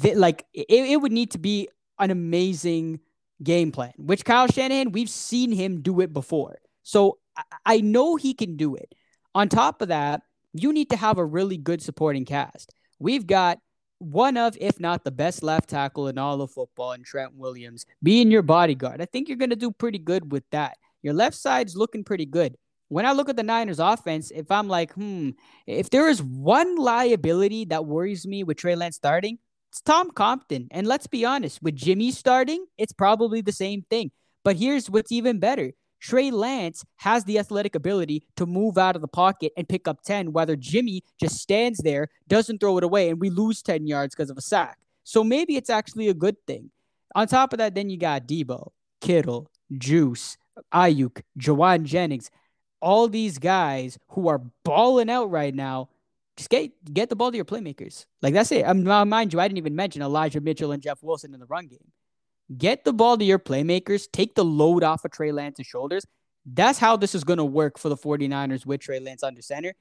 th- 0.01 0.15
like, 0.15 0.45
it, 0.53 0.65
it 0.69 1.01
would 1.01 1.11
need 1.11 1.31
to 1.31 1.37
be 1.37 1.69
an 1.97 2.11
amazing 2.11 2.99
game 3.41 3.71
plan, 3.71 3.93
which 3.97 4.25
Kyle 4.25 4.47
Shanahan, 4.47 4.91
we've 4.91 5.09
seen 5.09 5.51
him 5.51 5.81
do 5.81 6.01
it 6.01 6.11
before. 6.11 6.59
So 6.83 7.19
I, 7.37 7.43
I 7.65 7.81
know 7.81 8.15
he 8.15 8.33
can 8.33 8.57
do 8.57 8.75
it. 8.75 8.93
On 9.35 9.47
top 9.47 9.81
of 9.81 9.87
that, 9.89 10.21
you 10.53 10.73
need 10.73 10.89
to 10.89 10.97
have 10.97 11.17
a 11.17 11.25
really 11.25 11.57
good 11.57 11.81
supporting 11.81 12.25
cast. 12.25 12.73
We've 12.99 13.27
got 13.27 13.59
one 13.99 14.37
of, 14.37 14.57
if 14.59 14.79
not 14.79 15.03
the 15.03 15.11
best 15.11 15.43
left 15.43 15.69
tackle 15.69 16.07
in 16.07 16.17
all 16.17 16.41
of 16.41 16.51
football, 16.51 16.93
in 16.93 17.03
Trent 17.03 17.35
Williams, 17.35 17.85
being 18.01 18.31
your 18.31 18.41
bodyguard. 18.41 19.01
I 19.01 19.05
think 19.05 19.27
you're 19.27 19.37
going 19.37 19.49
to 19.51 19.55
do 19.55 19.71
pretty 19.71 19.99
good 19.99 20.31
with 20.31 20.43
that. 20.51 20.77
Your 21.01 21.13
left 21.13 21.35
side's 21.35 21.75
looking 21.75 22.03
pretty 22.03 22.25
good. 22.25 22.55
When 22.89 23.05
I 23.05 23.11
look 23.11 23.29
at 23.29 23.35
the 23.35 23.43
Niners 23.43 23.79
offense, 23.79 24.31
if 24.31 24.49
I'm 24.51 24.67
like, 24.67 24.93
hmm, 24.93 25.31
if 25.67 25.91
there 25.91 26.09
is 26.09 26.21
one 26.21 26.75
liability 26.75 27.65
that 27.65 27.85
worries 27.85 28.25
me 28.27 28.43
with 28.43 28.57
Trey 28.57 28.75
Lance 28.75 28.95
starting, 28.95 29.37
it's 29.69 29.81
Tom 29.81 30.09
Compton. 30.09 30.67
And 30.71 30.87
let's 30.87 31.05
be 31.05 31.23
honest, 31.23 31.61
with 31.61 31.75
Jimmy 31.75 32.11
starting, 32.11 32.65
it's 32.79 32.91
probably 32.91 33.41
the 33.41 33.51
same 33.51 33.83
thing. 33.89 34.11
But 34.43 34.55
here's 34.55 34.89
what's 34.89 35.11
even 35.11 35.39
better 35.39 35.71
Trey 35.99 36.31
Lance 36.31 36.83
has 36.97 37.25
the 37.25 37.37
athletic 37.37 37.75
ability 37.75 38.23
to 38.37 38.45
move 38.45 38.77
out 38.77 38.95
of 38.95 39.01
the 39.01 39.07
pocket 39.07 39.51
and 39.55 39.69
pick 39.69 39.87
up 39.87 40.01
10, 40.01 40.31
whether 40.31 40.55
Jimmy 40.55 41.03
just 41.19 41.37
stands 41.37 41.79
there, 41.79 42.07
doesn't 42.27 42.59
throw 42.59 42.77
it 42.77 42.83
away, 42.83 43.09
and 43.09 43.19
we 43.19 43.29
lose 43.29 43.61
10 43.61 43.85
yards 43.85 44.15
because 44.15 44.29
of 44.29 44.37
a 44.37 44.41
sack. 44.41 44.77
So 45.03 45.23
maybe 45.23 45.57
it's 45.57 45.69
actually 45.69 46.07
a 46.07 46.13
good 46.13 46.37
thing. 46.47 46.71
On 47.15 47.27
top 47.27 47.53
of 47.53 47.59
that, 47.59 47.75
then 47.75 47.89
you 47.89 47.97
got 47.97 48.27
Deebo, 48.27 48.71
Kittle, 49.01 49.51
Juice, 49.77 50.37
Aiyuk, 50.73 51.21
Jauan 51.37 51.83
Jennings, 51.83 52.29
all 52.81 53.07
these 53.07 53.37
guys 53.37 53.97
who 54.09 54.27
are 54.27 54.41
balling 54.63 55.09
out 55.09 55.29
right 55.29 55.53
now. 55.53 55.89
Just 56.37 56.49
get 56.49 56.71
get 56.93 57.09
the 57.09 57.15
ball 57.15 57.31
to 57.31 57.35
your 57.35 57.45
playmakers. 57.45 58.05
Like 58.21 58.33
that's 58.33 58.51
it. 58.51 58.61
Um, 58.63 58.83
mind 59.09 59.33
you, 59.33 59.39
I 59.39 59.47
didn't 59.47 59.57
even 59.57 59.75
mention 59.75 60.01
Elijah 60.01 60.39
Mitchell 60.39 60.71
and 60.71 60.81
Jeff 60.81 61.03
Wilson 61.03 61.33
in 61.33 61.39
the 61.39 61.45
run 61.45 61.67
game. 61.67 61.91
Get 62.57 62.83
the 62.83 62.93
ball 62.93 63.17
to 63.17 63.23
your 63.23 63.39
playmakers, 63.39 64.07
take 64.11 64.35
the 64.35 64.45
load 64.45 64.83
off 64.83 65.05
of 65.05 65.11
Trey 65.11 65.31
Lance's 65.31 65.67
shoulders. 65.67 66.05
That's 66.45 66.79
how 66.79 66.95
this 66.97 67.13
is 67.13 67.23
going 67.23 67.37
to 67.37 67.45
work 67.45 67.77
for 67.77 67.89
the 67.89 67.97
49ers 67.97 68.65
with 68.65 68.81
Trey 68.81 68.99
Lance 68.99 69.21
under 69.21 69.41
center. 69.41 69.73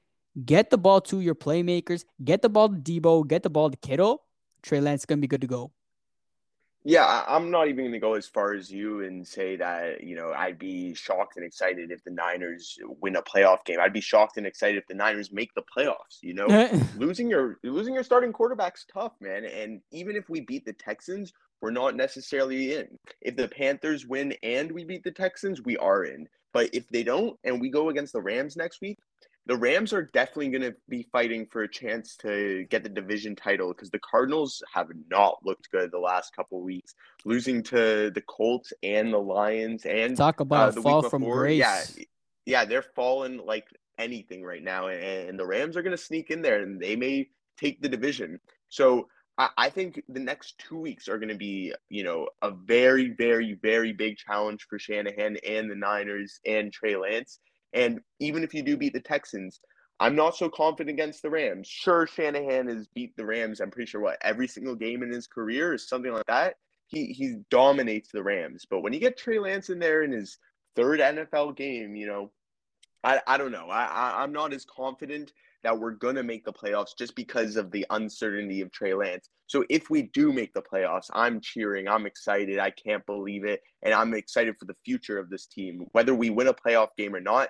Get 0.45 0.69
the 0.69 0.77
ball 0.77 1.01
to 1.01 1.19
your 1.19 1.33
playmakers, 1.33 2.05
get 2.23 2.41
the 2.41 2.49
ball 2.49 2.69
to 2.69 2.75
Deebo, 2.75 3.27
get 3.27 3.41
the 3.41 3.49
ball 3.49 3.71
to 3.71 3.77
Kittle. 3.77 4.21
Trey 4.61 4.81
Lance 4.81 5.01
is 5.01 5.05
going 5.05 5.17
to 5.17 5.21
be 5.21 5.27
good 5.27 5.41
to 5.41 5.47
go. 5.47 5.71
Yeah, 6.89 7.23
I'm 7.27 7.51
not 7.51 7.67
even 7.67 7.83
going 7.83 7.91
to 7.91 7.99
go 7.99 8.15
as 8.15 8.25
far 8.25 8.55
as 8.55 8.71
you 8.71 9.03
and 9.03 9.27
say 9.27 9.55
that, 9.57 10.03
you 10.03 10.15
know, 10.15 10.33
I'd 10.35 10.57
be 10.57 10.95
shocked 10.95 11.37
and 11.37 11.45
excited 11.45 11.91
if 11.91 12.03
the 12.03 12.09
Niners 12.09 12.79
win 12.99 13.15
a 13.15 13.21
playoff 13.21 13.63
game. 13.63 13.77
I'd 13.79 13.93
be 13.93 14.01
shocked 14.01 14.37
and 14.37 14.47
excited 14.47 14.79
if 14.79 14.87
the 14.87 14.95
Niners 14.95 15.31
make 15.31 15.53
the 15.53 15.61
playoffs, 15.61 16.17
you 16.23 16.33
know. 16.33 16.47
losing 16.97 17.29
your 17.29 17.59
losing 17.63 17.93
your 17.93 18.03
starting 18.03 18.33
quarterback's 18.33 18.87
tough, 18.91 19.13
man, 19.21 19.45
and 19.45 19.81
even 19.91 20.15
if 20.15 20.29
we 20.29 20.41
beat 20.41 20.65
the 20.65 20.73
Texans, 20.73 21.31
we're 21.61 21.69
not 21.69 21.95
necessarily 21.95 22.73
in. 22.73 22.97
If 23.21 23.35
the 23.35 23.49
Panthers 23.49 24.07
win 24.07 24.33
and 24.41 24.71
we 24.71 24.83
beat 24.83 25.03
the 25.03 25.11
Texans, 25.11 25.61
we 25.61 25.77
are 25.77 26.05
in. 26.05 26.27
But 26.53 26.71
if 26.73 26.89
they 26.89 27.03
don't 27.03 27.37
and 27.43 27.61
we 27.61 27.69
go 27.69 27.89
against 27.89 28.13
the 28.13 28.21
Rams 28.21 28.57
next 28.57 28.81
week, 28.81 28.97
the 29.45 29.55
Rams 29.55 29.93
are 29.93 30.03
definitely 30.13 30.49
going 30.49 30.61
to 30.61 30.75
be 30.87 31.07
fighting 31.11 31.47
for 31.47 31.63
a 31.63 31.67
chance 31.67 32.15
to 32.17 32.65
get 32.69 32.83
the 32.83 32.89
division 32.89 33.35
title 33.35 33.69
because 33.69 33.89
the 33.89 33.99
Cardinals 33.99 34.61
have 34.73 34.87
not 35.09 35.39
looked 35.43 35.71
good 35.71 35.91
the 35.91 35.99
last 35.99 36.35
couple 36.35 36.61
weeks, 36.61 36.93
losing 37.25 37.63
to 37.63 38.11
the 38.11 38.23
Colts 38.27 38.71
and 38.83 39.11
the 39.11 39.17
Lions 39.17 39.85
and 39.85 40.15
talk 40.15 40.39
about 40.39 40.77
uh, 40.77 40.81
fall 40.81 41.01
from 41.01 41.23
grace. 41.23 41.57
Yeah, 41.59 42.03
yeah, 42.45 42.65
they're 42.65 42.85
falling 42.95 43.43
like 43.45 43.67
anything 43.97 44.43
right 44.43 44.63
now, 44.63 44.87
and, 44.87 45.29
and 45.29 45.39
the 45.39 45.45
Rams 45.45 45.75
are 45.77 45.81
going 45.81 45.97
to 45.97 46.03
sneak 46.03 46.29
in 46.29 46.41
there 46.41 46.61
and 46.61 46.79
they 46.79 46.95
may 46.95 47.29
take 47.57 47.81
the 47.81 47.89
division. 47.89 48.39
So 48.69 49.07
I, 49.57 49.69
think 49.69 50.03
the 50.09 50.19
next 50.19 50.59
two 50.59 50.77
weeks 50.77 51.07
are 51.07 51.17
going 51.17 51.29
to 51.29 51.35
be, 51.35 51.73
you 51.87 52.03
know, 52.03 52.27
a 52.41 52.51
very, 52.51 53.13
very, 53.17 53.57
very 53.61 53.93
big 53.93 54.17
challenge 54.17 54.67
for 54.69 54.77
Shanahan 54.77 55.37
and 55.47 55.71
the 55.71 55.75
Niners 55.75 56.41
and 56.45 56.73
Trey 56.73 56.97
Lance. 56.97 57.39
And 57.73 58.01
even 58.19 58.43
if 58.43 58.53
you 58.53 58.63
do 58.63 58.77
beat 58.77 58.93
the 58.93 58.99
Texans, 58.99 59.59
I'm 59.99 60.15
not 60.15 60.35
so 60.35 60.49
confident 60.49 60.95
against 60.95 61.21
the 61.21 61.29
Rams. 61.29 61.67
Sure, 61.67 62.07
Shanahan 62.07 62.67
has 62.67 62.87
beat 62.87 63.15
the 63.17 63.25
Rams. 63.25 63.59
I'm 63.59 63.69
pretty 63.69 63.89
sure 63.89 64.01
what 64.01 64.17
every 64.21 64.47
single 64.47 64.75
game 64.75 65.03
in 65.03 65.11
his 65.11 65.27
career 65.27 65.73
is 65.73 65.87
something 65.87 66.13
like 66.13 66.25
that. 66.27 66.55
He 66.87 67.07
he 67.07 67.35
dominates 67.51 68.09
the 68.11 68.23
Rams. 68.23 68.65
But 68.69 68.81
when 68.81 68.93
you 68.93 68.99
get 68.99 69.17
Trey 69.17 69.39
Lance 69.39 69.69
in 69.69 69.79
there 69.79 70.03
in 70.03 70.11
his 70.11 70.37
third 70.75 70.99
NFL 70.99 71.55
game, 71.57 71.95
you 71.95 72.07
know, 72.07 72.31
I, 73.03 73.21
I 73.27 73.37
don't 73.37 73.51
know. 73.51 73.67
I, 73.69 73.85
I 73.85 74.23
I'm 74.23 74.31
not 74.31 74.53
as 74.53 74.65
confident 74.65 75.31
that 75.63 75.77
we're 75.77 75.91
going 75.91 76.15
to 76.15 76.23
make 76.23 76.45
the 76.45 76.53
playoffs 76.53 76.97
just 76.97 77.15
because 77.15 77.57
of 77.57 77.69
the 77.71 77.85
uncertainty 77.89 78.61
of 78.61 78.71
Trey 78.71 78.93
Lance. 78.93 79.29
So 79.47 79.65
if 79.69 79.89
we 79.89 80.03
do 80.03 80.31
make 80.31 80.53
the 80.53 80.61
playoffs, 80.61 81.09
I'm 81.11 81.41
cheering. 81.41 81.87
I'm 81.87 82.05
excited. 82.05 82.59
I 82.59 82.69
can't 82.69 83.05
believe 83.05 83.43
it. 83.43 83.61
And 83.83 83.93
I'm 83.93 84.13
excited 84.13 84.55
for 84.57 84.65
the 84.65 84.75
future 84.85 85.17
of 85.17 85.29
this 85.29 85.47
team. 85.47 85.85
Whether 85.91 86.15
we 86.15 86.29
win 86.29 86.47
a 86.47 86.53
playoff 86.53 86.89
game 86.97 87.13
or 87.13 87.19
not, 87.19 87.49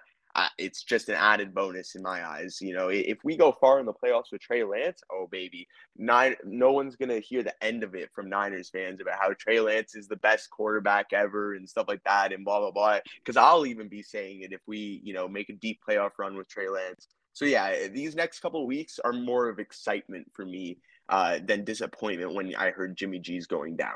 it's 0.58 0.84
just 0.84 1.10
an 1.10 1.16
added 1.16 1.54
bonus 1.54 1.96
in 1.96 2.02
my 2.02 2.26
eyes. 2.26 2.60
You 2.62 2.74
know, 2.74 2.90
if 2.90 3.18
we 3.24 3.36
go 3.36 3.52
far 3.52 3.80
in 3.80 3.86
the 3.86 3.94
playoffs 3.94 4.32
with 4.32 4.42
Trey 4.42 4.64
Lance, 4.64 5.02
oh 5.12 5.28
baby, 5.32 5.68
nine, 5.98 6.36
no 6.44 6.72
one's 6.72 6.96
gonna 6.96 7.20
hear 7.20 7.44
the 7.44 7.64
end 7.64 7.84
of 7.84 7.96
it 7.96 8.10
from 8.14 8.30
Niners 8.30 8.70
fans 8.70 9.02
about 9.02 9.20
how 9.20 9.34
Trey 9.34 9.60
Lance 9.60 9.96
is 9.96 10.08
the 10.08 10.16
best 10.18 10.50
quarterback 10.50 11.08
ever 11.14 11.56
and 11.56 11.68
stuff 11.68 11.88
like 11.88 12.04
that 12.06 12.32
and 12.32 12.46
blah 12.46 12.60
blah 12.60 12.72
blah. 12.72 13.00
Because 13.24 13.38
I'll 13.38 13.66
even 13.66 13.88
be 13.88 14.02
saying 14.02 14.42
it 14.42 14.54
if 14.54 14.62
we, 14.68 15.02
you 15.04 15.14
know, 15.14 15.28
make 15.28 15.50
a 15.50 15.54
deep 15.54 15.80
playoff 15.88 16.12
run 16.18 16.36
with 16.36 16.48
Trey 16.48 16.70
Lance. 16.70 17.08
So 17.34 17.46
yeah, 17.46 17.88
these 17.88 18.16
next 18.16 18.40
couple 18.40 18.66
weeks 18.68 19.00
are 19.04 19.14
more 19.14 19.50
of 19.50 19.60
excitement 19.60 20.30
for 20.34 20.46
me 20.46 20.78
uh, 21.10 21.40
than 21.44 21.64
disappointment 21.64 22.34
when 22.34 22.56
I 22.56 22.72
heard 22.72 22.98
Jimmy 22.98 23.20
G's 23.20 23.48
going 23.48 23.76
down. 23.76 23.96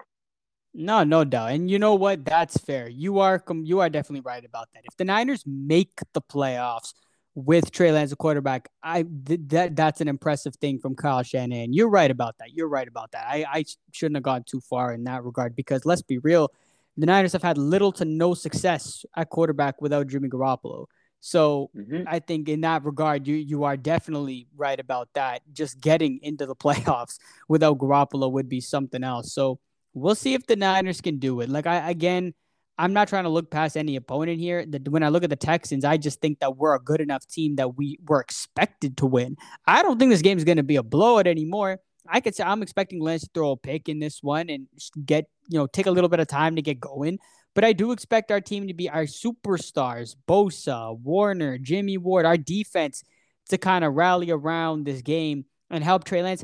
No, 0.74 1.03
no 1.03 1.24
doubt. 1.24 1.51
And 1.51 1.69
you 1.69 1.78
know 1.78 1.95
what? 1.95 2.26
That's 2.26 2.57
fair. 2.57 2.89
You 2.89 3.19
are 3.19 3.43
you 3.63 3.80
are 3.80 3.89
definitely 3.89 4.21
right 4.21 4.43
about 4.43 4.69
that. 4.74 4.84
If 4.86 4.97
the 4.97 5.05
Niners 5.05 5.43
make 5.45 5.99
the 6.13 6.21
playoffs 6.21 6.93
with 7.36 7.71
Trey 7.71 7.91
Lance 7.91 8.11
a 8.11 8.15
quarterback, 8.15 8.69
I 8.82 9.03
th- 9.03 9.41
that 9.47 9.76
that's 9.76 10.01
an 10.01 10.07
impressive 10.07 10.55
thing 10.55 10.80
from 10.80 10.95
Kyle 10.95 11.21
Shanahan. 11.21 11.74
You're 11.74 11.89
right 11.89 12.09
about 12.09 12.38
that. 12.39 12.53
You're 12.53 12.67
right 12.67 12.88
about 12.88 13.11
that. 13.11 13.26
I, 13.28 13.45
I 13.51 13.65
shouldn't 13.91 14.17
have 14.17 14.24
gone 14.24 14.43
too 14.45 14.61
far 14.61 14.93
in 14.93 15.03
that 15.03 15.24
regard 15.24 15.55
because 15.55 15.86
let's 15.86 16.01
be 16.01 16.17
real, 16.17 16.51
the 16.97 17.05
Niners 17.05 17.34
have 17.34 17.43
had 17.43 17.57
little 17.57 17.91
to 17.93 18.05
no 18.05 18.34
success 18.34 19.05
at 19.15 19.30
quarterback 19.30 19.80
without 19.82 20.07
Jimmy 20.07 20.30
Garoppolo. 20.30 20.86
So 21.19 21.69
mm-hmm. 21.76 22.03
I 22.07 22.19
think 22.19 22.49
in 22.49 22.61
that 22.61 22.84
regard, 22.84 23.28
you 23.28 23.36
you 23.36 23.63
are 23.63 23.78
definitely 23.78 24.47
right 24.57 24.80
about 24.80 25.09
that. 25.13 25.41
Just 25.53 25.80
getting 25.80 26.19
into 26.24 26.47
the 26.47 26.55
playoffs 26.63 27.19
without 27.47 27.78
Garoppolo 27.78 28.32
would 28.32 28.49
be 28.49 28.59
something 28.59 29.03
else. 29.03 29.34
So 29.34 29.59
we'll 29.93 30.15
see 30.15 30.33
if 30.33 30.45
the 30.45 30.55
Niners 30.55 31.01
can 31.01 31.19
do 31.19 31.41
it. 31.41 31.49
Like 31.49 31.67
I 31.67 31.89
again, 31.89 32.33
I'm 32.77 32.93
not 32.93 33.07
trying 33.07 33.23
to 33.23 33.29
look 33.29 33.51
past 33.51 33.77
any 33.77 33.95
opponent 33.95 34.39
here. 34.39 34.65
That 34.65 34.87
when 34.87 35.03
I 35.03 35.09
look 35.09 35.23
at 35.23 35.29
the 35.29 35.35
Texans, 35.35 35.85
I 35.85 35.97
just 35.97 36.21
think 36.21 36.39
that 36.39 36.57
we're 36.57 36.75
a 36.75 36.79
good 36.79 37.01
enough 37.01 37.27
team 37.27 37.55
that 37.55 37.77
we 37.77 37.99
were 38.07 38.19
expected 38.19 38.97
to 38.97 39.05
win. 39.05 39.37
I 39.67 39.83
don't 39.83 39.99
think 39.99 40.11
this 40.11 40.21
game 40.21 40.37
is 40.37 40.43
going 40.43 40.57
to 40.57 40.63
be 40.63 40.77
a 40.77 40.83
blowout 40.83 41.27
anymore. 41.27 41.79
I 42.07 42.19
could 42.19 42.35
say 42.35 42.43
I'm 42.43 42.61
expecting 42.61 43.01
Lance 43.01 43.23
to 43.23 43.29
throw 43.33 43.51
a 43.51 43.57
pick 43.57 43.87
in 43.87 43.99
this 43.99 44.21
one 44.21 44.49
and 44.49 44.67
get 45.05 45.25
you 45.49 45.57
know 45.57 45.67
take 45.67 45.85
a 45.85 45.91
little 45.91 46.09
bit 46.09 46.19
of 46.19 46.27
time 46.27 46.55
to 46.55 46.61
get 46.61 46.79
going. 46.79 47.19
But 47.55 47.63
I 47.63 47.73
do 47.73 47.91
expect 47.91 48.31
our 48.31 48.41
team 48.41 48.67
to 48.67 48.73
be 48.73 48.89
our 48.89 49.03
superstars, 49.03 50.15
Bosa, 50.27 50.99
Warner, 50.99 51.59
Jimmy 51.59 51.99
Ward, 51.99 52.25
our 52.25 52.37
defense 52.37 53.03
to 53.49 53.59
kind 53.59 53.85
of 53.85 53.93
rally 53.93 54.31
around 54.31 54.85
this 54.85 55.01
game 55.01 55.45
and 55.69 55.83
help 55.83 56.03
Trey 56.03 56.23
Lance. 56.23 56.43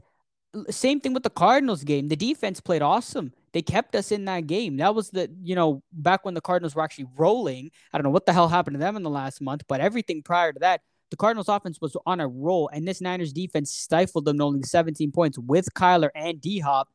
same 0.69 0.99
thing 0.99 1.13
with 1.13 1.23
the 1.23 1.29
Cardinals 1.29 1.83
game. 1.83 2.09
The 2.09 2.15
defense 2.15 2.59
played 2.61 2.83
awesome. 2.83 3.33
They 3.51 3.61
kept 3.61 3.95
us 3.95 4.11
in 4.11 4.25
that 4.25 4.47
game. 4.47 4.77
That 4.77 4.93
was 4.95 5.09
the, 5.09 5.29
you 5.41 5.55
know, 5.55 5.81
back 5.91 6.25
when 6.25 6.33
the 6.33 6.41
Cardinals 6.41 6.75
were 6.75 6.83
actually 6.83 7.07
rolling. 7.17 7.71
I 7.93 7.97
don't 7.97 8.03
know 8.03 8.11
what 8.11 8.25
the 8.25 8.33
hell 8.33 8.47
happened 8.47 8.75
to 8.75 8.79
them 8.79 8.95
in 8.95 9.03
the 9.03 9.09
last 9.09 9.41
month, 9.41 9.63
but 9.67 9.81
everything 9.81 10.21
prior 10.21 10.53
to 10.53 10.59
that, 10.59 10.81
the 11.09 11.17
Cardinals 11.17 11.49
offense 11.49 11.79
was 11.81 11.97
on 12.05 12.19
a 12.19 12.27
roll, 12.27 12.69
and 12.71 12.87
this 12.87 13.01
Niners 13.01 13.33
defense 13.33 13.73
stifled 13.73 14.25
them 14.25 14.39
only 14.41 14.61
17 14.61 15.11
points 15.11 15.39
with 15.39 15.73
Kyler 15.73 16.09
and 16.13 16.39
D 16.39 16.59
Hop. 16.59 16.89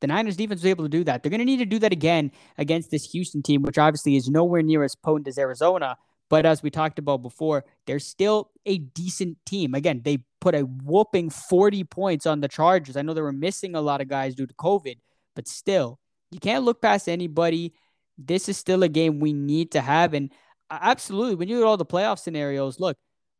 The 0.00 0.06
Niners 0.06 0.36
defense 0.36 0.62
was 0.62 0.70
able 0.70 0.84
to 0.84 0.88
do 0.88 1.04
that. 1.04 1.22
They're 1.22 1.30
going 1.30 1.40
to 1.40 1.44
need 1.44 1.58
to 1.58 1.66
do 1.66 1.78
that 1.80 1.92
again 1.92 2.30
against 2.56 2.90
this 2.90 3.10
Houston 3.10 3.42
team, 3.42 3.62
which 3.62 3.78
obviously 3.78 4.16
is 4.16 4.28
nowhere 4.28 4.62
near 4.62 4.84
as 4.84 4.94
potent 4.94 5.28
as 5.28 5.38
Arizona. 5.38 5.96
But 6.30 6.46
as 6.46 6.62
we 6.62 6.70
talked 6.70 6.98
about 6.98 7.22
before, 7.22 7.64
they're 7.86 7.98
still 7.98 8.50
a 8.66 8.78
decent 8.78 9.38
team. 9.46 9.74
Again, 9.74 10.02
they 10.04 10.18
put 10.40 10.54
a 10.54 10.60
whooping 10.60 11.30
40 11.30 11.84
points 11.84 12.26
on 12.26 12.40
the 12.40 12.48
Chargers. 12.48 12.96
I 12.96 13.02
know 13.02 13.14
they 13.14 13.22
were 13.22 13.32
missing 13.32 13.74
a 13.74 13.80
lot 13.80 14.00
of 14.00 14.08
guys 14.08 14.34
due 14.34 14.46
to 14.46 14.54
COVID, 14.54 14.98
but 15.38 15.46
still, 15.46 16.00
you 16.32 16.40
can't 16.40 16.64
look 16.64 16.82
past 16.82 17.08
anybody. 17.08 17.72
This 18.18 18.48
is 18.48 18.56
still 18.56 18.82
a 18.82 18.88
game 18.88 19.20
we 19.20 19.32
need 19.32 19.70
to 19.70 19.80
have. 19.80 20.12
And 20.12 20.32
absolutely, 20.68 21.36
when 21.36 21.46
you 21.46 21.58
look 21.58 21.64
at 21.64 21.68
all 21.68 21.76
the 21.76 21.86
playoff 21.86 22.18
scenarios, 22.18 22.80
look, 22.80 22.96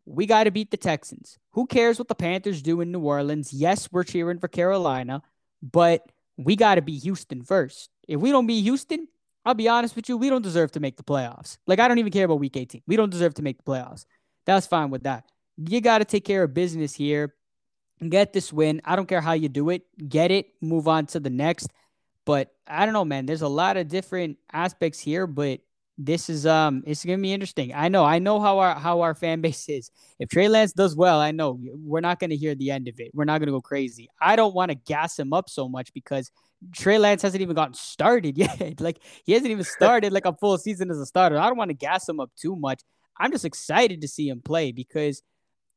we 0.07 0.25
got 0.25 0.45
to 0.45 0.53
beat 0.53 0.71
the 0.71 0.77
Texans. 0.77 1.39
Who 1.55 1.67
cares 1.67 1.99
what 1.99 2.07
the 2.07 2.15
Panthers 2.15 2.63
do 2.63 2.81
in 2.83 2.93
New 2.93 3.01
Orleans? 3.01 3.53
Yes, 3.53 3.91
we're 3.91 4.05
cheering 4.05 4.39
for 4.39 4.47
Carolina, 4.47 5.23
but 5.61 6.07
we 6.37 6.55
got 6.55 6.77
to 6.77 6.83
be 6.83 6.97
Houston 7.01 7.43
first. 7.43 7.91
If 8.07 8.21
we 8.21 8.31
don't 8.31 8.47
beat 8.47 8.63
Houston, 8.63 9.09
I'll 9.45 9.55
be 9.55 9.69
honest 9.69 9.97
with 9.97 10.09
you, 10.09 10.17
we 10.17 10.31
don't 10.31 10.43
deserve 10.43 10.71
to 10.71 10.81
make 10.81 10.99
the 10.99 11.03
playoffs. 11.03 11.59
Like, 11.67 11.81
I 11.81 11.89
don't 11.89 11.99
even 11.99 12.13
care 12.13 12.27
about 12.27 12.39
week 12.39 12.57
18. 12.57 12.83
We 12.87 12.95
don't 12.95 13.11
deserve 13.11 13.35
to 13.35 13.43
make 13.43 13.57
the 13.57 13.65
playoffs. 13.65 14.05
That's 14.47 14.69
fine 14.69 14.91
with 14.91 15.03
that. 15.03 15.25
You 15.57 15.81
got 15.81 15.99
to 15.99 16.05
take 16.05 16.25
care 16.25 16.45
of 16.45 16.55
business 16.55 16.95
here. 16.95 17.35
And 18.01 18.13
get 18.13 18.33
this 18.33 18.53
win. 18.53 18.81
I 18.85 18.95
don't 18.95 19.09
care 19.09 19.21
how 19.21 19.33
you 19.33 19.49
do 19.49 19.71
it. 19.71 19.83
Get 20.09 20.31
it. 20.31 20.53
Move 20.61 20.87
on 20.87 21.07
to 21.07 21.19
the 21.19 21.31
next. 21.31 21.69
But 22.29 22.53
I 22.67 22.85
don't 22.85 22.93
know, 22.93 23.07
man. 23.07 23.25
There's 23.25 23.41
a 23.41 23.49
lot 23.49 23.79
of 23.79 23.89
different 23.89 24.37
aspects 24.53 25.01
here, 25.01 25.27
but 25.27 25.61
this 25.97 26.29
is 26.29 26.45
um 26.45 26.83
it's 26.87 27.03
gonna 27.03 27.17
be 27.17 27.33
interesting. 27.33 27.73
I 27.75 27.89
know, 27.89 28.05
I 28.05 28.19
know 28.19 28.39
how 28.39 28.59
our 28.59 28.75
how 28.75 29.01
our 29.01 29.15
fan 29.15 29.41
base 29.47 29.67
is. 29.71 29.91
If 30.19 30.29
Trey 30.29 30.47
Lance 30.47 30.75
does 30.75 30.95
well, 30.95 31.21
I 31.21 31.31
know 31.31 31.59
we're 31.59 32.03
not 32.03 32.21
gonna 32.21 32.35
hear 32.35 32.55
the 32.55 32.71
end 32.71 32.87
of 32.87 33.01
it. 33.01 33.13
We're 33.15 33.25
not 33.25 33.39
gonna 33.39 33.53
go 33.53 33.63
crazy. 33.63 34.11
I 34.21 34.37
don't 34.37 34.55
want 34.55 34.71
to 34.71 34.75
gas 34.75 35.19
him 35.19 35.33
up 35.33 35.49
so 35.49 35.71
much 35.71 35.95
because 35.95 36.31
Trey 36.75 36.99
Lance 36.99 37.23
hasn't 37.23 37.41
even 37.41 37.57
gotten 37.57 37.73
started 37.73 38.37
yet. 38.45 38.79
like 38.79 39.01
he 39.25 39.33
hasn't 39.33 39.51
even 39.51 39.65
started 39.65 40.13
like 40.13 40.27
a 40.27 40.35
full 40.35 40.59
season 40.59 40.91
as 40.91 40.99
a 40.99 41.07
starter. 41.07 41.39
I 41.39 41.47
don't 41.47 41.57
want 41.57 41.71
to 41.71 41.75
gas 41.75 42.07
him 42.07 42.21
up 42.21 42.31
too 42.37 42.57
much. 42.57 42.83
I'm 43.19 43.33
just 43.33 43.47
excited 43.47 44.03
to 44.03 44.09
see 44.09 44.29
him 44.29 44.43
play 44.43 44.71
because 44.71 45.23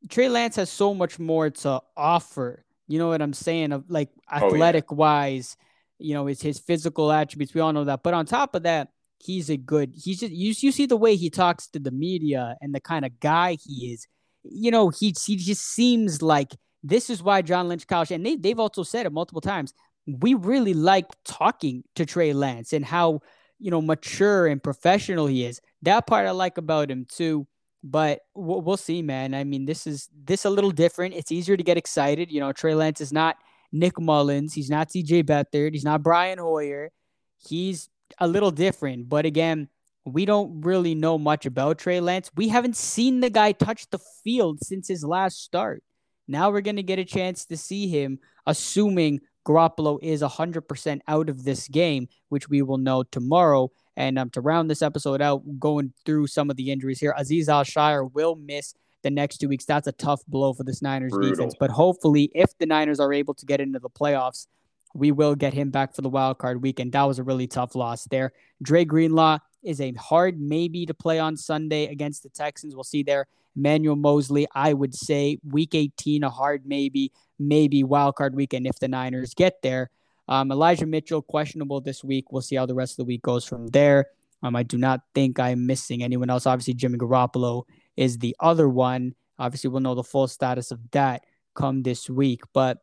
Trey 0.09 0.27
Lance 0.27 0.57
has 0.57 0.69
so 0.69 0.93
much 0.93 1.17
more 1.17 1.49
to 1.49 1.79
offer. 1.95 2.65
You 2.89 2.99
know 2.99 3.07
what 3.07 3.21
I'm 3.21 3.31
saying? 3.31 3.71
Of 3.71 3.89
like 3.89 4.09
athletic 4.29 4.87
oh, 4.89 4.95
yeah. 4.95 4.97
wise, 4.97 5.55
you 6.01 6.13
know, 6.13 6.27
it's 6.27 6.41
his 6.41 6.59
physical 6.59 7.11
attributes. 7.11 7.53
We 7.53 7.61
all 7.61 7.73
know 7.73 7.83
that. 7.85 8.03
But 8.03 8.13
on 8.13 8.25
top 8.25 8.55
of 8.55 8.63
that, 8.63 8.89
he's 9.19 9.49
a 9.49 9.57
good. 9.57 9.93
He's 9.95 10.19
just 10.19 10.33
you. 10.33 10.53
You 10.57 10.71
see 10.71 10.85
the 10.85 10.97
way 10.97 11.15
he 11.15 11.29
talks 11.29 11.67
to 11.69 11.79
the 11.79 11.91
media 11.91 12.55
and 12.61 12.73
the 12.73 12.79
kind 12.79 13.05
of 13.05 13.19
guy 13.19 13.57
he 13.63 13.93
is. 13.93 14.07
You 14.43 14.71
know, 14.71 14.89
he 14.89 15.13
he 15.23 15.35
just 15.35 15.63
seems 15.63 16.21
like 16.21 16.51
this 16.83 17.09
is 17.09 17.21
why 17.21 17.41
John 17.41 17.67
Lynch, 17.67 17.87
Kyle, 17.87 18.05
and 18.09 18.25
they 18.25 18.35
they've 18.35 18.59
also 18.59 18.83
said 18.83 19.05
it 19.05 19.11
multiple 19.11 19.41
times. 19.41 19.73
We 20.07 20.33
really 20.33 20.73
like 20.73 21.05
talking 21.23 21.83
to 21.95 22.05
Trey 22.05 22.33
Lance 22.33 22.73
and 22.73 22.83
how 22.83 23.21
you 23.59 23.71
know 23.71 23.81
mature 23.81 24.47
and 24.47 24.61
professional 24.61 25.27
he 25.27 25.45
is. 25.45 25.61
That 25.83 26.07
part 26.07 26.27
I 26.27 26.31
like 26.31 26.57
about 26.57 26.89
him 26.89 27.05
too. 27.09 27.47
But 27.83 28.19
we'll 28.35 28.77
see, 28.77 29.01
man. 29.01 29.33
I 29.33 29.43
mean, 29.43 29.65
this 29.65 29.87
is 29.87 30.07
this 30.13 30.45
a 30.45 30.51
little 30.51 30.69
different. 30.69 31.15
It's 31.15 31.31
easier 31.31 31.57
to 31.57 31.63
get 31.63 31.77
excited. 31.77 32.31
You 32.31 32.39
know, 32.39 32.51
Trey 32.51 32.75
Lance 32.75 33.01
is 33.01 33.11
not 33.11 33.37
Nick 33.71 33.99
Mullens. 33.99 34.53
He's 34.53 34.69
not 34.69 34.89
CJ 34.89 35.23
Beathard. 35.23 35.73
He's 35.73 35.83
not 35.83 36.03
Brian 36.03 36.37
Hoyer. 36.37 36.91
He's 37.37 37.89
a 38.19 38.27
little 38.27 38.51
different. 38.51 39.09
But 39.09 39.25
again, 39.25 39.69
we 40.05 40.25
don't 40.25 40.61
really 40.61 40.95
know 40.95 41.17
much 41.17 41.45
about 41.45 41.77
Trey 41.77 41.99
Lance. 41.99 42.31
We 42.35 42.49
haven't 42.49 42.75
seen 42.75 43.19
the 43.19 43.29
guy 43.29 43.51
touch 43.51 43.89
the 43.89 43.99
field 44.23 44.59
since 44.63 44.87
his 44.87 45.03
last 45.03 45.43
start. 45.43 45.83
Now 46.27 46.51
we're 46.51 46.61
going 46.61 46.77
to 46.77 46.83
get 46.83 46.99
a 46.99 47.05
chance 47.05 47.45
to 47.45 47.57
see 47.57 47.87
him, 47.87 48.19
assuming 48.45 49.21
Garoppolo 49.45 49.99
is 50.01 50.21
100% 50.21 51.01
out 51.07 51.29
of 51.29 51.43
this 51.43 51.67
game, 51.67 52.07
which 52.29 52.49
we 52.49 52.61
will 52.61 52.77
know 52.77 53.03
tomorrow. 53.03 53.71
And 53.97 54.17
um, 54.17 54.29
to 54.31 54.41
round 54.41 54.69
this 54.69 54.81
episode 54.81 55.21
out, 55.21 55.43
going 55.59 55.93
through 56.05 56.27
some 56.27 56.49
of 56.49 56.55
the 56.55 56.71
injuries 56.71 56.99
here, 56.99 57.13
Azeez 57.19 57.47
Al-Shaair 57.47 58.11
will 58.13 58.35
miss 58.35 58.73
the 59.03 59.09
next 59.09 59.37
two 59.37 59.47
weeks. 59.47 59.65
That's 59.65 59.87
a 59.87 59.91
tough 59.91 60.21
blow 60.27 60.53
for 60.53 60.63
this 60.63 60.81
Niners 60.81 61.11
Brutal. 61.11 61.31
defense. 61.31 61.55
But 61.59 61.71
hopefully, 61.71 62.31
if 62.33 62.57
the 62.57 62.65
Niners 62.65 62.99
are 62.99 63.13
able 63.13 63.33
to 63.35 63.45
get 63.45 63.59
into 63.59 63.79
the 63.79 63.89
playoffs, 63.89 64.47
we 64.93 65.11
will 65.11 65.35
get 65.35 65.53
him 65.53 65.69
back 65.69 65.95
for 65.95 66.01
the 66.01 66.09
wild 66.09 66.37
card 66.37 66.61
weekend. 66.61 66.91
That 66.91 67.03
was 67.03 67.19
a 67.19 67.23
really 67.23 67.47
tough 67.47 67.75
loss 67.75 68.05
there. 68.05 68.33
Dre 68.61 68.85
Greenlaw 68.85 69.39
is 69.63 69.79
a 69.79 69.93
hard 69.93 70.39
maybe 70.39 70.85
to 70.85 70.93
play 70.93 71.19
on 71.19 71.37
Sunday 71.37 71.87
against 71.87 72.23
the 72.23 72.29
Texans. 72.29 72.75
We'll 72.75 72.83
see 72.83 73.03
there. 73.03 73.27
Emmanuel 73.55 73.95
Moseley, 73.95 74.47
I 74.53 74.73
would 74.73 74.95
say 74.95 75.37
week 75.43 75.75
18, 75.75 76.23
a 76.23 76.29
hard 76.29 76.65
maybe, 76.65 77.11
maybe 77.37 77.83
wild 77.83 78.15
card 78.15 78.35
weekend 78.35 78.65
if 78.65 78.79
the 78.79 78.87
Niners 78.87 79.33
get 79.33 79.61
there. 79.61 79.89
Um, 80.27 80.51
Elijah 80.51 80.85
Mitchell, 80.85 81.21
questionable 81.21 81.81
this 81.81 82.03
week. 82.03 82.31
We'll 82.31 82.41
see 82.41 82.55
how 82.55 82.65
the 82.65 82.75
rest 82.75 82.93
of 82.93 82.97
the 82.97 83.05
week 83.05 83.21
goes 83.21 83.43
from 83.43 83.67
there. 83.67 84.07
Um, 84.43 84.55
I 84.55 84.63
do 84.63 84.77
not 84.77 85.01
think 85.13 85.39
I'm 85.39 85.65
missing 85.65 86.03
anyone 86.03 86.29
else. 86.29 86.45
Obviously, 86.45 86.73
Jimmy 86.73 86.97
Garoppolo 86.97 87.63
is 87.97 88.17
the 88.17 88.35
other 88.39 88.67
one. 88.67 89.15
Obviously, 89.37 89.69
we'll 89.69 89.81
know 89.81 89.95
the 89.95 90.03
full 90.03 90.27
status 90.27 90.71
of 90.71 90.91
that 90.91 91.25
come 91.55 91.83
this 91.83 92.09
week. 92.09 92.41
But 92.53 92.79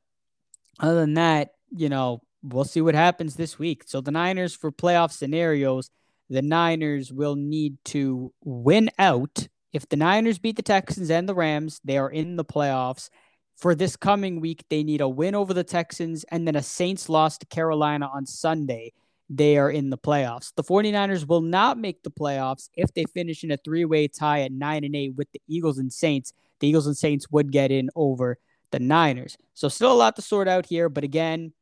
other 0.81 1.01
than 1.01 1.15
that, 1.15 1.53
you 1.71 1.89
know, 1.89 2.23
we'll 2.43 2.65
see 2.65 2.81
what 2.81 2.95
happens 2.95 3.35
this 3.35 3.59
week. 3.59 3.85
So 3.87 4.01
the 4.01 4.11
Niners 4.11 4.55
for 4.55 4.71
playoff 4.71 5.13
scenarios, 5.13 5.91
the 6.31 6.43
Niners 6.43 7.13
will 7.13 7.37
need 7.37 7.77
to 7.87 8.33
win 8.45 8.91
out. 8.99 9.49
If 9.73 9.89
the 9.89 9.97
Niners 9.97 10.39
beat 10.39 10.57
the 10.57 10.63
Texans 10.63 11.11
and 11.11 11.29
the 11.29 11.35
Rams, 11.35 11.81
they 11.85 11.99
are 11.99 12.11
in 12.11 12.37
the 12.37 12.45
playoffs. 12.45 13.11
For 13.57 13.75
this 13.75 13.97
coming 13.97 14.41
week, 14.41 14.65
they 14.71 14.85
need 14.85 15.01
a 15.01 15.09
win 15.09 15.35
over 15.35 15.53
the 15.53 15.65
Texans 15.65 16.25
and 16.25 16.47
then 16.47 16.55
a 16.55 16.63
Saints 16.63 17.09
loss 17.09 17.39
to 17.39 17.47
Carolina 17.47 18.09
on 18.13 18.25
Sunday. 18.25 18.93
They 19.31 19.59
are 19.59 19.71
in 19.71 19.91
the 19.91 19.99
playoffs. 19.99 20.53
The 20.55 20.65
49ers 20.65 21.29
will 21.29 21.43
not 21.43 21.79
make 21.79 22.03
the 22.03 22.11
playoffs 22.11 22.71
if 22.75 22.95
they 22.95 23.05
finish 23.05 23.45
in 23.45 23.51
a 23.51 23.59
three-way 23.59 24.09
tie 24.09 24.43
at 24.43 24.53
9 24.53 24.85
and 24.85 24.97
8 24.97 25.17
with 25.17 25.31
the 25.33 25.43
Eagles 25.47 25.79
and 25.79 25.93
Saints. 25.93 26.33
The 26.61 26.69
Eagles 26.69 26.87
and 26.87 26.97
Saints 26.97 27.27
would 27.31 27.53
get 27.53 27.71
in 27.71 27.91
over 27.95 28.39
the 28.71 28.79
Niners. 28.79 29.37
So 29.55 29.69
still 29.69 29.93
a 29.93 29.95
lot 29.95 30.17
to 30.17 30.23
sort 30.23 30.49
out 30.49 30.67
here, 30.67 30.89
but 30.89 31.05
again, 31.05 31.53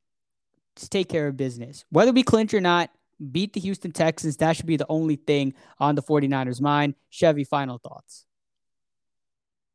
just 0.77 0.93
take 0.93 1.09
care 1.09 1.27
of 1.27 1.37
business. 1.37 1.85
Whether 1.91 2.13
we 2.13 2.23
clinch 2.23 2.55
or 2.55 2.61
not, 2.61 2.91
beat 3.33 3.53
the 3.53 3.61
Houston 3.61 3.93
Texans. 3.93 4.37
That 4.37 4.57
should 4.57 4.67
be 4.67 4.77
the 4.77 4.87
only 4.89 5.17
thing 5.17 5.55
on 5.81 5.95
the 5.95 6.03
49ers' 6.03 6.61
mind. 6.61 6.95
Chevy, 7.11 7.45
final 7.45 7.79
thoughts. 7.79 8.27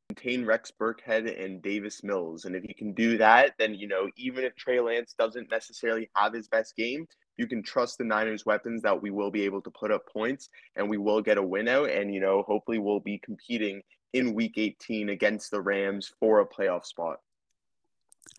Contain 0.09 0.45
Rex 0.45 0.71
Burkhead 0.79 1.43
and 1.43 1.61
Davis 1.61 2.03
Mills. 2.03 2.45
And 2.45 2.55
if 2.55 2.63
you 2.67 2.75
can 2.75 2.93
do 2.93 3.17
that, 3.17 3.53
then, 3.57 3.73
you 3.73 3.87
know, 3.87 4.09
even 4.15 4.43
if 4.43 4.55
Trey 4.55 4.79
Lance 4.79 5.15
doesn't 5.17 5.49
necessarily 5.49 6.09
have 6.15 6.33
his 6.33 6.47
best 6.47 6.75
game, 6.75 7.07
you 7.37 7.47
can 7.47 7.63
trust 7.63 7.97
the 7.97 8.03
Niners' 8.03 8.45
weapons 8.45 8.81
that 8.81 9.01
we 9.01 9.09
will 9.09 9.31
be 9.31 9.43
able 9.43 9.61
to 9.61 9.71
put 9.71 9.91
up 9.91 10.07
points 10.11 10.49
and 10.75 10.89
we 10.89 10.97
will 10.97 11.21
get 11.21 11.37
a 11.37 11.43
win 11.43 11.67
out. 11.67 11.89
And, 11.89 12.13
you 12.13 12.19
know, 12.19 12.43
hopefully 12.43 12.77
we'll 12.77 12.99
be 12.99 13.19
competing 13.19 13.81
in 14.13 14.33
week 14.33 14.53
18 14.57 15.09
against 15.09 15.51
the 15.51 15.61
Rams 15.61 16.11
for 16.19 16.39
a 16.39 16.47
playoff 16.47 16.85
spot. 16.85 17.19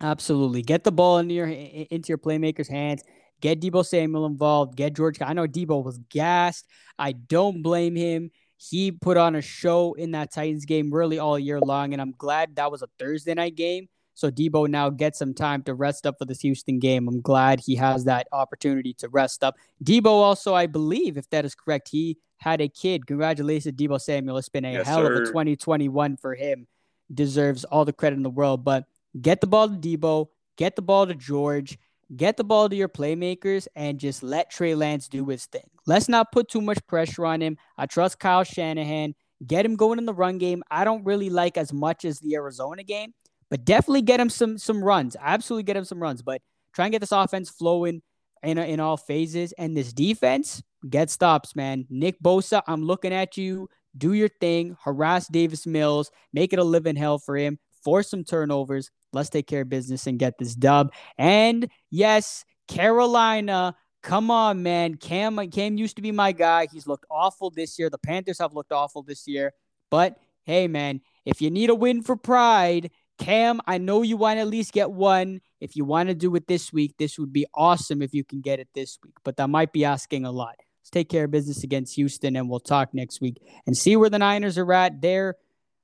Absolutely. 0.01 0.63
Get 0.63 0.85
the 0.85 0.93
ball 0.93 1.19
into 1.19 1.35
your 1.35 1.49
into 1.49 2.09
your 2.09 2.19
playmakers' 2.19 2.69
hands. 2.69 3.03
Get 3.41 3.61
Deebo 3.61 3.85
Samuel 3.85 4.27
involved. 4.27 4.77
Get 4.77 4.95
George. 4.95 5.21
I 5.21 5.33
know 5.33 5.47
Deebo 5.47 5.85
was 5.85 5.99
gassed. 6.11 6.67
I 6.99 7.13
don't 7.13 7.63
blame 7.63 7.97
him. 7.97 8.31
He 8.57 8.93
put 8.93 9.17
on 9.17 9.35
a 9.35 9.43
show 9.43 9.95
in 9.95 10.13
that 10.13 10.33
Titans 10.33 10.65
game 10.65 10.95
really 10.95 11.19
all 11.19 11.37
year 11.37 11.59
long, 11.61 11.93
and 11.93 12.01
I'm 12.01 12.15
glad 12.17 12.57
that 12.57 12.71
was 12.71 12.83
a 12.83 12.89
Thursday 12.99 13.35
night 13.35 13.57
game. 13.57 13.89
So 14.15 14.31
Deebo 14.31 14.69
now 14.69 14.91
gets 14.91 15.19
some 15.19 15.35
time 15.35 15.63
to 15.65 15.75
rest 15.75 16.07
up 16.07 16.17
for 16.19 16.25
this 16.25 16.41
Houston 16.41 16.79
game. 16.79 17.09
I'm 17.09 17.21
glad 17.21 17.61
he 17.61 17.77
has 17.77 18.05
that 18.05 18.29
opportunity 18.33 18.95
to 18.95 19.09
rest 19.09 19.43
up. 19.43 19.57
Deebo 19.83 20.07
also, 20.07 20.55
I 20.55 20.67
believe, 20.67 21.17
if 21.17 21.29
that 21.31 21.45
is 21.45 21.55
correct, 21.55 21.89
he 21.89 22.19
had 22.39 22.61
a 22.61 22.69
kid. 22.69 23.07
Congratulations, 23.07 23.75
Deebo 23.75 24.01
Samuel. 24.01 24.39
It's 24.39 24.49
been 24.49 24.65
a 24.65 24.73
yes, 24.73 24.87
hell 24.87 25.05
sir. 25.05 25.13
of 25.13 25.23
a 25.23 25.27
2021 25.27 26.17
for 26.17 26.35
him. 26.35 26.67
Deserves 27.13 27.65
all 27.65 27.85
the 27.85 27.93
credit 27.93 28.17
in 28.17 28.23
the 28.23 28.31
world. 28.31 28.65
But 28.65 28.87
Get 29.21 29.41
the 29.41 29.47
ball 29.47 29.69
to 29.69 29.77
Deebo, 29.77 30.29
get 30.57 30.75
the 30.75 30.83
ball 30.83 31.07
to 31.07 31.15
George, 31.15 31.79
get 32.17 32.37
the 32.37 32.45
ball 32.45 32.69
to 32.69 32.77
your 32.77 32.89
playmakers, 32.89 33.69
and 33.77 33.99
just 33.99 34.23
let 34.23 34.51
Trey 34.51 34.75
Lance 34.75 35.09
do 35.09 35.27
his 35.27 35.47
thing. 35.47 35.69
Let's 35.87 36.09
not 36.09 36.33
put 36.33 36.49
too 36.49 36.63
much 36.63 36.79
pressure 36.87 37.27
on 37.27 37.43
him. 37.43 37.59
I 37.77 37.87
trust 37.87 38.19
Kyle 38.19 38.45
Shanahan. 38.45 39.15
Get 39.47 39.67
him 39.67 39.77
going 39.77 39.99
in 39.99 40.07
the 40.07 40.15
run 40.15 40.39
game. 40.39 40.63
I 40.71 40.85
don't 40.85 41.05
really 41.05 41.29
like 41.29 41.59
as 41.59 41.73
much 41.73 42.05
as 42.05 42.21
the 42.21 42.37
Arizona 42.37 42.85
game, 42.85 43.13
but 43.53 43.67
definitely 43.67 44.01
get 44.01 44.19
him 44.19 44.31
some 44.31 44.57
some 44.57 44.83
runs. 44.83 45.15
Absolutely 45.21 45.65
get 45.65 45.77
him 45.77 45.85
some 45.85 46.03
runs. 46.03 46.23
But 46.23 46.41
try 46.73 46.87
and 46.87 46.93
get 46.93 47.01
this 47.01 47.13
offense 47.13 47.51
flowing 47.51 48.01
in 48.43 48.57
in 48.57 48.81
all 48.81 48.97
phases. 48.97 49.53
And 49.59 49.77
this 49.77 49.93
defense, 49.93 50.63
get 50.89 51.11
stops, 51.11 51.55
man. 51.55 51.85
Nick 51.91 52.19
Bosa, 52.23 52.63
I'm 52.67 52.83
looking 52.83 53.13
at 53.13 53.37
you. 53.37 53.69
Do 53.95 54.15
your 54.15 54.31
thing. 54.41 54.79
Harass 54.83 55.29
Davis 55.29 55.67
Mills. 55.67 56.11
Make 56.33 56.55
it 56.55 56.59
a 56.59 56.65
living 56.65 56.97
hell 56.97 57.19
for 57.19 57.37
him 57.37 57.59
force 57.83 58.09
some 58.09 58.25
turnovers. 58.25 58.91
Let's 59.13 59.29
take 59.29 59.47
care 59.47 59.63
of 59.63 59.69
business 59.69 60.07
and 60.07 60.19
get 60.19 60.39
this 60.39 60.55
dub. 60.55 60.93
And 61.19 61.69
yes, 61.91 62.45
Carolina, 62.69 63.75
come 64.03 64.31
on, 64.31 64.63
man. 64.63 64.95
Cam 64.95 65.37
Cam 65.51 65.77
used 65.77 65.97
to 65.97 66.03
be 66.03 66.13
my 66.13 66.33
guy. 66.33 66.69
He's 66.73 66.87
looked 66.87 67.07
awful 67.11 67.51
this 67.51 67.79
year. 67.79 67.91
The 67.91 67.99
Panthers 67.99 68.39
have 68.39 68.55
looked 68.55 68.73
awful 68.73 69.03
this 69.03 69.27
year. 69.27 69.53
But 69.91 70.17
hey, 70.45 70.69
man, 70.69 71.01
if 71.25 71.43
you 71.43 71.51
need 71.51 71.71
a 71.71 71.75
win 71.75 72.03
for 72.03 72.17
pride, 72.17 72.91
Cam, 73.23 73.61
I 73.67 73.79
know 73.79 74.03
you 74.03 74.17
want 74.17 74.39
to 74.39 74.41
at 74.41 74.49
least 74.49 74.73
get 74.73 74.91
one. 74.91 75.41
If 75.61 75.77
you 75.77 75.85
want 75.85 76.09
to 76.09 76.15
do 76.15 76.35
it 76.35 76.49
this 76.49 76.73
week, 76.73 76.97
this 76.99 77.19
would 77.19 77.33
be 77.33 77.47
awesome 77.55 78.03
if 78.03 78.13
you 78.13 78.25
can 78.25 78.41
get 78.41 78.59
it 78.59 78.69
this 78.75 78.99
week. 79.05 79.15
But 79.23 79.37
that 79.37 79.49
might 79.49 79.73
be 79.73 79.85
asking 79.85 80.25
a 80.25 80.33
lot. 80.33 80.57
Let's 80.81 80.91
take 80.91 81.09
care 81.09 81.25
of 81.25 81.31
business 81.31 81.63
against 81.63 81.95
Houston, 81.95 82.35
and 82.35 82.51
we'll 82.51 82.59
talk 82.59 82.93
next 82.93 83.21
week 83.21 83.41
and 83.67 83.77
see 83.77 83.95
where 83.95 84.11
the 84.11 84.19
Niners 84.19 84.59
are 84.59 84.73
at 84.73 85.01
there. 85.01 85.37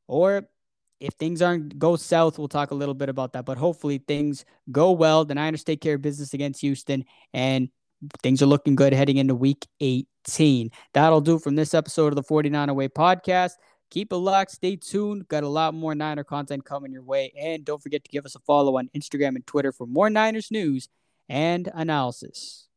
Or 0.09 0.49
if 0.99 1.15
things 1.15 1.41
aren't 1.41 1.79
go 1.79 1.95
south, 1.95 2.39
we'll 2.39 2.49
talk 2.49 2.73
a 2.73 2.75
little 2.75 2.95
bit 2.95 3.09
about 3.09 3.35
that. 3.35 3.45
But 3.45 3.57
hopefully 3.57 3.99
things 3.99 4.45
go 4.73 4.91
well. 4.91 5.25
The 5.25 5.37
Niners 5.37 5.63
take 5.63 5.81
care 5.81 5.95
of 5.95 6.03
business 6.03 6.35
against 6.35 6.61
Houston, 6.63 7.05
and 7.33 7.69
things 8.21 8.43
are 8.43 8.47
looking 8.47 8.75
good 8.75 8.93
heading 8.93 9.19
into 9.19 9.37
week 9.37 9.65
18. 9.81 10.71
That'll 10.93 11.21
do 11.21 11.39
from 11.39 11.55
this 11.55 11.73
episode 11.73 12.09
of 12.09 12.17
the 12.17 12.23
49er 12.25 12.75
Way 12.75 12.89
podcast. 12.89 13.53
Keep 13.91 14.13
it 14.13 14.17
locked. 14.17 14.53
Stay 14.53 14.77
tuned. 14.77 15.29
Got 15.29 15.45
a 15.45 15.49
lot 15.49 15.75
more 15.75 15.95
Niner 15.95 16.25
content 16.25 16.65
coming 16.65 16.93
your 16.93 17.03
way. 17.03 17.33
And 17.39 17.65
don't 17.65 17.83
forget 17.83 18.05
to 18.05 18.11
give 18.11 18.27
us 18.27 18.35
a 18.35 18.41
follow 18.41 18.79
on 18.79 18.91
Instagram 18.95 19.35
and 19.37 19.47
Twitter 19.47 19.73
for 19.73 19.87
more 19.87 20.11
Niners 20.11 20.51
news 20.51 20.89
and 21.29 21.71
analysis. 21.75 22.68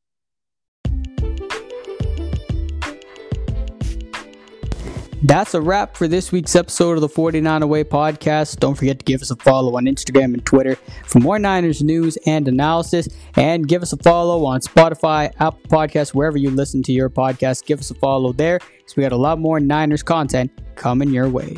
That's 5.23 5.53
a 5.53 5.61
wrap 5.61 5.95
for 5.95 6.07
this 6.07 6.31
week's 6.31 6.55
episode 6.55 6.93
of 6.93 7.01
the 7.01 7.07
49er 7.07 7.67
Way 7.67 7.83
podcast. 7.83 8.59
Don't 8.59 8.73
forget 8.73 8.97
to 8.97 9.05
give 9.05 9.21
us 9.21 9.29
a 9.29 9.35
follow 9.35 9.77
on 9.77 9.85
Instagram 9.85 10.33
and 10.33 10.43
Twitter 10.43 10.75
for 11.05 11.19
more 11.19 11.37
Niners 11.37 11.83
news 11.83 12.17
and 12.25 12.47
analysis. 12.47 13.07
And 13.35 13.67
give 13.67 13.83
us 13.83 13.93
a 13.93 13.97
follow 13.97 14.45
on 14.45 14.61
Spotify, 14.61 15.31
Apple 15.39 15.61
Podcasts, 15.67 16.15
wherever 16.15 16.39
you 16.39 16.49
listen 16.49 16.81
to 16.83 16.91
your 16.91 17.09
podcast. 17.09 17.65
Give 17.65 17.79
us 17.79 17.91
a 17.91 17.95
follow 17.95 18.33
there 18.33 18.59
because 18.79 18.95
we 18.95 19.03
got 19.03 19.11
a 19.11 19.17
lot 19.17 19.37
more 19.37 19.59
Niners 19.59 20.01
content 20.01 20.51
coming 20.75 21.11
your 21.11 21.29
way. 21.29 21.55